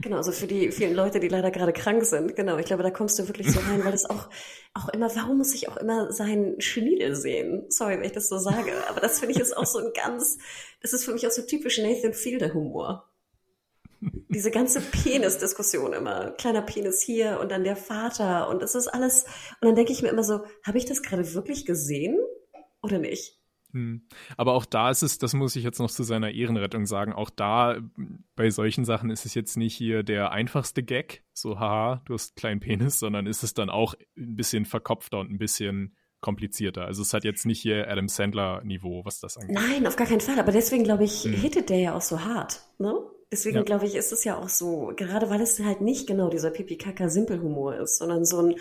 Genau, 0.00 0.18
also 0.18 0.30
für 0.30 0.46
die 0.46 0.70
vielen 0.70 0.94
Leute, 0.94 1.18
die 1.18 1.26
leider 1.26 1.50
gerade 1.50 1.72
krank 1.72 2.04
sind, 2.04 2.36
genau. 2.36 2.56
Ich 2.58 2.66
glaube, 2.66 2.84
da 2.84 2.90
kommst 2.90 3.18
du 3.18 3.26
wirklich 3.26 3.50
so 3.50 3.58
rein, 3.58 3.84
weil 3.84 3.94
es 3.94 4.08
auch, 4.08 4.28
auch 4.74 4.88
immer, 4.90 5.14
warum 5.16 5.38
muss 5.38 5.54
ich 5.54 5.68
auch 5.68 5.76
immer 5.76 6.12
seinen 6.12 6.60
Schniedel 6.60 7.16
sehen? 7.16 7.64
Sorry, 7.68 7.96
wenn 7.96 8.04
ich 8.04 8.12
das 8.12 8.28
so 8.28 8.38
sage, 8.38 8.72
aber 8.88 9.00
das 9.00 9.18
finde 9.18 9.34
ich 9.34 9.40
ist 9.40 9.56
auch 9.56 9.66
so 9.66 9.78
ein 9.78 9.92
ganz, 9.94 10.38
das 10.82 10.92
ist 10.92 11.04
für 11.04 11.12
mich 11.12 11.26
auch 11.26 11.32
so 11.32 11.42
typisch 11.42 11.78
Nathan 11.78 12.12
Fielder 12.12 12.54
Humor. 12.54 13.10
Diese 14.28 14.52
ganze 14.52 14.80
Penis-Diskussion 14.80 15.92
immer. 15.92 16.30
Kleiner 16.32 16.62
Penis 16.62 17.00
hier 17.00 17.40
und 17.40 17.50
dann 17.50 17.64
der 17.64 17.74
Vater 17.74 18.48
und 18.48 18.62
das 18.62 18.76
ist 18.76 18.86
alles. 18.86 19.24
Und 19.60 19.66
dann 19.66 19.74
denke 19.74 19.90
ich 19.90 20.02
mir 20.02 20.10
immer 20.10 20.22
so, 20.22 20.44
habe 20.64 20.78
ich 20.78 20.84
das 20.84 21.02
gerade 21.02 21.34
wirklich 21.34 21.66
gesehen? 21.66 22.16
oder 22.82 22.98
nicht? 22.98 23.37
Hm. 23.72 24.02
Aber 24.36 24.54
auch 24.54 24.64
da 24.64 24.90
ist 24.90 25.02
es, 25.02 25.18
das 25.18 25.34
muss 25.34 25.56
ich 25.56 25.64
jetzt 25.64 25.78
noch 25.78 25.90
zu 25.90 26.02
seiner 26.02 26.30
Ehrenrettung 26.30 26.86
sagen, 26.86 27.12
auch 27.12 27.30
da 27.30 27.78
bei 28.34 28.50
solchen 28.50 28.84
Sachen 28.84 29.10
ist 29.10 29.26
es 29.26 29.34
jetzt 29.34 29.56
nicht 29.56 29.74
hier 29.74 30.02
der 30.02 30.32
einfachste 30.32 30.82
Gag, 30.82 31.22
so 31.34 31.60
haha, 31.60 32.02
du 32.06 32.14
hast 32.14 32.30
einen 32.30 32.36
kleinen 32.36 32.60
Penis, 32.60 32.98
sondern 32.98 33.26
ist 33.26 33.42
es 33.42 33.54
dann 33.54 33.70
auch 33.70 33.94
ein 34.16 34.36
bisschen 34.36 34.64
verkopfter 34.64 35.18
und 35.20 35.30
ein 35.30 35.38
bisschen 35.38 35.94
komplizierter. 36.20 36.84
Also 36.84 37.02
es 37.02 37.12
hat 37.12 37.24
jetzt 37.24 37.46
nicht 37.46 37.60
hier 37.60 37.88
Adam 37.88 38.08
Sandler 38.08 38.62
Niveau, 38.64 39.04
was 39.04 39.20
das 39.20 39.36
angeht. 39.36 39.54
Nein, 39.54 39.86
auf 39.86 39.96
gar 39.96 40.06
keinen 40.06 40.20
Fall. 40.20 40.38
Aber 40.38 40.50
deswegen 40.50 40.84
glaube 40.84 41.04
ich, 41.04 41.24
hm. 41.24 41.32
hittet 41.32 41.70
der 41.70 41.78
ja 41.78 41.94
auch 41.94 42.02
so 42.02 42.24
hart. 42.24 42.62
Ne? 42.78 42.94
Deswegen 43.30 43.56
ja. 43.56 43.62
glaube 43.62 43.86
ich, 43.86 43.94
ist 43.94 44.12
es 44.12 44.24
ja 44.24 44.36
auch 44.38 44.48
so, 44.48 44.92
gerade 44.96 45.30
weil 45.30 45.40
es 45.40 45.60
halt 45.60 45.80
nicht 45.80 46.06
genau 46.06 46.30
dieser 46.30 46.50
Pipi-Kaka-Simpel-Humor 46.50 47.76
ist, 47.76 47.98
sondern 47.98 48.24
so 48.24 48.40
ein 48.40 48.56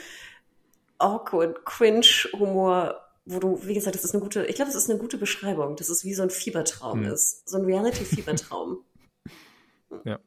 awkward, 0.99 1.65
cringe 1.65 2.05
Humor, 2.33 2.95
wo 3.27 3.39
du, 3.39 3.59
wie 3.65 3.73
gesagt, 3.73 3.95
das 3.95 4.05
ist 4.05 4.13
eine 4.13 4.23
gute, 4.23 4.45
ich 4.45 4.55
glaube, 4.55 4.71
das 4.71 4.81
ist 4.81 4.89
eine 4.89 4.99
gute 4.99 5.17
Beschreibung, 5.17 5.75
dass 5.75 5.89
es 5.89 6.05
wie 6.05 6.13
so 6.13 6.23
ein 6.23 6.29
Fiebertraum 6.29 7.03
hm. 7.05 7.13
ist. 7.13 7.47
So 7.47 7.57
ein 7.57 7.65
Reality-Fiebertraum. 7.65 8.79
ja. 10.05 10.19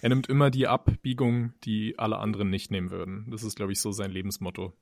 Er 0.00 0.08
nimmt 0.08 0.28
immer 0.28 0.50
die 0.50 0.66
Abbiegung, 0.66 1.52
die 1.64 1.98
alle 1.98 2.18
anderen 2.18 2.48
nicht 2.48 2.70
nehmen 2.70 2.90
würden. 2.90 3.26
Das 3.30 3.42
ist, 3.42 3.56
glaube 3.56 3.72
ich, 3.72 3.80
so 3.80 3.92
sein 3.92 4.10
Lebensmotto. 4.10 4.72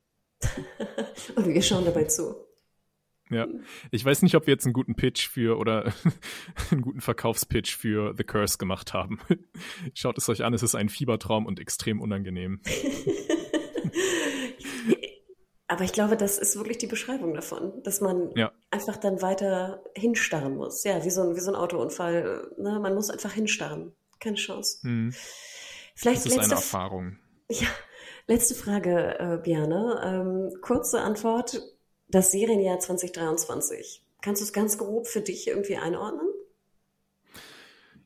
Und 1.35 1.47
wir 1.47 1.61
schauen 1.61 1.83
dabei 1.83 2.05
zu. 2.05 2.35
Ja, 3.29 3.47
ich 3.89 4.05
weiß 4.05 4.21
nicht, 4.21 4.35
ob 4.35 4.45
wir 4.45 4.53
jetzt 4.53 4.65
einen 4.65 4.73
guten 4.73 4.95
Pitch 4.95 5.27
für 5.27 5.57
oder 5.57 5.91
einen 6.71 6.81
guten 6.81 7.01
Verkaufspitch 7.01 7.75
für 7.75 8.13
The 8.15 8.23
Curse 8.23 8.57
gemacht 8.57 8.93
haben. 8.93 9.19
Schaut 9.93 10.17
es 10.17 10.29
euch 10.29 10.43
an, 10.43 10.53
es 10.53 10.61
ist 10.61 10.75
ein 10.75 10.89
Fiebertraum 10.89 11.45
und 11.45 11.59
extrem 11.59 12.01
unangenehm. 12.01 12.61
Aber 15.73 15.85
ich 15.85 15.91
glaube, 15.91 16.15
das 16.15 16.37
ist 16.37 16.55
wirklich 16.55 16.77
die 16.77 16.85
Beschreibung 16.85 17.33
davon, 17.33 17.81
dass 17.81 17.99
man 17.99 18.29
ja. 18.35 18.51
einfach 18.69 18.95
dann 18.95 19.23
weiter 19.23 19.83
hinstarren 19.95 20.55
muss. 20.55 20.83
Ja, 20.83 21.03
wie 21.03 21.09
so 21.09 21.23
ein, 21.23 21.35
wie 21.35 21.39
so 21.39 21.49
ein 21.49 21.55
Autounfall. 21.55 22.47
Ne? 22.59 22.79
Man 22.79 22.93
muss 22.93 23.09
einfach 23.09 23.31
hinstarren. 23.31 23.91
Keine 24.19 24.35
Chance. 24.35 24.81
Hm. 24.83 25.15
Vielleicht 25.95 26.27
das 26.27 26.33
ist 26.33 26.37
eine 26.37 26.53
Erfahrung. 26.53 27.17
Ja, 27.49 27.69
letzte 28.27 28.53
Frage, 28.53 29.17
äh, 29.17 29.39
Biane. 29.41 29.99
Ähm, 30.05 30.61
kurze 30.61 31.01
Antwort. 31.01 31.59
Das 32.07 32.31
Serienjahr 32.31 32.77
2023. 32.77 34.05
Kannst 34.21 34.43
du 34.43 34.45
es 34.45 34.53
ganz 34.53 34.77
grob 34.77 35.07
für 35.07 35.21
dich 35.21 35.47
irgendwie 35.47 35.77
einordnen? 35.77 36.29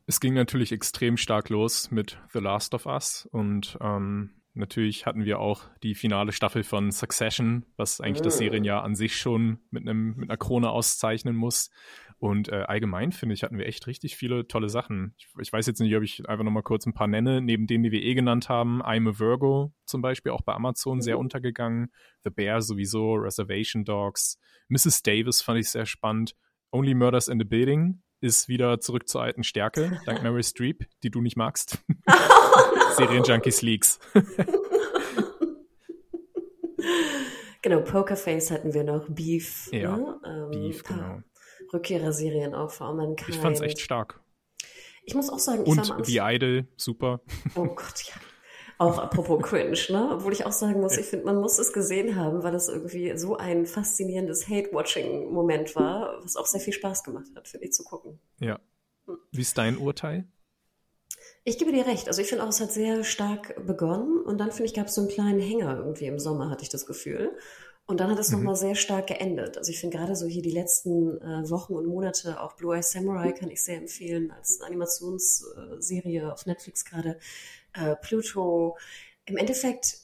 Es 0.05 0.21
ging 0.21 0.33
natürlich 0.35 0.71
extrem 0.71 1.17
stark 1.17 1.49
los 1.49 1.91
mit 1.91 2.17
The 2.31 2.39
Last 2.39 2.73
of 2.73 2.85
Us 2.85 3.27
und 3.29 3.77
ähm, 3.81 4.36
Natürlich 4.57 5.05
hatten 5.05 5.23
wir 5.23 5.39
auch 5.39 5.63
die 5.83 5.93
finale 5.93 6.31
Staffel 6.31 6.63
von 6.63 6.91
Succession, 6.91 7.65
was 7.75 8.01
eigentlich 8.01 8.21
das 8.21 8.35
ah. 8.35 8.37
Serienjahr 8.37 8.83
an 8.83 8.95
sich 8.95 9.15
schon 9.15 9.59
mit, 9.69 9.83
einem, 9.83 10.15
mit 10.15 10.29
einer 10.29 10.37
Krone 10.37 10.69
auszeichnen 10.71 11.35
muss. 11.35 11.69
Und 12.17 12.49
äh, 12.49 12.63
allgemein 12.67 13.11
finde 13.11 13.35
ich, 13.35 13.43
hatten 13.43 13.59
wir 13.59 13.67
echt 13.67 13.85
richtig 13.85 14.17
viele 14.17 14.47
tolle 14.47 14.69
Sachen. 14.69 15.13
Ich, 15.17 15.27
ich 15.39 15.53
weiß 15.53 15.67
jetzt 15.67 15.79
nicht, 15.79 15.95
ob 15.95 16.01
ich 16.01 16.27
einfach 16.27 16.43
nochmal 16.43 16.63
kurz 16.63 16.87
ein 16.87 16.95
paar 16.95 17.07
nenne, 17.07 17.41
neben 17.41 17.67
denen, 17.67 17.83
die 17.83 17.91
wir 17.91 18.01
eh 18.01 18.15
genannt 18.15 18.49
haben. 18.49 18.81
I'm 18.81 19.07
a 19.07 19.19
Virgo 19.19 19.73
zum 19.85 20.01
Beispiel, 20.01 20.31
auch 20.31 20.41
bei 20.41 20.53
Amazon 20.53 21.01
sehr 21.01 21.15
mhm. 21.15 21.21
untergegangen. 21.21 21.91
The 22.23 22.31
Bear 22.31 22.61
sowieso, 22.61 23.13
Reservation 23.13 23.85
Dogs. 23.85 24.39
Mrs. 24.69 25.03
Davis 25.03 25.41
fand 25.41 25.59
ich 25.59 25.69
sehr 25.69 25.85
spannend. 25.85 26.35
Only 26.71 26.95
Murders 26.95 27.27
in 27.27 27.37
the 27.37 27.45
Building 27.45 28.01
ist 28.21 28.47
wieder 28.47 28.79
zurück 28.79 29.07
zur 29.07 29.21
alten 29.21 29.43
Stärke, 29.43 30.01
dank 30.05 30.23
Mary 30.23 30.43
Streep, 30.43 30.85
die 31.03 31.09
du 31.09 31.21
nicht 31.21 31.37
magst. 31.37 31.79
Serienjunkies 32.97 33.61
Leaks. 33.61 33.99
genau, 37.61 37.81
Pokerface 37.81 38.51
hatten 38.51 38.73
wir 38.73 38.83
noch, 38.83 39.05
Beef. 39.09 39.69
Ja, 39.71 39.95
ne? 39.97 40.19
ähm, 40.25 40.51
Beef, 40.51 40.83
genau. 40.83 41.21
Rückkehrerserien 41.73 42.53
auch 42.55 42.71
vor 42.71 42.93
Mankind. 42.93 43.29
Ich 43.29 43.37
fand's 43.37 43.61
echt 43.61 43.79
stark. 43.79 44.21
Ich 45.03 45.15
muss 45.15 45.29
auch 45.29 45.39
sagen, 45.39 45.63
ich 45.63 45.69
Und 45.69 45.89
war 45.89 46.03
The 46.03 46.19
Idol, 46.21 46.67
super. 46.75 47.21
Oh 47.55 47.65
Gott, 47.65 48.03
ja. 48.03 48.15
Auch 48.79 48.99
apropos 48.99 49.41
cringe, 49.41 49.79
ne? 49.89 50.11
Obwohl 50.13 50.33
ich 50.33 50.45
auch 50.45 50.51
sagen 50.51 50.79
muss, 50.81 50.97
ich 50.97 51.07
finde, 51.07 51.25
man 51.25 51.37
muss 51.37 51.57
es 51.57 51.73
gesehen 51.73 52.15
haben, 52.15 52.43
weil 52.43 52.53
es 52.53 52.67
irgendwie 52.67 53.17
so 53.17 53.35
ein 53.35 53.65
faszinierendes 53.65 54.47
Hate-Watching-Moment 54.47 55.75
war, 55.75 56.23
was 56.23 56.35
auch 56.35 56.45
sehr 56.45 56.61
viel 56.61 56.73
Spaß 56.73 57.03
gemacht 57.03 57.27
hat, 57.35 57.47
für 57.47 57.57
die 57.57 57.71
zu 57.71 57.83
gucken. 57.83 58.19
Ja. 58.39 58.59
Wie 59.31 59.41
ist 59.41 59.57
dein 59.57 59.77
Urteil? 59.77 60.27
Ich 61.43 61.57
gebe 61.57 61.71
dir 61.71 61.87
recht. 61.87 62.07
Also 62.07 62.21
ich 62.21 62.27
finde 62.27 62.43
auch, 62.43 62.49
es 62.49 62.59
hat 62.59 62.71
sehr 62.71 63.03
stark 63.03 63.65
begonnen 63.65 64.19
und 64.19 64.37
dann 64.37 64.51
finde 64.51 64.65
ich, 64.65 64.73
gab 64.73 64.87
es 64.87 64.95
so 64.95 65.01
einen 65.01 65.09
kleinen 65.09 65.39
Hänger 65.39 65.77
irgendwie 65.77 66.05
im 66.05 66.19
Sommer, 66.19 66.49
hatte 66.49 66.63
ich 66.63 66.69
das 66.69 66.85
Gefühl. 66.85 67.37
Und 67.85 68.01
dann 68.01 68.11
hat 68.11 68.19
es 68.19 68.29
mhm. 68.29 68.39
nochmal 68.39 68.57
sehr 68.57 68.75
stark 68.75 69.07
geendet. 69.07 69.57
Also 69.57 69.71
ich 69.71 69.79
finde 69.79 69.95
gerade 69.97 70.15
so 70.17 70.27
hier 70.27 70.41
die 70.41 70.51
letzten 70.51 71.21
äh, 71.21 71.49
Wochen 71.49 71.73
und 71.73 71.85
Monate, 71.85 72.41
auch 72.41 72.57
Blue 72.57 72.75
Eye 72.75 72.83
Samurai 72.83 73.31
kann 73.31 73.49
ich 73.49 73.63
sehr 73.63 73.77
empfehlen 73.77 74.29
als 74.29 74.59
Animationsserie 74.61 76.33
auf 76.33 76.45
Netflix 76.45 76.83
gerade 76.83 77.17
äh, 77.77 77.95
Pluto. 77.95 78.77
Im 79.25 79.37
Endeffekt, 79.37 79.99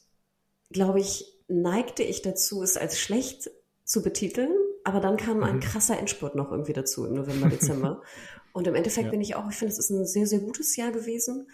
glaube 0.69 0.99
ich, 0.99 1.25
neigte 1.47 2.03
ich 2.03 2.21
dazu, 2.21 2.63
es 2.63 2.77
als 2.77 2.99
schlecht 2.99 3.49
zu 3.83 4.01
betiteln, 4.01 4.51
aber 4.83 4.99
dann 4.99 5.17
kam 5.17 5.37
mhm. 5.37 5.43
ein 5.43 5.59
krasser 5.59 5.97
Endspurt 5.97 6.35
noch 6.35 6.51
irgendwie 6.51 6.73
dazu 6.73 7.05
im 7.05 7.13
November, 7.13 7.49
Dezember. 7.49 8.01
Und 8.53 8.67
im 8.67 8.75
Endeffekt 8.75 9.05
ja. 9.05 9.11
bin 9.11 9.21
ich 9.21 9.35
auch, 9.35 9.49
ich 9.49 9.55
finde, 9.55 9.71
es 9.71 9.79
ist 9.79 9.89
ein 9.89 10.05
sehr, 10.05 10.27
sehr 10.27 10.39
gutes 10.39 10.75
Jahr 10.75 10.91
gewesen. 10.91 11.47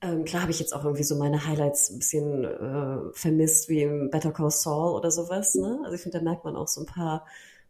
Ähm, 0.00 0.24
klar 0.24 0.42
habe 0.42 0.52
ich 0.52 0.58
jetzt 0.58 0.74
auch 0.74 0.84
irgendwie 0.84 1.04
so 1.04 1.16
meine 1.16 1.46
Highlights 1.46 1.90
ein 1.90 1.98
bisschen 1.98 2.44
äh, 2.44 3.12
vermisst, 3.12 3.68
wie 3.68 3.82
im 3.82 4.10
Better 4.10 4.32
Call 4.32 4.50
Saul 4.50 4.94
oder 4.94 5.10
sowas. 5.10 5.54
Ne? 5.54 5.80
Also 5.84 5.94
ich 5.94 6.02
finde, 6.02 6.18
da 6.18 6.24
merkt 6.24 6.44
man 6.44 6.56
auch 6.56 6.68
so 6.68 6.80
ein 6.80 6.86
paar 6.86 7.26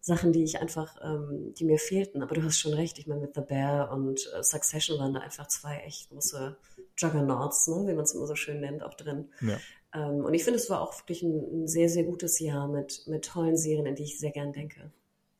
Sachen, 0.06 0.32
die 0.32 0.44
ich 0.44 0.60
einfach, 0.60 0.96
ähm, 1.02 1.52
die 1.54 1.64
mir 1.64 1.78
fehlten. 1.78 2.22
Aber 2.22 2.36
du 2.36 2.44
hast 2.44 2.60
schon 2.60 2.72
recht, 2.72 2.96
ich 3.00 3.08
meine, 3.08 3.22
mit 3.22 3.34
The 3.34 3.40
Bear 3.40 3.90
und 3.90 4.30
äh, 4.36 4.42
Succession 4.44 5.00
waren 5.00 5.12
da 5.12 5.18
einfach 5.18 5.48
zwei 5.48 5.78
echt 5.78 6.10
große 6.10 6.56
Juggernauts, 6.96 7.66
ne, 7.66 7.88
wie 7.88 7.94
man 7.94 8.04
es 8.04 8.14
immer 8.14 8.28
so 8.28 8.36
schön 8.36 8.60
nennt, 8.60 8.84
auch 8.84 8.94
drin. 8.94 9.28
Ja. 9.40 9.58
Ähm, 9.92 10.24
und 10.24 10.32
ich 10.32 10.44
finde, 10.44 10.60
es 10.60 10.70
war 10.70 10.80
auch 10.80 10.96
wirklich 11.00 11.22
ein, 11.22 11.64
ein, 11.64 11.66
sehr, 11.66 11.88
sehr 11.88 12.04
gutes 12.04 12.38
Jahr 12.38 12.68
mit, 12.68 13.02
mit 13.08 13.24
tollen 13.24 13.56
Serien, 13.56 13.88
an 13.88 13.96
die 13.96 14.04
ich 14.04 14.20
sehr 14.20 14.30
gern 14.30 14.52
denke. 14.52 14.92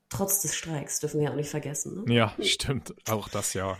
Trotz 0.09 0.42
des 0.42 0.57
Streiks, 0.57 0.98
dürfen 0.98 1.20
wir 1.20 1.26
ja 1.26 1.31
auch 1.31 1.37
nicht 1.37 1.50
vergessen. 1.50 2.02
Ne? 2.02 2.12
Ja, 2.12 2.35
stimmt. 2.40 2.92
Auch 3.09 3.29
das 3.29 3.55
Jahr. 3.55 3.79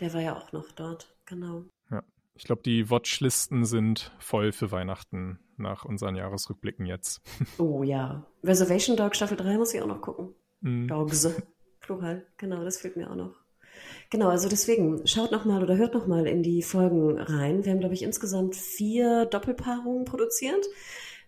Der 0.00 0.12
war 0.12 0.20
ja 0.20 0.36
auch 0.36 0.52
noch 0.52 0.70
dort, 0.72 1.16
genau. 1.24 1.64
Ja. 1.90 2.04
Ich 2.34 2.44
glaube, 2.44 2.60
die 2.60 2.90
Watchlisten 2.90 3.64
sind 3.64 4.12
voll 4.18 4.52
für 4.52 4.70
Weihnachten 4.70 5.38
nach 5.58 5.84
unseren 5.84 6.16
Jahresrückblicken 6.16 6.86
jetzt. 6.86 7.20
Oh 7.58 7.82
ja. 7.82 8.26
Reservation 8.42 8.96
Dog 8.96 9.16
Staffel 9.16 9.36
3 9.36 9.58
muss 9.58 9.74
ich 9.74 9.80
auch 9.82 9.86
noch 9.86 10.00
gucken. 10.00 10.34
Mm. 10.60 10.86
Dogs. 10.88 11.28
Plural, 11.80 12.26
genau, 12.36 12.64
das 12.64 12.78
fehlt 12.78 12.96
mir 12.96 13.10
auch 13.10 13.16
noch. 13.16 13.34
Genau, 14.10 14.28
also 14.28 14.48
deswegen 14.48 15.06
schaut 15.06 15.32
nochmal 15.32 15.62
oder 15.62 15.76
hört 15.76 15.94
nochmal 15.94 16.26
in 16.26 16.42
die 16.42 16.62
Folgen 16.62 17.18
rein. 17.18 17.64
Wir 17.64 17.72
haben, 17.72 17.80
glaube 17.80 17.94
ich, 17.94 18.02
insgesamt 18.02 18.56
vier 18.56 19.26
Doppelpaarungen 19.26 20.04
produziert, 20.04 20.64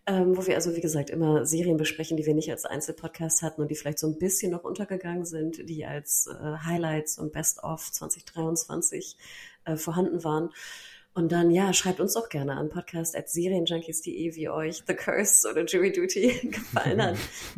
ähm, 0.07 0.37
wo 0.37 0.47
wir 0.47 0.55
also, 0.55 0.75
wie 0.75 0.81
gesagt, 0.81 1.11
immer 1.11 1.45
Serien 1.45 1.77
besprechen, 1.77 2.17
die 2.17 2.27
wir 2.27 2.35
nicht 2.35 2.51
als 2.51 2.65
Einzelpodcast 2.65 3.43
hatten 3.43 3.61
und 3.61 3.71
die 3.71 3.75
vielleicht 3.75 3.99
so 3.99 4.07
ein 4.07 4.19
bisschen 4.19 4.53
noch 4.53 4.65
untergegangen 4.65 5.25
sind, 5.25 5.69
die 5.69 5.85
als 5.85 6.27
äh, 6.29 6.57
Highlights 6.65 7.19
und 7.19 7.33
Best-of 7.33 7.91
2023 7.93 9.17
äh, 9.65 9.77
vorhanden 9.77 10.25
waren. 10.25 10.51
Und 11.19 11.33
dann, 11.33 11.51
ja, 11.51 11.73
schreibt 11.73 11.99
uns 11.99 12.17
auch 12.17 12.29
gerne 12.29 12.57
an 12.57 12.69
podcast.serienjunkies.de, 12.69 14.37
wie 14.37 14.49
euch 14.49 14.85
The 14.87 14.95
Curse 14.95 15.51
oder 15.51 15.65
Jury 15.65 15.91
Duty 15.91 16.49
gefallen 16.53 17.03
hat, 17.03 17.17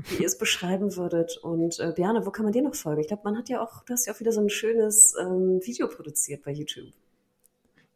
wie 0.09 0.23
ihr 0.23 0.27
es 0.27 0.39
beschreiben 0.39 0.97
würdet. 0.97 1.37
Und 1.43 1.79
äh, 1.79 1.93
Biane, 1.95 2.25
wo 2.25 2.31
kann 2.31 2.45
man 2.45 2.55
dir 2.55 2.63
noch 2.63 2.75
folgen? 2.75 3.03
Ich 3.03 3.09
glaube, 3.09 3.21
man 3.25 3.37
hat 3.37 3.51
ja 3.51 3.63
auch, 3.63 3.85
du 3.85 3.93
hast 3.93 4.07
ja 4.07 4.15
auch 4.15 4.21
wieder 4.21 4.33
so 4.33 4.41
ein 4.41 4.49
schönes 4.49 5.15
ähm, 5.21 5.61
Video 5.63 5.89
produziert 5.89 6.43
bei 6.43 6.53
YouTube. 6.53 6.89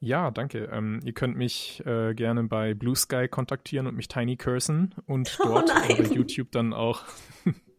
Ja, 0.00 0.31
danke. 0.31 0.68
Ähm, 0.70 1.00
ihr 1.03 1.14
könnt 1.14 1.38
mich 1.38 1.83
äh, 1.87 2.12
gerne 2.12 2.44
bei 2.44 2.74
Blue 2.74 2.94
Sky 2.94 3.27
kontaktieren 3.27 3.87
und 3.87 3.96
mich 3.96 4.09
Tiny 4.09 4.37
cursen 4.37 4.94
und 5.07 5.38
oh 5.40 5.44
dort 5.44 5.70
oh 5.74 5.96
bei 5.96 6.05
YouTube 6.05 6.53
dann 6.53 6.74
auch 6.74 7.05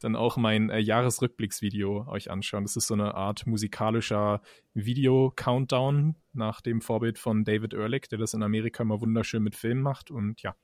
dann 0.00 0.16
auch 0.16 0.36
mein 0.36 0.70
äh, 0.70 0.78
Jahresrückblicksvideo 0.78 2.06
euch 2.08 2.30
anschauen. 2.30 2.64
Das 2.64 2.76
ist 2.76 2.86
so 2.86 2.94
eine 2.94 3.14
Art 3.14 3.46
musikalischer 3.46 4.40
Video-Countdown 4.74 6.16
nach 6.32 6.60
dem 6.60 6.80
Vorbild 6.80 7.18
von 7.18 7.44
David 7.44 7.74
Ehrlich, 7.74 8.08
der 8.08 8.18
das 8.18 8.34
in 8.34 8.42
Amerika 8.42 8.82
immer 8.82 9.00
wunderschön 9.00 9.42
mit 9.42 9.56
Filmen 9.56 9.82
macht. 9.82 10.10
Und 10.10 10.42
ja, 10.42 10.54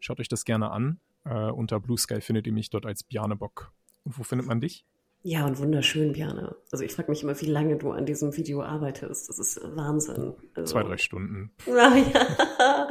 schaut 0.00 0.20
euch 0.20 0.28
das 0.28 0.44
gerne 0.44 0.70
an. 0.70 1.00
Äh, 1.24 1.50
unter 1.50 1.80
Blue 1.80 1.98
Sky 1.98 2.20
findet 2.20 2.46
ihr 2.46 2.52
mich 2.52 2.70
dort 2.70 2.86
als 2.86 3.02
Bjarnebock. 3.02 3.72
Und 4.04 4.18
wo 4.18 4.22
findet 4.22 4.46
man 4.46 4.60
dich? 4.60 4.84
Ja, 5.24 5.46
und 5.46 5.58
wunderschön, 5.58 6.12
Björn. 6.12 6.52
Also 6.72 6.84
ich 6.84 6.92
frage 6.92 7.10
mich 7.10 7.22
immer, 7.22 7.40
wie 7.40 7.46
lange 7.46 7.76
du 7.76 7.92
an 7.92 8.06
diesem 8.06 8.36
Video 8.36 8.60
arbeitest. 8.62 9.28
Das 9.28 9.38
ist 9.38 9.60
Wahnsinn. 9.76 10.34
Also, 10.54 10.72
Zwei, 10.72 10.82
drei 10.82 10.98
Stunden. 10.98 11.50
Ah, 11.68 11.96
ja. 11.96 12.88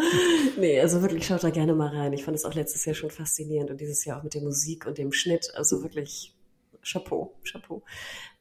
nee, 0.58 0.80
also 0.80 1.02
wirklich 1.02 1.26
schaut 1.26 1.44
da 1.44 1.50
gerne 1.50 1.74
mal 1.74 1.90
rein. 1.96 2.14
Ich 2.14 2.24
fand 2.24 2.36
es 2.36 2.46
auch 2.46 2.54
letztes 2.54 2.86
Jahr 2.86 2.96
schon 2.96 3.10
faszinierend 3.10 3.70
und 3.70 3.82
dieses 3.82 4.06
Jahr 4.06 4.20
auch 4.20 4.24
mit 4.24 4.34
der 4.34 4.42
Musik 4.42 4.86
und 4.86 4.98
dem 4.98 5.12
Schnitt. 5.12 5.52
Also 5.56 5.84
wirklich 5.84 6.36
Chapeau, 6.84 7.36
Chapeau. 7.44 7.84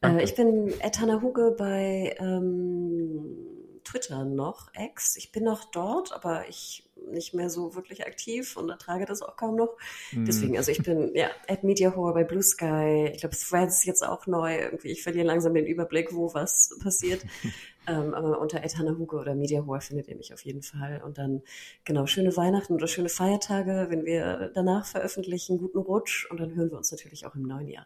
Äh, 0.01 0.23
ich 0.23 0.35
bin 0.35 0.73
Etana 0.79 1.21
Huge 1.21 1.55
bei 1.57 2.15
ähm, 2.19 3.35
Twitter 3.83 4.25
noch, 4.25 4.73
Ex. 4.73 5.15
Ich 5.17 5.31
bin 5.31 5.43
noch 5.43 5.65
dort, 5.71 6.13
aber 6.13 6.47
ich 6.47 6.89
nicht 7.13 7.33
mehr 7.33 7.49
so 7.49 7.75
wirklich 7.75 8.05
aktiv 8.05 8.57
und 8.57 8.69
ertrage 8.69 9.05
das 9.05 9.21
auch 9.21 9.35
kaum 9.35 9.55
noch. 9.55 9.77
Mhm. 10.11 10.25
Deswegen, 10.25 10.57
also 10.57 10.71
ich 10.71 10.83
bin 10.83 11.11
ja 11.15 11.29
at 11.47 11.63
Media 11.63 11.95
Horror 11.95 12.13
bei 12.13 12.23
Blue 12.23 12.43
Sky. 12.43 13.11
Ich 13.13 13.21
glaube, 13.21 13.35
Threads 13.35 13.79
ist 13.79 13.85
jetzt 13.85 14.05
auch 14.05 14.27
neu. 14.27 14.57
Irgendwie, 14.57 14.89
ich 14.89 15.03
verliere 15.03 15.27
langsam 15.27 15.53
den 15.53 15.65
Überblick, 15.65 16.13
wo 16.13 16.33
was 16.33 16.77
passiert. 16.81 17.23
ähm, 17.87 18.13
aber 18.13 18.39
unter 18.39 18.63
Ed 18.63 18.77
Hugo 18.77 19.19
oder 19.19 19.35
Media 19.35 19.65
Horror 19.65 19.81
findet 19.81 20.07
ihr 20.07 20.15
mich 20.15 20.33
auf 20.33 20.41
jeden 20.41 20.61
Fall. 20.61 21.01
Und 21.03 21.17
dann, 21.17 21.41
genau, 21.83 22.05
schöne 22.05 22.35
Weihnachten 22.35 22.73
oder 22.73 22.87
schöne 22.87 23.09
Feiertage, 23.09 23.87
wenn 23.89 24.05
wir 24.05 24.51
danach 24.53 24.85
veröffentlichen. 24.85 25.57
Guten 25.57 25.79
Rutsch 25.79 26.29
und 26.29 26.39
dann 26.39 26.55
hören 26.55 26.71
wir 26.71 26.77
uns 26.77 26.91
natürlich 26.91 27.25
auch 27.25 27.35
im 27.35 27.43
neuen 27.43 27.67
Jahr. 27.67 27.85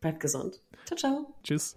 Bleibt 0.00 0.20
gesund. 0.20 0.60
Ciao, 0.84 0.96
ciao. 0.96 1.34
Tschüss. 1.42 1.76